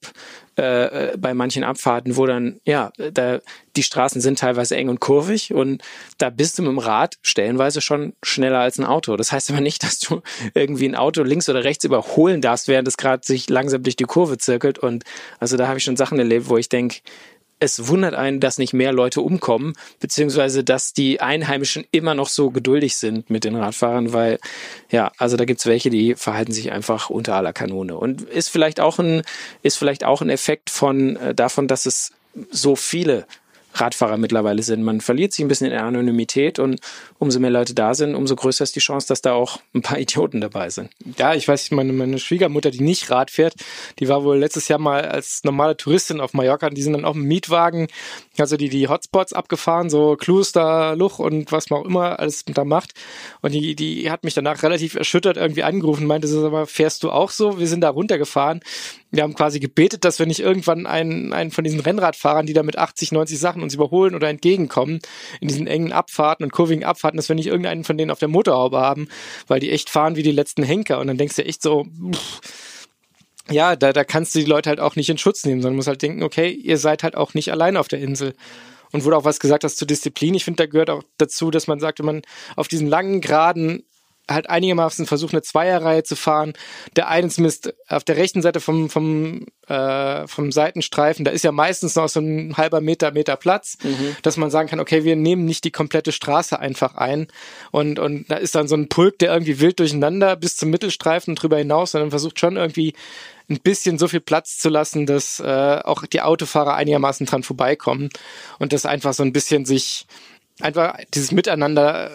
äh, 0.57 1.17
bei 1.17 1.35
manchen 1.35 1.65
Abfahrten, 1.65 2.17
wo 2.17 2.27
dann, 2.27 2.61
ja, 2.65 2.93
da 3.13 3.41
die 3.77 3.83
Straßen 3.83 4.21
sind 4.21 4.39
teilweise 4.39 4.77
eng 4.77 4.89
und 4.89 5.01
kurvig 5.01 5.55
und 5.55 5.83
da 6.19 6.29
bist 6.31 6.59
du 6.59 6.63
mit 6.63 6.73
dem 6.73 6.79
Rad 6.79 7.17
stellenweise 7.23 7.81
schon 7.81 8.13
schneller 8.23 8.59
als 8.59 8.79
ein 8.79 8.85
Auto. 8.85 9.17
Das 9.17 9.33
heißt 9.33 9.51
aber 9.51 9.61
nicht, 9.61 9.83
dass 9.83 9.99
du 9.99 10.21
irgendwie 10.55 10.89
ein 10.89 10.97
Auto 10.97 11.23
links 11.23 11.49
oder 11.49 11.65
rechts 11.65 11.85
überholen 11.85 12.41
darfst, 12.41 12.69
während 12.69 12.87
es 12.87 12.97
gerade 12.97 13.25
sich 13.25 13.49
langsam 13.49 13.83
durch 13.83 13.97
die 13.97 14.05
Kurve 14.05 14.37
zirkelt. 14.39 14.79
Und 14.79 15.05
also 15.41 15.57
da 15.57 15.69
habe 15.69 15.79
ich 15.79 15.85
schon 15.85 15.97
Sachen 15.97 16.19
erlebt, 16.19 16.49
wo 16.49 16.59
ich 16.59 16.69
denke, 16.69 16.99
es 17.63 17.87
wundert 17.87 18.15
einen, 18.15 18.41
dass 18.41 18.59
nicht 18.59 18.73
mehr 18.73 18.93
Leute 18.93 19.21
umkommen, 19.21 19.75
beziehungsweise 20.01 20.65
dass 20.65 20.93
die 20.93 21.21
Einheimischen 21.21 21.87
immer 21.93 22.15
noch 22.15 22.29
so 22.29 22.51
geduldig 22.51 22.97
sind 22.97 23.31
mit 23.31 23.45
den 23.45 23.55
Radfahrern, 23.55 24.13
weil 24.13 24.41
ja, 24.91 25.13
also 25.17 25.37
da 25.37 25.45
gibt's 25.45 25.65
welche, 25.65 25.89
die 25.89 26.17
verhalten 26.17 26.53
sich 26.53 26.73
einfach 26.73 27.09
unter 27.09 27.37
aller 27.37 27.53
Kanone. 27.53 27.97
Und 27.97 28.23
ist 28.23 28.49
vielleicht 28.49 28.81
auch 28.81 28.99
ein, 28.99 29.23
ist 29.63 29.77
vielleicht 29.77 30.03
auch 30.03 30.23
ein 30.23 30.29
Effekt 30.29 30.71
von 30.71 31.17
äh, 31.17 31.35
davon, 31.37 31.69
dass 31.69 31.87
es 31.87 32.11
so 32.51 32.75
viele 32.75 33.27
Radfahrer 33.75 34.17
mittlerweile 34.17 34.63
sind. 34.63 34.83
Man 34.83 35.01
verliert 35.01 35.33
sich 35.33 35.45
ein 35.45 35.49
bisschen 35.49 35.67
in 35.67 35.73
der 35.73 35.85
Anonymität 35.85 36.59
und 36.59 36.81
umso 37.19 37.41
mehr 37.41 37.51
Leute 37.51 37.75
da 37.75 37.95
sind, 37.95 38.15
umso 38.15 38.37
größer 38.37 38.65
ist 38.65 38.77
die 38.77 38.81
Chance, 38.81 39.09
dass 39.09 39.23
da 39.23 39.33
auch 39.33 39.61
ein 39.75 39.83
paar 39.83 39.99
Idioten 40.03 40.41
dabei 40.41 40.71
sind. 40.71 40.91
Ja, 41.17 41.35
ich 41.35 41.47
weiß, 41.49 41.71
meine, 41.71 41.93
meine 41.93 42.19
Schwiegermutter, 42.19 42.71
die 42.71 42.83
nicht 42.83 43.11
Rad 43.11 43.31
fährt, 43.31 43.55
die 43.99 44.09
war 44.09 44.25
wohl 44.25 44.39
letztes 44.39 44.69
Jahr 44.69 44.79
mal 44.79 45.03
als 45.07 45.45
normale 45.45 45.77
Touristin 45.77 46.21
auf 46.21 46.35
Mallorca. 46.35 46.71
Die 46.71 46.83
sind 46.83 46.93
dann 46.93 47.05
auch 47.05 47.15
im 47.15 47.25
Mietwagen, 47.25 47.89
also 48.39 48.57
die 48.57 48.69
die 48.69 48.89
Hotspots 48.89 49.33
abgefahren, 49.33 49.91
so 49.91 50.17
Kloster, 50.17 50.97
Luch 50.97 51.19
und 51.19 51.53
was 51.53 51.71
man 51.71 51.81
auch 51.81 51.85
immer 51.85 52.19
alles 52.19 52.45
da 52.47 52.65
macht. 52.65 52.93
Und 53.41 53.53
die, 53.53 53.75
die 53.75 54.11
hat 54.11 54.25
mich 54.25 54.35
danach 54.35 54.63
relativ 54.63 54.95
erschüttert 54.95 55.37
irgendwie 55.37 55.63
angerufen, 55.63 56.07
meinte 56.07 56.29
so, 56.29 56.47
aber 56.47 56.67
fährst 56.67 57.03
du 57.03 57.11
auch 57.11 57.31
so? 57.31 57.59
Wir 57.59 57.67
sind 57.67 57.83
da 57.83 57.91
runtergefahren 57.91 58.61
wir 59.13 59.23
haben 59.23 59.35
quasi 59.35 59.61
gebetet, 59.61 60.05
dass 60.05 60.19
wir 60.19 60.27
nicht 60.27 60.41
irgendwann 60.41 60.87
einen, 60.87 61.35
einen 61.35 61.51
von 61.51 61.65
diesen 61.65 61.81
Rennradfahrern, 61.81 62.47
die 62.47 62.55
da 62.55 62.63
mit 62.63 62.79
80, 62.79 63.13
90 63.13 63.39
Sachen 63.39 63.63
uns 63.63 63.75
überholen 63.75 64.15
oder 64.15 64.29
entgegenkommen, 64.29 65.01
in 65.41 65.49
diesen 65.49 65.67
engen 65.67 65.93
Abfahrten 65.93 66.45
und 66.45 66.51
kurvigen 66.51 66.83
Abfahrten, 66.83 67.19
dass 67.19 67.29
wir 67.29 67.37
nicht 67.37 67.47
irgendeinen 67.47 67.85
von 67.85 67.99
denen 67.99 68.11
auf 68.11 68.19
der 68.19 68.29
Motorhaube 68.29 68.81
haben, 68.81 69.09
weil 69.47 69.61
die 69.61 69.71
echt 69.71 69.91
fahren 69.91 70.17
wie 70.17 70.23
die 70.23 70.33
letzten 70.33 70.63
Henker. 70.63 70.99
Und 70.99 71.09
dann 71.09 71.19
denkst 71.19 71.37
du 71.37 71.45
echt 71.45 71.61
so, 71.61 71.85
pff, 72.11 72.41
ja, 73.51 73.77
da, 73.77 73.93
da 73.93 74.05
kannst 74.05 74.35
du 74.35 74.39
die 74.39 74.45
Leute 74.45 74.71
halt 74.71 74.81
auch 74.81 74.97
nicht 74.97 75.11
in 75.11 75.19
Schutz 75.19 75.45
nehmen, 75.45 75.63
sondern 75.63 75.77
musst 75.77 75.89
halt 75.89 76.03
denken, 76.03 76.23
okay, 76.23 76.51
ihr 76.51 76.79
seid 76.79 77.03
halt 77.03 77.17
auch 77.17 77.35
nicht 77.35 77.51
allein 77.51 77.77
auf 77.77 77.89
der 77.89 78.01
Insel. 78.01 78.35
Und 78.93 79.05
wurde 79.05 79.17
auch 79.17 79.25
was 79.25 79.41
gesagt 79.41 79.65
hast 79.65 79.79
zur 79.79 79.87
Disziplin. 79.87 80.35
Ich 80.35 80.45
finde, 80.45 80.63
da 80.63 80.71
gehört 80.71 80.91
auch 80.91 81.03
dazu, 81.17 81.51
dass 81.51 81.67
man 81.67 81.81
sagt, 81.81 81.99
wenn 81.99 82.07
man 82.07 82.23
auf 82.57 82.69
diesen 82.69 82.87
langen, 82.87 83.23
geraden 83.23 83.85
halt 84.31 84.49
einigermaßen 84.49 85.07
versucht, 85.07 85.35
eine 85.35 85.43
Zweierreihe 85.43 86.05
zu 86.05 86.17
fahren. 86.17 86.53
Der 86.97 87.09
eine 87.09 87.29
zumindest 87.29 87.75
auf 87.89 88.05
der 88.05 88.17
rechten 88.17 88.43
Seite 88.43 88.61
vom, 88.61 88.89
vom, 88.89 89.47
äh, 89.69 90.27
vom 90.27 90.53
Seitenstreifen, 90.53 91.25
da 91.25 91.31
ist 91.31 91.45
ja 91.45 91.53
meistens 91.53 91.97
noch 91.97 92.09
so 92.09 92.21
ein 92.21 92.57
halber 92.57 92.81
Meter, 92.81 93.13
Meter 93.13 93.37
Platz, 93.37 93.79
mhm. 93.83 94.17
dass 94.23 94.37
man 94.37 94.51
sagen 94.51 94.69
kann, 94.69 94.81
okay, 94.81 95.05
wir 95.05 95.17
nehmen 95.17 95.45
nicht 95.45 95.65
die 95.65 95.71
komplette 95.71 96.13
Straße 96.13 96.59
einfach 96.59 96.95
ein. 96.95 97.27
Und, 97.71 97.99
und 97.99 98.31
da 98.31 98.37
ist 98.37 98.55
dann 98.55 98.69
so 98.69 98.77
ein 98.77 98.89
Pulk, 98.89 99.19
der 99.19 99.33
irgendwie 99.33 99.61
wild 99.61 99.81
durcheinander 99.81 100.37
bis 100.37 100.57
zum 100.57 100.71
Mittelstreifen 100.71 101.35
drüber 101.35 101.59
hinaus, 101.59 101.93
sondern 101.93 102.11
versucht 102.11 102.39
schon 102.39 102.57
irgendwie 102.57 102.95
ein 103.49 103.61
bisschen 103.61 103.99
so 103.99 104.09
viel 104.09 104.21
Platz 104.21 104.59
zu 104.59 104.69
lassen, 104.69 105.07
dass 105.07 105.41
äh, 105.41 105.81
auch 105.85 106.07
die 106.07 106.21
Autofahrer 106.21 106.75
einigermaßen 106.75 107.27
dran 107.27 107.43
vorbeikommen 107.43 108.11
und 108.59 108.73
das 108.73 108.87
einfach 108.87 109.15
so 109.15 109.23
ein 109.23 109.33
bisschen 109.33 109.65
sich 109.65 110.07
einfach 110.61 110.97
dieses 111.15 111.33
Miteinander 111.33 112.11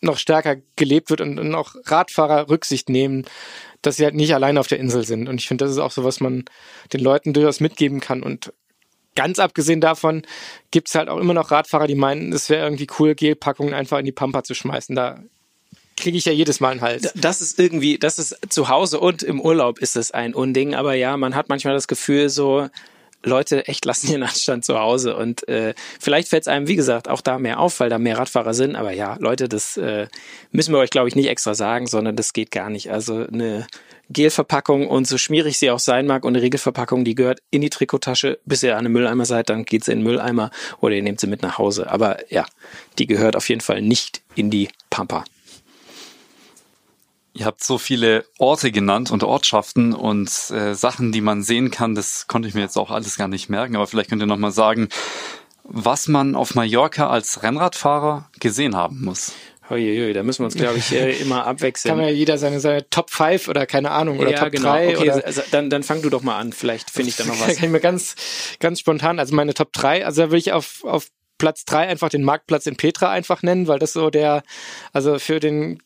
noch 0.00 0.18
stärker 0.18 0.56
gelebt 0.76 1.10
wird 1.10 1.20
und, 1.20 1.38
und 1.38 1.54
auch 1.54 1.74
Radfahrer 1.84 2.48
Rücksicht 2.48 2.88
nehmen, 2.88 3.26
dass 3.82 3.96
sie 3.96 4.04
halt 4.04 4.14
nicht 4.14 4.34
allein 4.34 4.58
auf 4.58 4.68
der 4.68 4.78
Insel 4.78 5.04
sind. 5.04 5.28
Und 5.28 5.40
ich 5.40 5.48
finde, 5.48 5.64
das 5.64 5.72
ist 5.72 5.78
auch 5.78 5.90
so, 5.90 6.04
was 6.04 6.20
man 6.20 6.44
den 6.92 7.00
Leuten 7.00 7.32
durchaus 7.32 7.60
mitgeben 7.60 8.00
kann. 8.00 8.22
Und 8.22 8.52
ganz 9.14 9.38
abgesehen 9.38 9.80
davon 9.80 10.22
gibt 10.70 10.88
es 10.88 10.94
halt 10.94 11.08
auch 11.08 11.18
immer 11.18 11.34
noch 11.34 11.50
Radfahrer, 11.50 11.86
die 11.86 11.94
meinen, 11.94 12.32
es 12.32 12.48
wäre 12.48 12.64
irgendwie 12.64 12.86
cool, 12.98 13.14
Gelpackungen 13.14 13.74
einfach 13.74 13.98
in 13.98 14.04
die 14.04 14.12
Pampa 14.12 14.44
zu 14.44 14.54
schmeißen. 14.54 14.96
Da 14.96 15.20
kriege 15.96 16.18
ich 16.18 16.24
ja 16.24 16.32
jedes 16.32 16.60
Mal 16.60 16.70
einen 16.70 16.80
Hals. 16.80 17.12
Das 17.14 17.40
ist 17.40 17.58
irgendwie, 17.58 17.98
das 17.98 18.18
ist 18.18 18.36
zu 18.48 18.68
Hause 18.68 19.00
und 19.00 19.22
im 19.22 19.40
Urlaub 19.40 19.78
ist 19.78 19.96
es 19.96 20.10
ein 20.10 20.34
Unding. 20.34 20.74
Aber 20.74 20.94
ja, 20.94 21.16
man 21.16 21.34
hat 21.34 21.48
manchmal 21.48 21.74
das 21.74 21.88
Gefühl 21.88 22.28
so, 22.28 22.68
Leute 23.26 23.66
echt 23.66 23.84
lassen 23.84 24.10
ihren 24.10 24.22
Anstand 24.22 24.64
zu 24.64 24.78
Hause. 24.78 25.16
Und 25.16 25.46
äh, 25.48 25.74
vielleicht 26.00 26.28
fällt 26.28 26.44
es 26.44 26.48
einem, 26.48 26.68
wie 26.68 26.76
gesagt, 26.76 27.08
auch 27.08 27.20
da 27.20 27.38
mehr 27.38 27.58
auf, 27.58 27.80
weil 27.80 27.90
da 27.90 27.98
mehr 27.98 28.18
Radfahrer 28.18 28.54
sind. 28.54 28.76
Aber 28.76 28.92
ja, 28.92 29.16
Leute, 29.20 29.48
das 29.48 29.76
äh, 29.76 30.06
müssen 30.52 30.72
wir 30.72 30.78
euch, 30.78 30.90
glaube 30.90 31.08
ich, 31.08 31.16
nicht 31.16 31.28
extra 31.28 31.54
sagen, 31.54 31.86
sondern 31.86 32.16
das 32.16 32.32
geht 32.32 32.50
gar 32.50 32.70
nicht. 32.70 32.90
Also 32.90 33.26
eine 33.26 33.66
Gelverpackung 34.08 34.86
und 34.86 35.08
so 35.08 35.18
schmierig 35.18 35.58
sie 35.58 35.70
auch 35.70 35.80
sein 35.80 36.06
mag 36.06 36.24
und 36.24 36.36
eine 36.36 36.42
Regelverpackung, 36.42 37.04
die 37.04 37.16
gehört 37.16 37.40
in 37.50 37.60
die 37.60 37.70
Trikottasche, 37.70 38.38
bis 38.44 38.62
ihr 38.62 38.74
an 38.74 38.80
einem 38.80 38.92
Mülleimer 38.92 39.24
seid, 39.24 39.50
dann 39.50 39.64
geht 39.64 39.84
sie 39.84 39.92
in 39.92 39.98
den 39.98 40.04
Mülleimer 40.04 40.50
oder 40.80 40.94
ihr 40.94 41.02
nehmt 41.02 41.18
sie 41.18 41.26
mit 41.26 41.42
nach 41.42 41.58
Hause. 41.58 41.90
Aber 41.90 42.18
ja, 42.32 42.46
die 42.98 43.06
gehört 43.06 43.34
auf 43.34 43.48
jeden 43.48 43.60
Fall 43.60 43.82
nicht 43.82 44.22
in 44.36 44.50
die 44.50 44.68
Pampa. 44.90 45.24
Ihr 47.36 47.44
habt 47.44 47.62
so 47.62 47.76
viele 47.76 48.24
Orte 48.38 48.72
genannt 48.72 49.10
und 49.10 49.22
Ortschaften 49.22 49.92
und 49.92 50.30
äh, 50.50 50.74
Sachen, 50.74 51.12
die 51.12 51.20
man 51.20 51.42
sehen 51.42 51.70
kann. 51.70 51.94
Das 51.94 52.28
konnte 52.28 52.48
ich 52.48 52.54
mir 52.54 52.62
jetzt 52.62 52.78
auch 52.78 52.90
alles 52.90 53.18
gar 53.18 53.28
nicht 53.28 53.50
merken. 53.50 53.76
Aber 53.76 53.86
vielleicht 53.86 54.08
könnt 54.08 54.22
ihr 54.22 54.26
nochmal 54.26 54.52
sagen, 54.52 54.88
was 55.62 56.08
man 56.08 56.34
auf 56.34 56.54
Mallorca 56.54 57.10
als 57.10 57.42
Rennradfahrer 57.42 58.30
gesehen 58.40 58.74
haben 58.74 59.02
muss. 59.02 59.32
Uiuiui, 59.68 60.14
da 60.14 60.22
müssen 60.22 60.40
wir 60.40 60.44
uns, 60.46 60.54
glaube 60.54 60.78
ich, 60.78 60.92
äh, 60.92 61.18
immer 61.18 61.46
abwechseln. 61.46 61.94
Kann 61.94 62.04
ja 62.04 62.10
jeder 62.10 62.38
seine, 62.38 62.60
seine 62.60 62.88
Top 62.88 63.10
5 63.10 63.48
oder 63.48 63.66
keine 63.66 63.90
Ahnung 63.90 64.18
oder 64.18 64.30
ja, 64.30 64.38
Top 64.38 64.52
genau. 64.52 64.70
3. 64.70 64.96
Okay, 64.96 65.10
oder 65.10 65.26
also, 65.26 65.42
dann, 65.50 65.68
dann 65.68 65.82
fang 65.82 66.00
du 66.02 66.08
doch 66.08 66.22
mal 66.22 66.38
an, 66.38 66.52
vielleicht 66.52 66.90
finde 66.90 67.10
ich 67.10 67.16
da 67.16 67.24
noch 67.24 67.38
was. 67.40 67.56
kann 67.56 67.64
ich 67.64 67.70
mir 67.70 67.80
ganz, 67.80 68.14
ganz 68.60 68.80
spontan, 68.80 69.18
also 69.18 69.34
meine 69.34 69.54
Top 69.54 69.72
3, 69.72 70.06
also 70.06 70.22
da 70.22 70.28
würde 70.28 70.38
ich 70.38 70.52
auf, 70.52 70.84
auf 70.84 71.08
Platz 71.38 71.64
3 71.64 71.88
einfach 71.88 72.08
den 72.08 72.22
Marktplatz 72.22 72.66
in 72.66 72.76
Petra 72.76 73.10
einfach 73.10 73.42
nennen, 73.42 73.66
weil 73.66 73.80
das 73.80 73.92
so 73.92 74.08
der, 74.08 74.42
also 74.92 75.18
für 75.18 75.40
den 75.40 75.82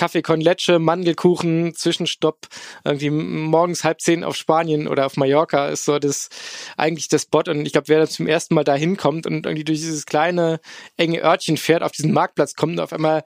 Kaffee 0.00 0.22
con 0.22 0.40
leche, 0.40 0.78
Mandelkuchen, 0.78 1.74
Zwischenstopp, 1.74 2.46
irgendwie 2.84 3.10
morgens 3.10 3.84
halb 3.84 4.00
zehn 4.00 4.24
auf 4.24 4.34
Spanien 4.34 4.88
oder 4.88 5.04
auf 5.04 5.18
Mallorca 5.18 5.68
ist 5.68 5.84
so 5.84 5.98
das 5.98 6.30
eigentlich 6.78 7.08
das 7.08 7.24
Spot. 7.24 7.42
Und 7.46 7.66
ich 7.66 7.72
glaube, 7.72 7.88
wer 7.88 7.98
da 7.98 8.06
zum 8.06 8.26
ersten 8.26 8.54
Mal 8.54 8.64
da 8.64 8.74
hinkommt 8.74 9.26
und 9.26 9.44
irgendwie 9.44 9.64
durch 9.64 9.80
dieses 9.80 10.06
kleine, 10.06 10.58
enge 10.96 11.22
Örtchen 11.22 11.58
fährt, 11.58 11.82
auf 11.82 11.92
diesen 11.92 12.14
Marktplatz 12.14 12.54
kommt 12.54 12.72
und 12.72 12.80
auf 12.80 12.94
einmal 12.94 13.24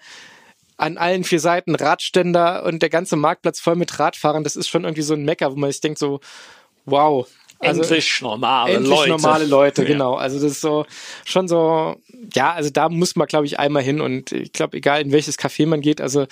an 0.76 0.98
allen 0.98 1.22
vier 1.22 1.38
Seiten 1.38 1.76
Radständer 1.76 2.64
und 2.64 2.82
der 2.82 2.90
ganze 2.90 3.14
Marktplatz 3.14 3.60
voll 3.60 3.76
mit 3.76 3.96
Radfahrern, 4.00 4.42
das 4.42 4.56
ist 4.56 4.66
schon 4.66 4.82
irgendwie 4.82 5.02
so 5.02 5.14
ein 5.14 5.24
Mecker, 5.24 5.52
wo 5.52 5.56
man 5.56 5.70
sich 5.70 5.80
denkt 5.80 6.00
so, 6.00 6.18
wow, 6.86 7.28
also, 7.64 7.82
endlich 7.82 8.20
normale 8.20 8.74
endlich 8.74 8.90
Leute. 8.90 9.10
normale 9.10 9.44
Leute, 9.44 9.82
ja. 9.82 9.88
genau. 9.88 10.14
Also 10.14 10.40
das 10.40 10.52
ist 10.52 10.60
so 10.60 10.86
schon 11.24 11.48
so, 11.48 11.96
ja, 12.34 12.52
also 12.52 12.70
da 12.70 12.88
muss 12.88 13.16
man, 13.16 13.26
glaube 13.26 13.46
ich, 13.46 13.58
einmal 13.58 13.82
hin 13.82 14.00
und 14.00 14.32
ich 14.32 14.52
glaube, 14.52 14.76
egal 14.76 15.02
in 15.02 15.12
welches 15.12 15.38
Café 15.38 15.66
man 15.66 15.80
geht, 15.80 16.00
also 16.00 16.26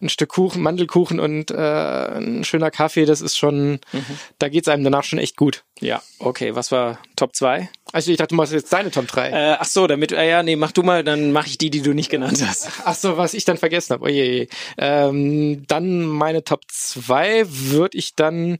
ein 0.00 0.08
Stück 0.08 0.30
Kuchen, 0.30 0.62
Mandelkuchen 0.62 1.20
und 1.20 1.50
äh, 1.50 1.54
ein 1.56 2.44
schöner 2.44 2.70
Kaffee, 2.70 3.04
das 3.04 3.20
ist 3.20 3.36
schon, 3.36 3.80
mhm. 3.92 4.18
da 4.38 4.48
geht's 4.48 4.68
einem 4.68 4.84
danach 4.84 5.04
schon 5.04 5.18
echt 5.18 5.36
gut. 5.36 5.64
Ja, 5.80 6.02
okay, 6.18 6.54
was 6.54 6.72
war 6.72 6.98
Top 7.16 7.36
2? 7.36 7.68
Also 7.92 8.10
ich 8.10 8.16
dachte, 8.16 8.30
du 8.30 8.34
machst 8.34 8.52
jetzt 8.52 8.72
deine 8.72 8.90
Top 8.90 9.06
3. 9.06 9.28
Äh, 9.28 9.56
ach 9.58 9.64
so, 9.64 9.86
damit, 9.86 10.12
äh, 10.12 10.28
ja, 10.28 10.42
nee, 10.42 10.56
mach 10.56 10.72
du 10.72 10.82
mal, 10.82 11.04
dann 11.04 11.32
mache 11.32 11.46
ich 11.46 11.58
die, 11.58 11.70
die 11.70 11.82
du 11.82 11.94
nicht 11.94 12.10
genannt 12.10 12.42
hast. 12.46 12.68
Ach 12.84 12.94
so, 12.94 13.16
was 13.16 13.34
ich 13.34 13.44
dann 13.44 13.56
vergessen 13.56 13.94
habe. 13.94 14.04
Oh 14.04 14.08
je, 14.08 14.24
je. 14.24 14.48
Ähm, 14.76 15.66
dann 15.68 16.02
meine 16.02 16.44
Top 16.44 16.62
2 16.68 17.44
würde 17.48 17.96
ich 17.96 18.14
dann 18.14 18.58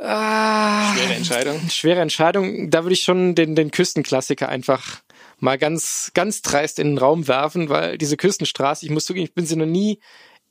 Ah, 0.00 0.94
schwere 0.94 1.14
Entscheidung. 1.14 1.70
Schwere 1.70 2.00
Entscheidung. 2.00 2.70
Da 2.70 2.84
würde 2.84 2.94
ich 2.94 3.02
schon 3.02 3.34
den, 3.34 3.54
den 3.54 3.70
Küstenklassiker 3.70 4.48
einfach 4.48 5.02
mal 5.38 5.58
ganz, 5.58 6.10
ganz 6.14 6.42
dreist 6.42 6.78
in 6.78 6.88
den 6.88 6.98
Raum 6.98 7.28
werfen, 7.28 7.68
weil 7.68 7.98
diese 7.98 8.16
Küstenstraße, 8.16 8.84
ich 8.84 8.92
muss 8.92 9.04
zugeben, 9.04 9.24
ich 9.24 9.34
bin 9.34 9.46
sie 9.46 9.56
noch 9.56 9.66
nie 9.66 10.00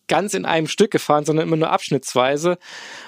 ganz 0.08 0.34
in 0.34 0.46
einem 0.46 0.68
Stück 0.68 0.92
gefahren, 0.92 1.26
sondern 1.26 1.48
immer 1.48 1.56
nur 1.56 1.70
abschnittsweise 1.70 2.58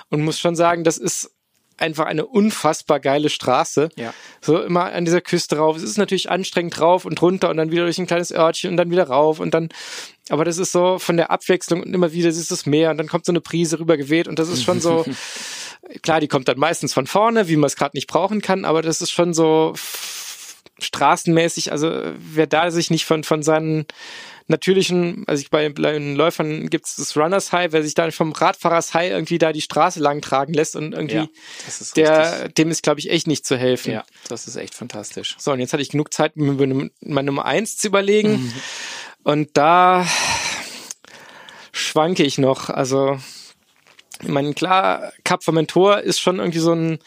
und 0.10 0.23
muss 0.23 0.39
schon 0.39 0.56
sagen, 0.56 0.84
das 0.84 0.97
ist 0.97 1.32
einfach 1.77 2.06
eine 2.06 2.27
unfassbar 2.27 2.99
geile 2.99 3.30
Straße. 3.30 3.89
Ja. 3.95 4.13
So 4.39 4.62
immer 4.62 4.93
an 4.93 5.04
dieser 5.04 5.21
Küste 5.21 5.58
rauf. 5.58 5.75
Es 5.75 5.84
ist 5.84 5.97
natürlich 5.97 6.30
anstrengend 6.30 6.80
rauf 6.80 7.06
und 7.06 7.19
runter 7.21 7.49
und 7.49 7.58
dann 7.58 7.71
wieder 7.71 7.84
durch 7.84 7.97
ein 7.97 8.06
kleines 8.08 8.32
Örtchen 8.32 8.69
und 8.69 8.77
dann 8.77 8.91
wieder 8.91 9.08
rauf 9.08 9.39
und 9.39 9.54
dann, 9.54 9.69
aber 10.30 10.45
das 10.45 10.60
ist 10.60 10.71
so 10.71 10.99
von 10.99 11.17
der 11.17 11.32
Abwechslung 11.32 11.82
und 11.82 11.93
immer 11.93 12.13
wieder 12.13 12.30
ist 12.30 12.51
das 12.51 12.67
Meer 12.67 12.91
und 12.91 12.97
dann 12.97 13.08
kommt 13.08 13.25
so 13.25 13.32
eine 13.32 13.41
Prise 13.41 13.80
rüber 13.80 13.97
geweht 13.97 14.27
und 14.27 14.38
das 14.38 14.47
ist 14.47 14.63
schon 14.63 14.80
so, 14.80 15.06
klar, 16.01 16.19
die 16.19 16.27
kommt 16.27 16.47
dann 16.47 16.59
meistens 16.59 16.93
von 16.93 17.07
vorne, 17.07 17.47
wie 17.47 17.55
man 17.55 17.67
es 17.67 17.75
gerade 17.75 17.95
nicht 17.95 18.07
brauchen 18.07 18.41
kann, 18.41 18.65
aber 18.65 18.81
das 18.81 19.01
ist 19.01 19.11
schon 19.11 19.33
so 19.33 19.73
straßenmäßig, 20.79 21.71
also 21.71 21.91
wer 22.17 22.47
da 22.47 22.71
sich 22.71 22.89
nicht 22.89 23.05
von, 23.05 23.23
von 23.23 23.43
seinen 23.43 23.85
natürlichen, 24.47 25.23
also 25.27 25.41
ich 25.41 25.49
bei, 25.49 25.69
bei 25.69 25.93
den 25.93 26.15
Läufern 26.15 26.69
gibt 26.69 26.85
es 26.87 26.95
das 26.95 27.15
Runners 27.15 27.51
High, 27.51 27.71
wer 27.71 27.83
sich 27.83 27.93
dann 27.93 28.11
vom 28.11 28.31
Radfahrers 28.31 28.93
High 28.93 29.11
irgendwie 29.11 29.37
da 29.37 29.51
die 29.51 29.61
Straße 29.61 29.99
lang 29.99 30.21
tragen 30.21 30.53
lässt 30.53 30.75
und 30.75 30.93
irgendwie 30.93 31.15
ja, 31.15 31.27
der, 31.95 32.49
dem 32.49 32.69
ist, 32.69 32.83
glaube 32.83 32.99
ich, 32.99 33.09
echt 33.09 33.27
nicht 33.27 33.45
zu 33.45 33.57
helfen. 33.57 33.93
Ja, 33.93 34.03
das 34.27 34.47
ist 34.47 34.55
echt 34.55 34.75
fantastisch. 34.75 35.35
So, 35.39 35.51
und 35.51 35.59
jetzt 35.59 35.73
hatte 35.73 35.83
ich 35.83 35.89
genug 35.89 36.13
Zeit, 36.13 36.35
mir 36.35 36.89
meine 37.01 37.25
Nummer 37.27 37.45
eins 37.45 37.77
zu 37.77 37.87
überlegen. 37.87 38.31
Mhm. 38.31 38.53
Und 39.23 39.49
da 39.53 40.05
schwanke 41.71 42.23
ich 42.23 42.37
noch. 42.37 42.69
Also, 42.69 43.19
ich 44.21 44.29
meine, 44.29 44.53
klar, 44.53 45.12
Cap 45.23 45.43
Formentor 45.43 45.99
ist 45.99 46.19
schon 46.19 46.39
irgendwie 46.39 46.60
so 46.60 46.73
ein 46.73 46.99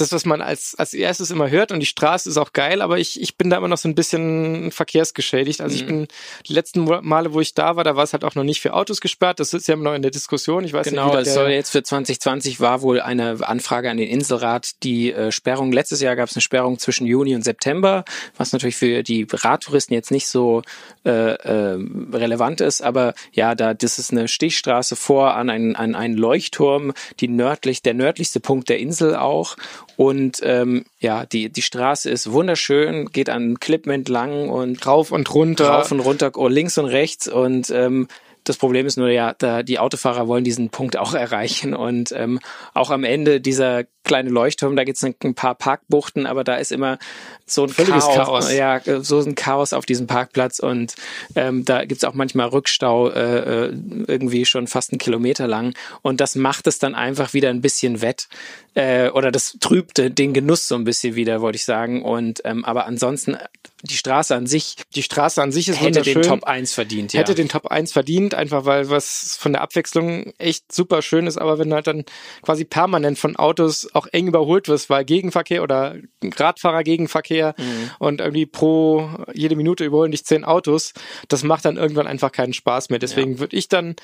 das, 0.00 0.12
was 0.12 0.24
man 0.24 0.40
als, 0.40 0.74
als 0.76 0.94
erstes 0.94 1.30
immer 1.30 1.50
hört 1.50 1.72
und 1.72 1.80
die 1.80 1.86
Straße 1.86 2.28
ist 2.28 2.36
auch 2.36 2.52
geil, 2.52 2.82
aber 2.82 2.98
ich, 2.98 3.20
ich 3.20 3.36
bin 3.36 3.50
da 3.50 3.56
immer 3.56 3.68
noch 3.68 3.78
so 3.78 3.88
ein 3.88 3.94
bisschen 3.94 4.70
verkehrsgeschädigt. 4.72 5.60
Also 5.60 5.74
mhm. 5.74 5.80
ich 5.80 5.86
bin 5.86 6.08
die 6.46 6.52
letzten 6.52 6.84
Male, 6.84 7.32
wo 7.32 7.40
ich 7.40 7.54
da 7.54 7.76
war, 7.76 7.84
da 7.84 7.96
war 7.96 8.04
es 8.04 8.12
halt 8.12 8.24
auch 8.24 8.34
noch 8.34 8.44
nicht 8.44 8.60
für 8.60 8.74
Autos 8.74 9.00
gesperrt. 9.00 9.40
Das 9.40 9.52
ist 9.54 9.68
ja 9.68 9.74
immer 9.74 9.84
noch 9.84 9.94
in 9.94 10.02
der 10.02 10.10
Diskussion. 10.10 10.64
Ich 10.64 10.72
weiß 10.72 10.88
genau, 10.88 11.16
nicht, 11.16 11.26
es 11.26 11.34
soll 11.34 11.50
jetzt 11.50 11.70
für 11.70 11.82
2020 11.82 12.60
war 12.60 12.82
wohl 12.82 13.00
eine 13.00 13.38
Anfrage 13.46 13.90
an 13.90 13.96
den 13.96 14.08
Inselrat, 14.08 14.82
die 14.82 15.12
äh, 15.12 15.32
Sperrung. 15.32 15.72
Letztes 15.72 16.00
Jahr 16.00 16.16
gab 16.16 16.28
es 16.28 16.36
eine 16.36 16.42
Sperrung 16.42 16.78
zwischen 16.78 17.06
Juni 17.06 17.34
und 17.34 17.42
September, 17.42 18.04
was 18.36 18.52
natürlich 18.52 18.76
für 18.76 19.02
die 19.02 19.26
Radtouristen 19.30 19.94
jetzt 19.94 20.10
nicht 20.10 20.28
so 20.28 20.62
äh, 21.04 21.10
äh, 21.10 21.78
relevant 22.12 22.60
ist, 22.60 22.82
aber 22.82 23.14
ja, 23.32 23.54
da 23.54 23.74
das 23.74 23.98
ist 23.98 24.12
eine 24.12 24.28
Stichstraße 24.28 24.96
vor 24.96 25.34
an 25.34 25.50
einen, 25.50 25.76
an 25.76 25.94
einen 25.94 26.16
Leuchtturm, 26.16 26.92
die 27.20 27.28
nördlich, 27.28 27.82
der 27.82 27.94
nördlichste 27.94 28.40
Punkt 28.40 28.68
der 28.68 28.78
Insel 28.78 29.16
auch. 29.16 29.56
Und 29.98 30.38
ähm, 30.44 30.84
ja, 31.00 31.26
die, 31.26 31.50
die 31.50 31.60
Straße 31.60 32.08
ist 32.08 32.30
wunderschön, 32.30 33.06
geht 33.06 33.28
an 33.28 33.58
Klippen 33.58 33.90
entlang 33.90 34.48
und 34.48 34.86
rauf 34.86 35.10
und 35.10 35.34
runter. 35.34 35.70
Rauf 35.70 35.90
und 35.90 35.98
runter, 35.98 36.30
oh, 36.36 36.46
links 36.46 36.78
und 36.78 36.84
rechts. 36.84 37.26
Und 37.26 37.68
ähm, 37.70 38.06
das 38.44 38.58
Problem 38.58 38.86
ist 38.86 38.96
nur, 38.96 39.08
ja, 39.08 39.34
da 39.36 39.64
die 39.64 39.80
Autofahrer 39.80 40.28
wollen 40.28 40.44
diesen 40.44 40.70
Punkt 40.70 40.96
auch 40.96 41.14
erreichen 41.14 41.74
und 41.74 42.12
ähm, 42.12 42.38
auch 42.74 42.90
am 42.90 43.02
Ende 43.02 43.40
dieser 43.40 43.86
kleine 44.08 44.30
Leuchtturm, 44.30 44.74
da 44.74 44.82
gibt's 44.82 45.04
ein 45.04 45.34
paar 45.34 45.54
Parkbuchten, 45.54 46.26
aber 46.26 46.42
da 46.42 46.56
ist 46.56 46.72
immer 46.72 46.98
so 47.46 47.62
ein 47.62 47.68
Völliges 47.68 48.04
Chaos, 48.04 48.46
Chaos. 48.46 48.52
ja, 48.52 48.80
so 49.02 49.20
ein 49.20 49.36
Chaos 49.36 49.72
auf 49.72 49.86
diesem 49.86 50.06
Parkplatz 50.06 50.58
und 50.58 50.96
ähm, 51.36 51.64
da 51.64 51.84
gibt's 51.84 52.04
auch 52.04 52.14
manchmal 52.14 52.48
Rückstau, 52.48 53.10
äh, 53.10 53.66
äh, 53.66 53.72
irgendwie 54.06 54.44
schon 54.44 54.66
fast 54.66 54.92
einen 54.92 54.98
Kilometer 54.98 55.46
lang 55.46 55.74
und 56.02 56.20
das 56.20 56.34
macht 56.34 56.66
es 56.66 56.78
dann 56.78 56.94
einfach 56.94 57.34
wieder 57.34 57.50
ein 57.50 57.60
bisschen 57.60 58.02
wett 58.02 58.28
äh, 58.74 59.10
oder 59.10 59.30
das 59.30 59.56
trübte 59.60 60.10
den 60.10 60.34
Genuss 60.34 60.68
so 60.68 60.74
ein 60.74 60.84
bisschen 60.84 61.14
wieder, 61.14 61.40
wollte 61.40 61.56
ich 61.56 61.64
sagen 61.64 62.02
und 62.02 62.42
ähm, 62.44 62.64
aber 62.64 62.86
ansonsten 62.86 63.36
die 63.82 63.96
Straße 63.96 64.34
an 64.34 64.46
sich, 64.46 64.76
die 64.94 65.04
Straße 65.04 65.40
an 65.40 65.52
sich 65.52 65.68
ist 65.68 65.80
hätte 65.80 66.02
den 66.02 66.22
Top 66.22 66.44
1 66.44 66.74
verdient, 66.74 67.12
ja. 67.12 67.20
Hätte 67.20 67.34
den 67.34 67.48
Top 67.48 67.66
1 67.68 67.92
verdient, 67.92 68.34
einfach 68.34 68.64
weil 68.64 68.90
was 68.90 69.36
von 69.38 69.52
der 69.52 69.62
Abwechslung 69.62 70.32
echt 70.38 70.72
super 70.72 71.00
schön 71.00 71.26
ist, 71.26 71.38
aber 71.38 71.58
wenn 71.58 71.72
halt 71.72 71.86
dann 71.86 72.04
quasi 72.42 72.64
permanent 72.64 73.18
von 73.18 73.36
Autos 73.36 73.88
auch 73.98 74.06
eng 74.12 74.26
überholt 74.28 74.68
wirst, 74.68 74.88
weil 74.90 75.04
Gegenverkehr 75.04 75.62
oder 75.62 75.96
Radfahrer 76.24 76.82
Gegenverkehr 76.82 77.54
mhm. 77.58 77.90
und 77.98 78.20
irgendwie 78.20 78.46
pro 78.46 79.08
jede 79.34 79.56
Minute 79.56 79.84
überholen 79.84 80.12
dich 80.12 80.24
zehn 80.24 80.44
Autos, 80.44 80.92
das 81.28 81.42
macht 81.42 81.64
dann 81.64 81.76
irgendwann 81.76 82.06
einfach 82.06 82.32
keinen 82.32 82.52
Spaß 82.52 82.90
mehr. 82.90 82.98
Deswegen 82.98 83.34
ja. 83.34 83.38
würde 83.40 83.56
ich 83.56 83.68
dann 83.68 83.96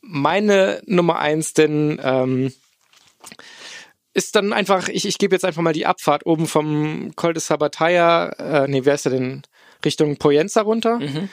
meine 0.00 0.82
Nummer 0.86 1.18
eins 1.18 1.52
denn 1.52 2.00
ähm, 2.02 2.52
ist 4.12 4.36
dann 4.36 4.52
einfach, 4.52 4.88
ich, 4.88 5.06
ich 5.06 5.18
gebe 5.18 5.34
jetzt 5.34 5.44
einfach 5.44 5.62
mal 5.62 5.72
die 5.72 5.86
Abfahrt 5.86 6.26
oben 6.26 6.46
vom 6.46 7.12
Col 7.16 7.34
de 7.34 7.42
Sabataya, 7.42 8.28
äh, 8.64 8.68
nee, 8.68 8.84
wer 8.84 8.94
ist 8.94 9.04
der 9.04 9.12
denn? 9.12 9.42
Richtung 9.84 10.16
Poyenza 10.16 10.62
runter. 10.62 10.98
Mhm 10.98 11.28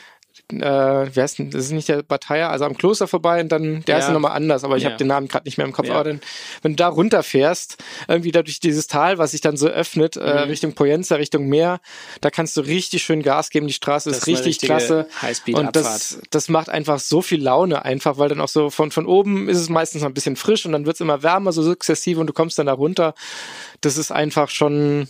äh, 0.52 1.16
wie 1.16 1.22
heißt 1.22 1.40
denn, 1.40 1.52
das 1.52 1.66
ist 1.66 1.72
nicht 1.72 1.88
der 1.88 2.04
Bataille, 2.04 2.50
also 2.50 2.66
am 2.66 2.78
Kloster 2.78 3.08
vorbei 3.08 3.42
und 3.42 3.52
dann, 3.52 3.84
der 3.86 3.96
ja. 3.96 4.00
ist 4.00 4.08
ja 4.08 4.14
nochmal 4.14 4.34
anders, 4.34 4.64
aber 4.64 4.78
ich 4.78 4.84
ja. 4.84 4.90
habe 4.90 4.98
den 4.98 5.08
Namen 5.08 5.28
gerade 5.28 5.46
nicht 5.46 5.58
mehr 5.58 5.66
im 5.66 5.74
Kopf. 5.74 5.88
Ja. 5.88 5.96
Aber 5.96 6.04
dann, 6.04 6.22
wenn 6.62 6.74
du 6.74 6.76
da 6.76 6.88
runterfährst, 6.88 7.78
irgendwie 8.08 8.32
da 8.32 8.44
durch 8.44 8.60
dieses 8.60 8.88
Tal, 8.88 9.18
was 9.18 9.32
sich 9.32 9.42
dann 9.42 9.58
so 9.58 9.68
öffnet, 9.68 10.18
äh, 10.18 10.20
mhm. 10.20 10.26
äh, 10.26 10.40
Richtung 10.42 10.74
Poyenza, 10.74 11.16
Richtung 11.16 11.48
Meer, 11.48 11.80
da 12.22 12.30
kannst 12.30 12.58
du 12.58 12.62
richtig 12.62 13.04
schön 13.04 13.22
Gas 13.22 13.50
geben, 13.50 13.68
die 13.68 13.74
Straße 13.74 14.10
das 14.10 14.20
ist 14.20 14.28
richtig 14.28 14.60
klasse. 14.60 15.08
Und 15.54 15.76
das, 15.76 16.20
das 16.30 16.50
macht 16.50 16.70
einfach 16.70 17.00
so 17.00 17.22
viel 17.22 17.42
Laune 17.42 17.86
einfach, 17.86 18.18
weil 18.18 18.30
dann 18.30 18.42
auch 18.42 18.48
so 18.48 18.70
von, 18.70 18.92
von 18.92 19.06
oben 19.06 19.50
ist 19.50 19.60
es 19.60 19.70
meistens 19.70 20.02
noch 20.02 20.10
ein 20.10 20.14
bisschen 20.14 20.36
frisch 20.36 20.66
und 20.66 20.72
dann 20.72 20.86
wird's 20.86 21.02
immer 21.02 21.24
wärmer, 21.24 21.52
so 21.52 21.62
sukzessive 21.62 22.20
und 22.20 22.28
du 22.28 22.34
kommst 22.34 22.58
dann 22.60 22.66
da 22.66 22.74
runter. 22.74 23.14
Das 23.82 23.98
ist 23.98 24.12
einfach 24.12 24.50
schon, 24.50 25.08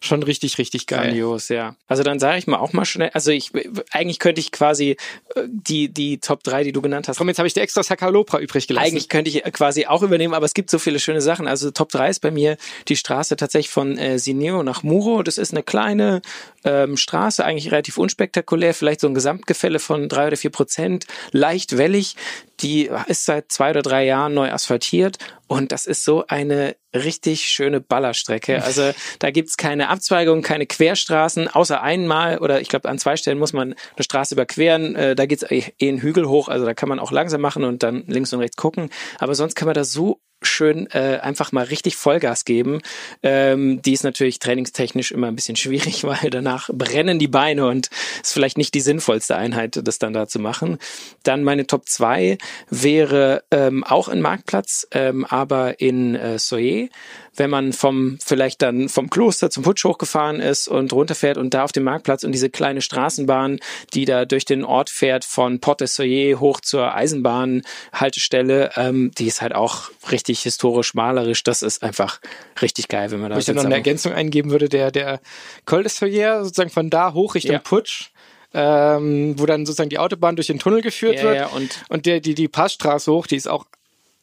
schon 0.00 0.22
richtig, 0.22 0.58
richtig 0.58 0.86
geil. 0.86 1.06
Grandios, 1.06 1.48
ja. 1.48 1.76
Also 1.86 2.02
dann 2.02 2.18
sage 2.18 2.38
ich 2.38 2.46
mal 2.46 2.58
auch 2.58 2.72
mal 2.72 2.84
schnell, 2.84 3.10
also 3.14 3.30
ich 3.30 3.52
eigentlich 3.90 4.18
könnte 4.18 4.40
ich 4.40 4.52
quasi 4.52 4.96
äh, 5.34 5.42
die, 5.46 5.88
die 5.88 6.18
Top 6.18 6.42
3, 6.42 6.64
die 6.64 6.72
du 6.72 6.82
genannt 6.82 7.08
hast. 7.08 7.18
Komm, 7.18 7.28
jetzt 7.28 7.38
habe 7.38 7.48
ich 7.48 7.54
dir 7.54 7.62
extra 7.62 7.82
Sakalopra 7.82 8.38
übrig 8.38 8.66
gelassen. 8.66 8.86
Eigentlich 8.86 9.08
könnte 9.08 9.30
ich 9.30 9.42
quasi 9.52 9.86
auch 9.86 10.02
übernehmen, 10.02 10.34
aber 10.34 10.46
es 10.46 10.54
gibt 10.54 10.70
so 10.70 10.78
viele 10.78 10.98
schöne 10.98 11.20
Sachen. 11.20 11.46
Also 11.46 11.70
Top 11.70 11.90
3 11.90 12.10
ist 12.10 12.20
bei 12.20 12.30
mir 12.30 12.56
die 12.88 12.96
Straße 12.96 13.36
tatsächlich 13.36 13.70
von 13.70 13.98
äh, 13.98 14.18
Sineo 14.18 14.62
nach 14.62 14.82
Muro. 14.82 15.22
Das 15.22 15.38
ist 15.38 15.52
eine 15.52 15.62
kleine 15.62 16.22
ähm, 16.64 16.96
Straße, 16.96 17.44
eigentlich 17.44 17.72
relativ 17.72 17.98
unspektakulär, 17.98 18.74
vielleicht 18.74 19.00
so 19.00 19.06
ein 19.06 19.14
Gesamtgefälle 19.14 19.78
von 19.78 20.08
drei 20.08 20.28
oder 20.28 20.36
vier 20.36 20.50
Prozent, 20.50 21.06
leicht 21.32 21.78
wellig. 21.78 22.16
Die 22.60 22.90
ist 23.06 23.26
seit 23.26 23.52
zwei 23.52 23.70
oder 23.70 23.82
drei 23.82 24.04
Jahren 24.04 24.34
neu 24.34 24.50
asphaltiert 24.50 25.18
und 25.48 25.72
das 25.72 25.86
ist 25.86 26.04
so 26.04 26.24
eine 26.26 26.76
richtig 26.94 27.42
schöne 27.42 27.80
Ballerstrecke. 27.80 28.56
Also 28.66 28.90
da 29.20 29.30
gibt's 29.30 29.56
keine 29.56 29.88
Abzweigung, 29.88 30.42
keine 30.42 30.66
Querstraßen, 30.66 31.46
außer 31.46 31.82
einmal 31.82 32.38
oder 32.38 32.60
ich 32.60 32.68
glaube 32.68 32.88
an 32.88 32.98
zwei 32.98 33.16
Stellen 33.16 33.38
muss 33.38 33.52
man 33.52 33.74
eine 33.74 34.02
Straße 34.02 34.34
überqueren. 34.34 34.96
Äh, 34.96 35.14
da 35.14 35.26
geht's 35.26 35.44
eh 35.48 35.72
einen 35.80 36.00
Hügel 36.00 36.28
hoch, 36.28 36.48
also 36.48 36.66
da 36.66 36.74
kann 36.74 36.88
man 36.88 36.98
auch 36.98 37.12
langsam 37.12 37.40
machen 37.40 37.62
und 37.62 37.84
dann 37.84 38.02
links 38.06 38.32
und 38.32 38.40
rechts 38.40 38.56
gucken. 38.56 38.90
Aber 39.18 39.36
sonst 39.36 39.54
kann 39.54 39.66
man 39.66 39.74
da 39.74 39.84
so 39.84 40.20
schön 40.46 40.88
äh, 40.92 41.18
einfach 41.22 41.52
mal 41.52 41.64
richtig 41.64 41.96
Vollgas 41.96 42.44
geben. 42.44 42.80
Ähm, 43.22 43.82
die 43.82 43.92
ist 43.92 44.04
natürlich 44.04 44.38
trainingstechnisch 44.38 45.12
immer 45.12 45.28
ein 45.28 45.36
bisschen 45.36 45.56
schwierig, 45.56 46.04
weil 46.04 46.30
danach 46.30 46.70
brennen 46.72 47.18
die 47.18 47.28
Beine 47.28 47.66
und 47.66 47.90
ist 48.22 48.32
vielleicht 48.32 48.58
nicht 48.58 48.74
die 48.74 48.80
sinnvollste 48.80 49.36
Einheit, 49.36 49.80
das 49.82 49.98
dann 49.98 50.12
da 50.12 50.26
zu 50.26 50.38
machen. 50.38 50.78
Dann 51.22 51.44
meine 51.44 51.66
Top 51.66 51.88
2 51.88 52.38
wäre 52.70 53.44
ähm, 53.50 53.84
auch 53.84 54.08
ein 54.08 54.20
Marktplatz, 54.20 54.86
ähm, 54.92 55.24
aber 55.24 55.80
in 55.80 56.14
äh, 56.14 56.38
Soye 56.38 56.90
wenn 57.36 57.50
man 57.50 57.72
vom 57.72 58.18
vielleicht 58.24 58.62
dann 58.62 58.88
vom 58.88 59.10
Kloster 59.10 59.50
zum 59.50 59.62
Putsch 59.62 59.84
hochgefahren 59.84 60.40
ist 60.40 60.68
und 60.68 60.92
runterfährt 60.92 61.38
und 61.38 61.54
da 61.54 61.64
auf 61.64 61.72
dem 61.72 61.84
Marktplatz 61.84 62.24
und 62.24 62.32
diese 62.32 62.50
kleine 62.50 62.80
Straßenbahn, 62.80 63.60
die 63.94 64.04
da 64.04 64.24
durch 64.24 64.44
den 64.44 64.64
Ort 64.64 64.90
fährt 64.90 65.24
von 65.24 65.60
Port 65.60 65.80
de 65.80 65.88
Soyer 65.88 66.40
hoch 66.40 66.60
zur 66.60 66.94
Eisenbahnhaltestelle, 66.94 68.72
ähm, 68.76 69.10
die 69.16 69.26
ist 69.26 69.42
halt 69.42 69.54
auch 69.54 69.90
richtig 70.10 70.42
historisch 70.42 70.94
malerisch. 70.94 71.42
Das 71.42 71.62
ist 71.62 71.82
einfach 71.82 72.20
richtig 72.60 72.88
geil, 72.88 73.10
wenn 73.10 73.20
man 73.20 73.30
da. 73.30 73.36
Wo 73.36 73.40
ich 73.40 73.48
noch 73.48 73.64
eine 73.64 73.74
Ergänzung 73.74 74.12
eingeben 74.12 74.50
würde, 74.50 74.68
der 74.68 74.90
der 74.90 75.20
Col 75.64 75.82
de 75.82 75.90
Soyer 75.90 76.44
sozusagen 76.44 76.70
von 76.70 76.90
da 76.90 77.12
hoch 77.12 77.34
Richtung 77.34 77.52
ja. 77.52 77.58
Putsch 77.58 78.10
ähm, 78.56 79.34
wo 79.38 79.44
dann 79.44 79.66
sozusagen 79.66 79.90
die 79.90 79.98
Autobahn 79.98 80.34
durch 80.34 80.46
den 80.46 80.58
Tunnel 80.58 80.80
geführt 80.80 81.16
ja, 81.16 81.22
wird. 81.22 81.36
Ja, 81.36 81.46
und, 81.48 81.84
und 81.88 82.06
der, 82.06 82.20
die, 82.20 82.34
die 82.34 82.48
Passstraße 82.48 83.12
hoch, 83.12 83.26
die 83.26 83.36
ist 83.36 83.48
auch 83.48 83.66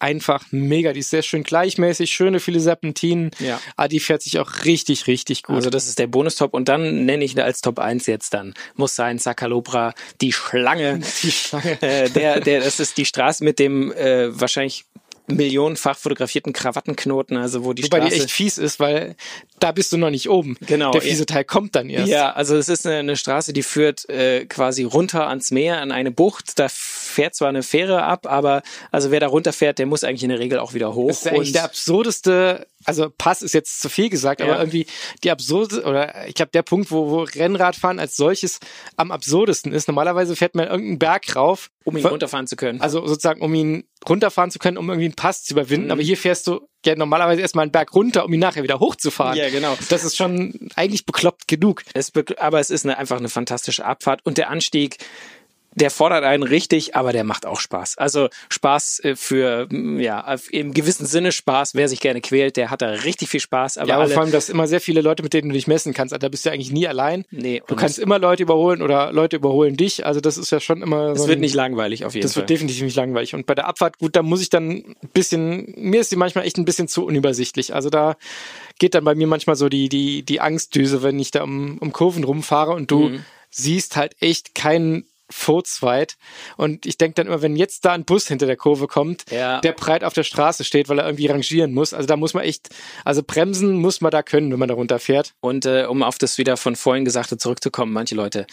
einfach 0.03 0.45
mega. 0.51 0.91
Die 0.91 0.99
ist 0.99 1.09
sehr 1.09 1.21
schön 1.21 1.43
gleichmäßig, 1.43 2.11
schöne 2.11 2.41
viele 2.41 2.59
Serpentinen. 2.59 3.31
Ja. 3.39 3.59
Aber 3.77 3.87
die 3.87 4.01
fährt 4.01 4.21
sich 4.21 4.37
auch 4.37 4.65
richtig, 4.65 5.07
richtig 5.07 5.43
gut. 5.43 5.55
Also 5.55 5.69
das 5.69 5.87
ist 5.87 5.97
der 5.97 6.07
Bonustop. 6.07 6.53
Und 6.53 6.67
dann 6.67 7.05
nenne 7.05 7.23
ich 7.23 7.41
als 7.41 7.61
Top 7.61 7.79
1 7.79 8.05
jetzt 8.07 8.33
dann, 8.33 8.53
muss 8.75 8.95
sein, 8.95 9.17
Sakalobra, 9.17 9.93
die 10.19 10.33
Schlange. 10.33 10.99
Die 11.23 11.31
Schlange. 11.31 11.81
Äh, 11.81 12.09
der, 12.09 12.41
der, 12.41 12.59
das 12.61 12.79
ist 12.79 12.97
die 12.97 13.05
Straße 13.05 13.43
mit 13.43 13.59
dem 13.59 13.91
äh, 13.93 14.37
wahrscheinlich 14.39 14.85
millionenfach 15.27 15.97
fotografierten 15.97 16.51
Krawattenknoten, 16.51 17.37
also 17.37 17.63
wo 17.63 17.71
die 17.73 17.83
Wobei 17.83 17.99
Straße... 17.99 18.15
die 18.15 18.21
echt 18.21 18.31
fies 18.31 18.57
ist, 18.57 18.79
weil 18.79 19.15
da 19.63 19.71
bist 19.71 19.93
du 19.93 19.97
noch 19.97 20.09
nicht 20.09 20.29
oben. 20.29 20.57
Genau. 20.67 20.91
Der 20.91 21.01
fiese 21.01 21.25
Teil 21.25 21.45
kommt 21.45 21.75
dann 21.75 21.89
erst. 21.89 22.09
Ja, 22.09 22.33
also 22.33 22.55
es 22.57 22.67
ist 22.67 22.85
eine, 22.85 22.97
eine 22.97 23.15
Straße, 23.15 23.53
die 23.53 23.63
führt 23.63 24.09
äh, 24.09 24.45
quasi 24.45 24.83
runter 24.83 25.27
ans 25.27 25.51
Meer, 25.51 25.81
an 25.81 25.91
eine 25.91 26.11
Bucht. 26.11 26.59
Da 26.59 26.67
fährt 26.69 27.35
zwar 27.35 27.49
eine 27.49 27.63
Fähre 27.63 28.03
ab, 28.03 28.27
aber 28.27 28.61
also 28.91 29.11
wer 29.11 29.19
da 29.19 29.27
runterfährt, 29.27 29.79
der 29.79 29.85
muss 29.85 30.03
eigentlich 30.03 30.23
in 30.23 30.29
der 30.29 30.39
Regel 30.39 30.59
auch 30.59 30.73
wieder 30.73 30.93
hoch. 30.95 31.07
Das 31.07 31.25
ist 31.25 31.27
eigentlich 31.27 31.53
der 31.53 31.63
absurdeste 31.63 32.67
also 32.85 33.09
Pass 33.17 33.41
ist 33.41 33.53
jetzt 33.53 33.81
zu 33.81 33.89
viel 33.89 34.09
gesagt, 34.09 34.41
aber 34.41 34.59
irgendwie 34.59 34.85
die 35.23 35.31
absurde, 35.31 35.83
oder 35.83 36.27
ich 36.27 36.35
glaube, 36.35 36.51
der 36.51 36.63
Punkt, 36.63 36.91
wo, 36.91 37.09
wo 37.09 37.21
Rennradfahren 37.23 37.99
als 37.99 38.15
solches 38.15 38.59
am 38.97 39.11
absurdesten 39.11 39.71
ist. 39.71 39.87
Normalerweise 39.87 40.35
fährt 40.35 40.55
man 40.55 40.67
irgendeinen 40.67 40.99
Berg 40.99 41.35
rauf. 41.35 41.69
Um 41.85 41.97
ihn 41.97 42.05
runterfahren 42.05 42.47
zu 42.47 42.55
können. 42.55 42.81
Also 42.81 43.05
sozusagen, 43.05 43.41
um 43.41 43.53
ihn 43.53 43.85
runterfahren 44.07 44.51
zu 44.51 44.59
können, 44.59 44.77
um 44.77 44.89
irgendwie 44.89 45.05
einen 45.05 45.15
Pass 45.15 45.43
zu 45.43 45.53
überwinden. 45.53 45.87
Mhm. 45.87 45.91
Aber 45.91 46.01
hier 46.01 46.17
fährst 46.17 46.47
du 46.47 46.67
ja 46.85 46.95
normalerweise 46.95 47.41
erstmal 47.41 47.63
einen 47.63 47.71
Berg 47.71 47.93
runter, 47.93 48.25
um 48.25 48.33
ihn 48.33 48.39
nachher 48.39 48.63
wieder 48.63 48.79
hochzufahren. 48.79 49.37
Ja, 49.37 49.49
genau. 49.49 49.77
Das 49.89 50.03
ist 50.03 50.15
schon 50.15 50.69
eigentlich 50.75 51.05
bekloppt 51.05 51.47
genug. 51.47 51.83
Es 51.93 52.11
be 52.11 52.25
aber 52.37 52.59
es 52.59 52.69
ist 52.69 52.85
eine, 52.85 52.97
einfach 52.97 53.17
eine 53.17 53.29
fantastische 53.29 53.85
Abfahrt 53.85 54.21
und 54.25 54.37
der 54.37 54.49
Anstieg 54.49 54.97
der 55.75 55.89
fordert 55.89 56.23
einen 56.23 56.43
richtig, 56.43 56.95
aber 56.95 57.13
der 57.13 57.23
macht 57.23 57.45
auch 57.45 57.59
Spaß. 57.59 57.97
Also 57.97 58.29
Spaß 58.49 59.01
äh, 59.03 59.15
für, 59.15 59.67
mm, 59.69 59.99
ja, 59.99 60.35
im 60.51 60.73
gewissen 60.73 61.05
Sinne 61.05 61.31
Spaß. 61.31 61.75
Wer 61.75 61.89
sich 61.89 61.99
gerne 61.99 62.21
quält, 62.21 62.57
der 62.57 62.69
hat 62.69 62.81
da 62.81 62.89
richtig 62.89 63.29
viel 63.29 63.39
Spaß. 63.39 63.77
Aber, 63.77 63.89
ja, 63.89 63.95
aber 63.95 64.07
vor 64.09 64.23
allem, 64.23 64.31
dass 64.31 64.49
immer 64.49 64.67
sehr 64.67 64.81
viele 64.81 65.01
Leute, 65.01 65.23
mit 65.23 65.33
denen 65.33 65.49
du 65.49 65.53
dich 65.53 65.67
messen 65.67 65.93
kannst. 65.93 66.13
Also 66.13 66.21
da 66.21 66.29
bist 66.29 66.45
du 66.45 66.51
eigentlich 66.51 66.71
nie 66.71 66.87
allein. 66.87 67.25
Nee. 67.31 67.61
Du 67.67 67.75
kannst 67.75 67.99
immer 67.99 68.19
Leute 68.19 68.43
überholen 68.43 68.81
oder 68.81 69.11
Leute 69.11 69.37
überholen 69.37 69.77
dich. 69.77 70.05
Also 70.05 70.19
das 70.19 70.37
ist 70.37 70.51
ja 70.51 70.59
schon 70.59 70.81
immer. 70.81 71.15
So 71.15 71.27
wird 71.27 71.39
nicht 71.39 71.55
langweilig 71.55 72.05
auf 72.05 72.13
jeden 72.13 72.23
das 72.23 72.33
Fall. 72.33 72.43
Das 72.43 72.49
wird 72.49 72.57
definitiv 72.57 72.83
nicht 72.83 72.95
langweilig. 72.95 73.33
Und 73.33 73.45
bei 73.45 73.55
der 73.55 73.67
Abfahrt, 73.67 73.97
gut, 73.97 74.15
da 74.15 74.21
muss 74.21 74.41
ich 74.41 74.49
dann 74.49 74.69
ein 74.69 74.95
bisschen, 75.13 75.73
mir 75.77 76.01
ist 76.01 76.09
sie 76.09 76.15
manchmal 76.15 76.45
echt 76.45 76.57
ein 76.57 76.65
bisschen 76.65 76.87
zu 76.87 77.05
unübersichtlich. 77.05 77.73
Also 77.73 77.89
da 77.89 78.15
geht 78.79 78.95
dann 78.95 79.03
bei 79.03 79.15
mir 79.15 79.27
manchmal 79.27 79.55
so 79.55 79.69
die, 79.69 79.89
die, 79.89 80.23
die 80.23 80.41
Angstdüse, 80.41 81.03
wenn 81.03 81.19
ich 81.19 81.31
da 81.31 81.43
um, 81.43 81.77
um 81.79 81.91
Kurven 81.91 82.23
rumfahre 82.23 82.73
und 82.73 82.91
du 82.91 83.09
mhm. 83.09 83.25
siehst 83.49 83.95
halt 83.95 84.15
echt 84.19 84.55
keinen 84.55 85.05
furzweit. 85.29 86.15
Und 86.57 86.85
ich 86.85 86.97
denke 86.97 87.15
dann 87.15 87.27
immer, 87.27 87.41
wenn 87.41 87.55
jetzt 87.55 87.85
da 87.85 87.93
ein 87.93 88.05
Bus 88.05 88.27
hinter 88.27 88.45
der 88.45 88.57
Kurve 88.57 88.87
kommt, 88.87 89.23
Ja. 89.31 89.59
der 89.61 89.71
breit 89.73 90.03
auf 90.03 90.13
der 90.13 90.23
Straße 90.23 90.63
steht, 90.63 90.89
weil 90.89 90.99
er 90.99 91.05
irgendwie 91.05 91.27
rangieren 91.27 91.73
muss. 91.73 91.93
Also 91.93 92.07
da 92.07 92.15
muss 92.17 92.33
man 92.33 92.43
echt, 92.43 92.69
also 93.03 93.23
bremsen 93.25 93.75
muss 93.75 94.01
man 94.01 94.11
da 94.11 94.23
können, 94.23 94.51
wenn 94.51 94.59
man 94.59 94.69
da 94.69 94.75
runterfährt. 94.75 95.33
Und 95.41 95.65
äh, 95.65 95.85
um 95.85 96.03
auf 96.03 96.17
das 96.17 96.37
wieder 96.37 96.57
von 96.57 96.75
vorhin 96.75 97.05
Gesagte 97.05 97.37
zurückzukommen, 97.37 97.93
manche 97.93 98.15
Leute 98.15 98.45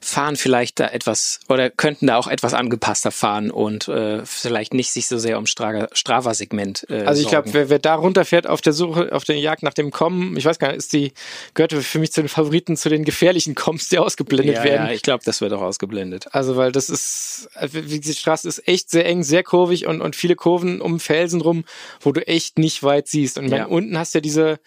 fahren 0.00 0.36
vielleicht 0.36 0.80
da 0.80 0.88
etwas 0.88 1.40
oder 1.48 1.70
könnten 1.70 2.06
da 2.06 2.16
auch 2.16 2.28
etwas 2.28 2.54
angepasster 2.54 3.10
fahren 3.10 3.50
und 3.50 3.88
äh, 3.88 4.24
vielleicht 4.24 4.74
nicht 4.74 4.92
sich 4.92 5.08
so 5.08 5.18
sehr 5.18 5.38
um 5.38 5.46
Stra 5.46 5.88
Strava-Segment 5.92 6.86
äh, 6.90 7.02
Also 7.04 7.22
ich 7.22 7.28
glaube, 7.28 7.52
wer, 7.52 7.68
wer 7.70 7.78
da 7.78 7.94
runterfährt 7.94 8.46
auf 8.46 8.60
der 8.60 8.72
Suche, 8.72 9.12
auf 9.12 9.24
der 9.24 9.38
Jagd 9.38 9.62
nach 9.62 9.74
dem 9.74 9.90
Kommen, 9.90 10.36
ich 10.36 10.44
weiß 10.44 10.58
gar 10.58 10.68
nicht, 10.68 10.78
ist 10.78 10.92
die, 10.92 11.12
gehört 11.54 11.72
für 11.72 11.98
mich 11.98 12.12
zu 12.12 12.20
den 12.22 12.28
Favoriten, 12.28 12.76
zu 12.76 12.88
den 12.88 13.04
gefährlichen 13.04 13.54
Koms, 13.54 13.88
die 13.88 13.98
ausgeblendet 13.98 14.56
ja, 14.56 14.64
werden. 14.64 14.86
ja, 14.86 14.92
ich 14.92 15.02
glaube, 15.02 15.24
das 15.24 15.40
wird 15.40 15.52
auch 15.52 15.62
ausgeblendet. 15.62 16.27
Also, 16.30 16.56
weil 16.56 16.72
das 16.72 16.90
ist, 16.90 17.48
also 17.54 17.78
wie 17.90 18.00
die 18.00 18.14
Straße 18.14 18.48
ist 18.48 18.66
echt 18.68 18.90
sehr 18.90 19.06
eng, 19.06 19.22
sehr 19.22 19.42
kurvig 19.42 19.86
und, 19.86 20.00
und 20.00 20.16
viele 20.16 20.36
Kurven 20.36 20.80
um 20.80 21.00
Felsen 21.00 21.40
rum, 21.40 21.64
wo 22.00 22.12
du 22.12 22.26
echt 22.26 22.58
nicht 22.58 22.82
weit 22.82 23.08
siehst. 23.08 23.38
Und 23.38 23.48
Ja. 23.48 23.66
unten 23.66 23.98
hast 23.98 24.14
du 24.14 24.18
ja 24.18 24.20
diese, 24.20 24.60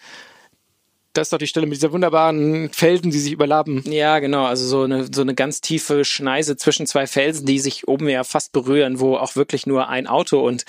das 1.12 1.26
ist 1.26 1.32
doch 1.32 1.38
die 1.38 1.46
Stelle 1.46 1.66
mit 1.66 1.76
dieser 1.76 1.92
wunderbaren 1.92 2.70
Felsen, 2.72 3.10
die 3.10 3.18
sich 3.18 3.32
überlappen. 3.32 3.82
Ja, 3.86 4.18
genau. 4.18 4.46
Also 4.46 4.66
so 4.66 4.82
eine, 4.82 5.06
so 5.12 5.20
eine 5.20 5.34
ganz 5.34 5.60
tiefe 5.60 6.04
Schneise 6.04 6.56
zwischen 6.56 6.86
zwei 6.86 7.06
Felsen, 7.06 7.44
die 7.44 7.58
sich 7.58 7.86
oben 7.86 8.08
ja 8.08 8.24
fast 8.24 8.52
berühren, 8.52 8.98
wo 8.98 9.16
auch 9.16 9.36
wirklich 9.36 9.66
nur 9.66 9.88
ein 9.88 10.06
Auto 10.06 10.40
und 10.40 10.64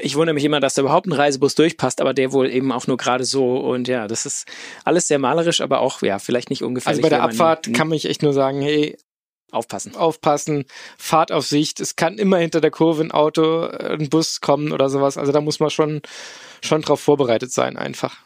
ich 0.00 0.16
wundere 0.16 0.34
mich 0.34 0.44
immer, 0.44 0.60
dass 0.60 0.74
da 0.74 0.82
überhaupt 0.82 1.06
ein 1.06 1.12
Reisebus 1.12 1.54
durchpasst, 1.54 2.00
aber 2.00 2.14
der 2.14 2.32
wohl 2.32 2.50
eben 2.50 2.72
auch 2.72 2.86
nur 2.86 2.96
gerade 2.96 3.24
so 3.24 3.58
und 3.58 3.86
ja, 3.86 4.08
das 4.08 4.24
ist 4.24 4.46
alles 4.84 5.08
sehr 5.08 5.18
malerisch, 5.18 5.60
aber 5.60 5.80
auch, 5.80 6.00
ja, 6.00 6.18
vielleicht 6.18 6.48
nicht 6.48 6.62
ungefährlich. 6.62 7.04
Also 7.04 7.10
bei 7.10 7.14
der 7.14 7.22
Abfahrt 7.22 7.74
kann 7.74 7.88
man 7.88 7.98
echt 7.98 8.22
nur 8.22 8.32
sagen, 8.32 8.62
hey, 8.62 8.96
aufpassen. 9.52 9.96
aufpassen, 9.96 10.64
Fahrt 10.98 11.32
auf 11.32 11.46
Sicht. 11.46 11.80
Es 11.80 11.96
kann 11.96 12.18
immer 12.18 12.38
hinter 12.38 12.60
der 12.60 12.70
Kurve 12.70 13.02
ein 13.02 13.12
Auto, 13.12 13.66
äh, 13.66 13.96
ein 13.98 14.08
Bus 14.08 14.40
kommen 14.40 14.72
oder 14.72 14.88
sowas. 14.88 15.18
Also 15.18 15.32
da 15.32 15.40
muss 15.40 15.60
man 15.60 15.70
schon, 15.70 16.02
schon 16.62 16.82
drauf 16.82 17.00
vorbereitet 17.00 17.52
sein, 17.52 17.76
einfach. 17.76 18.18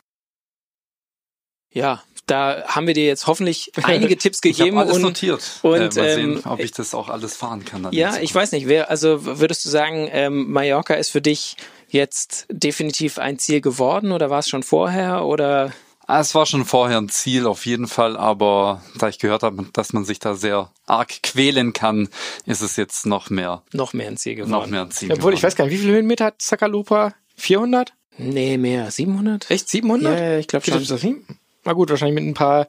Ja, 1.72 2.02
da 2.26 2.64
haben 2.66 2.86
wir 2.86 2.94
dir 2.94 3.06
jetzt 3.06 3.26
hoffentlich 3.26 3.70
einige 3.82 4.16
Tipps 4.18 4.40
gegeben 4.40 4.78
und 4.78 5.02
notiert. 5.02 5.60
und, 5.62 5.74
äh, 5.74 5.78
mal 5.78 5.90
sehen, 5.90 6.32
ähm, 6.32 6.42
ob 6.44 6.58
ich 6.58 6.72
das 6.72 6.94
auch 6.94 7.08
alles 7.08 7.36
fahren 7.36 7.64
kann. 7.64 7.82
Dann 7.84 7.92
Ja, 7.92 8.16
ich 8.18 8.34
weiß 8.34 8.52
nicht. 8.52 8.66
Wer, 8.66 8.90
also 8.90 9.38
würdest 9.38 9.64
du 9.64 9.68
sagen, 9.68 10.08
ähm, 10.10 10.50
Mallorca 10.50 10.94
ist 10.94 11.10
für 11.10 11.20
dich 11.20 11.56
jetzt 11.88 12.46
definitiv 12.50 13.18
ein 13.18 13.38
Ziel 13.38 13.60
geworden 13.60 14.12
oder 14.12 14.30
war 14.30 14.40
es 14.40 14.48
schon 14.48 14.62
vorher 14.62 15.24
oder 15.24 15.72
Es 16.08 16.34
war 16.36 16.46
schon 16.46 16.64
vorher 16.64 16.98
ein 16.98 17.08
Ziel 17.08 17.46
auf 17.46 17.66
jeden 17.66 17.88
Fall, 17.88 18.16
aber 18.16 18.82
da 18.96 19.08
ich 19.08 19.18
gehört 19.18 19.42
habe, 19.42 19.66
dass 19.72 19.92
man 19.92 20.04
sich 20.04 20.18
da 20.20 20.34
sehr 20.36 20.70
arg 20.86 21.22
quälen 21.22 21.72
kann, 21.72 22.08
ist 22.44 22.62
es 22.62 22.76
jetzt 22.76 23.06
noch 23.06 23.28
mehr, 23.28 23.62
noch 23.72 23.92
mehr 23.92 24.08
ein 24.08 24.16
Ziel 24.16 24.36
geworden? 24.36 24.50
noch 24.52 24.66
mehr 24.68 24.82
ein 24.82 24.90
Ziel. 24.92 25.10
Obwohl, 25.12 25.32
ich 25.34 25.40
geworden. 25.40 25.42
weiß 25.48 25.56
gar 25.56 25.64
nicht, 25.64 25.74
wie 25.74 25.78
viele 25.78 25.94
Höhenmeter 25.94 26.26
hat 26.26 26.40
Zaccalupa? 26.40 27.12
400? 27.36 27.92
Nee, 28.18 28.56
mehr. 28.56 28.90
700? 28.90 29.50
Echt? 29.50 29.68
700? 29.68 30.18
Ja, 30.18 30.38
ich 30.38 30.46
glaube 30.46 30.64
schon. 30.64 30.74
das 30.74 30.82
ist 30.84 30.90
das 30.92 31.02
nie- 31.02 31.16
Na 31.64 31.72
gut, 31.72 31.90
wahrscheinlich 31.90 32.14
mit 32.14 32.24
ein 32.30 32.34
paar 32.34 32.66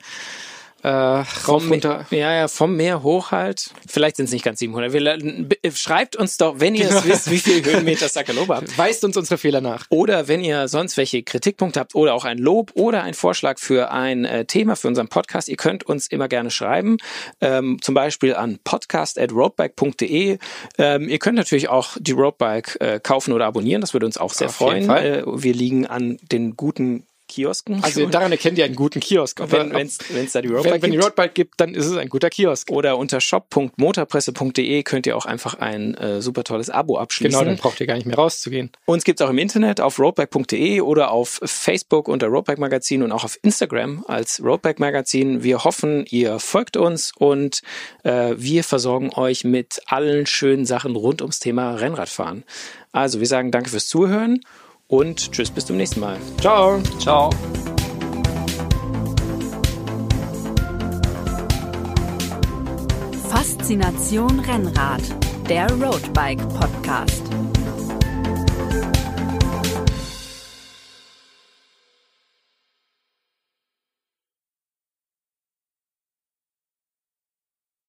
äh, 0.87 0.91
rauf 0.91 1.27
Vom, 1.27 1.69
runter. 1.69 2.05
ja, 2.11 2.33
ja, 2.33 2.47
vom 2.47 2.75
Meer 2.77 3.03
hoch 3.03 3.31
halt. 3.31 3.71
Vielleicht 3.87 4.15
sind 4.15 4.25
es 4.25 4.31
nicht 4.31 4.45
ganz 4.45 4.59
700. 4.59 4.93
Wir, 4.93 5.71
schreibt 5.73 6.15
uns 6.15 6.37
doch, 6.37 6.59
wenn 6.59 6.75
ihr 6.75 6.89
es 6.89 7.03
wisst, 7.03 7.29
wie 7.29 7.39
viel 7.39 7.63
Höhenmeter 7.63 8.07
Sakaloba 8.07 8.57
habt. 8.57 8.77
Weist 8.77 9.03
uns 9.03 9.17
unsere 9.17 9.37
Fehler 9.37 9.59
nach. 9.59 9.85
Oder 9.89 10.29
wenn 10.29 10.41
ihr 10.41 10.69
sonst 10.69 10.95
welche 10.95 11.23
Kritikpunkte 11.23 11.79
habt 11.81 11.93
oder 11.93 12.13
auch 12.13 12.23
ein 12.23 12.37
Lob 12.37 12.71
oder 12.75 13.03
ein 13.03 13.13
Vorschlag 13.13 13.59
für 13.59 13.91
ein 13.91 14.23
äh, 14.23 14.45
Thema 14.45 14.77
für 14.77 14.87
unseren 14.87 15.09
Podcast, 15.09 15.49
ihr 15.49 15.57
könnt 15.57 15.83
uns 15.83 16.07
immer 16.07 16.29
gerne 16.29 16.51
schreiben. 16.51 16.97
Ähm, 17.41 17.79
zum 17.81 17.93
Beispiel 17.93 18.35
an 18.35 18.59
podcast.roadbike.de. 18.63 20.37
Ähm, 20.77 21.09
ihr 21.09 21.19
könnt 21.19 21.37
natürlich 21.37 21.67
auch 21.67 21.97
die 21.99 22.13
Roadbike 22.13 22.77
äh, 22.79 22.99
kaufen 23.01 23.33
oder 23.33 23.45
abonnieren. 23.45 23.81
Das 23.81 23.93
würde 23.93 24.05
uns 24.05 24.17
auch 24.17 24.31
sehr 24.33 24.47
Auf 24.47 24.55
freuen. 24.55 24.89
Äh, 24.89 25.23
wir 25.25 25.53
liegen 25.53 25.85
an 25.85 26.17
den 26.31 26.55
guten 26.55 27.03
Kiosken. 27.27 27.83
Also 27.83 28.05
daran 28.09 28.31
erkennt 28.31 28.57
ihr 28.57 28.65
einen 28.65 28.75
guten 28.75 28.99
Kiosk. 28.99 29.39
Ob 29.41 29.51
wenn 29.51 29.71
es 29.75 29.97
da 30.31 30.41
die 30.41 30.49
wenn, 30.49 30.55
Roadbike 30.55 30.81
wenn 30.81 30.91
die 30.91 30.97
gibt. 30.97 31.05
Roadbike 31.05 31.35
gibt, 31.35 31.53
dann 31.59 31.73
ist 31.73 31.85
es 31.85 31.97
ein 31.97 32.09
guter 32.09 32.29
Kiosk. 32.29 32.71
Oder 32.71 32.97
unter 32.97 33.21
shop.motorpresse.de 33.21 34.83
könnt 34.83 35.07
ihr 35.07 35.17
auch 35.17 35.25
einfach 35.25 35.55
ein 35.55 35.95
äh, 35.95 36.21
super 36.21 36.43
tolles 36.43 36.69
Abo 36.69 36.97
abschließen. 36.97 37.37
Genau, 37.37 37.49
dann 37.49 37.57
braucht 37.57 37.79
ihr 37.79 37.87
gar 37.87 37.95
nicht 37.95 38.05
mehr 38.05 38.15
rauszugehen. 38.15 38.71
Uns 38.85 39.03
gibt's 39.03 39.21
auch 39.21 39.29
im 39.29 39.37
Internet 39.37 39.81
auf 39.81 39.99
roadbike.de 39.99 40.81
oder 40.81 41.11
auf 41.11 41.39
Facebook 41.43 42.07
unter 42.07 42.27
Roadbike 42.27 42.59
Magazin 42.59 43.03
und 43.03 43.11
auch 43.11 43.23
auf 43.23 43.37
Instagram 43.41 44.05
als 44.07 44.41
Roadbike 44.43 44.79
Magazin. 44.79 45.43
Wir 45.43 45.63
hoffen, 45.63 46.05
ihr 46.09 46.39
folgt 46.39 46.77
uns 46.77 47.11
und 47.17 47.61
äh, 48.03 48.33
wir 48.37 48.63
versorgen 48.63 49.11
euch 49.13 49.43
mit 49.43 49.81
allen 49.87 50.25
schönen 50.25 50.65
Sachen 50.65 50.95
rund 50.95 51.21
ums 51.21 51.39
Thema 51.39 51.75
Rennradfahren. 51.75 52.43
Also 52.91 53.19
wir 53.19 53.27
sagen 53.27 53.51
danke 53.51 53.69
fürs 53.69 53.87
Zuhören 53.87 54.41
und 54.87 55.31
tschüss 55.31 55.51
bis 55.51 55.65
zum 55.65 55.77
nächsten 55.77 55.99
Mal. 55.99 56.17
Ciao. 56.39 56.81
Ciao. 56.99 57.29
Faszination 63.29 64.39
Rennrad, 64.39 65.01
der 65.49 65.69
Roadbike 65.71 66.47
Podcast. 66.49 67.23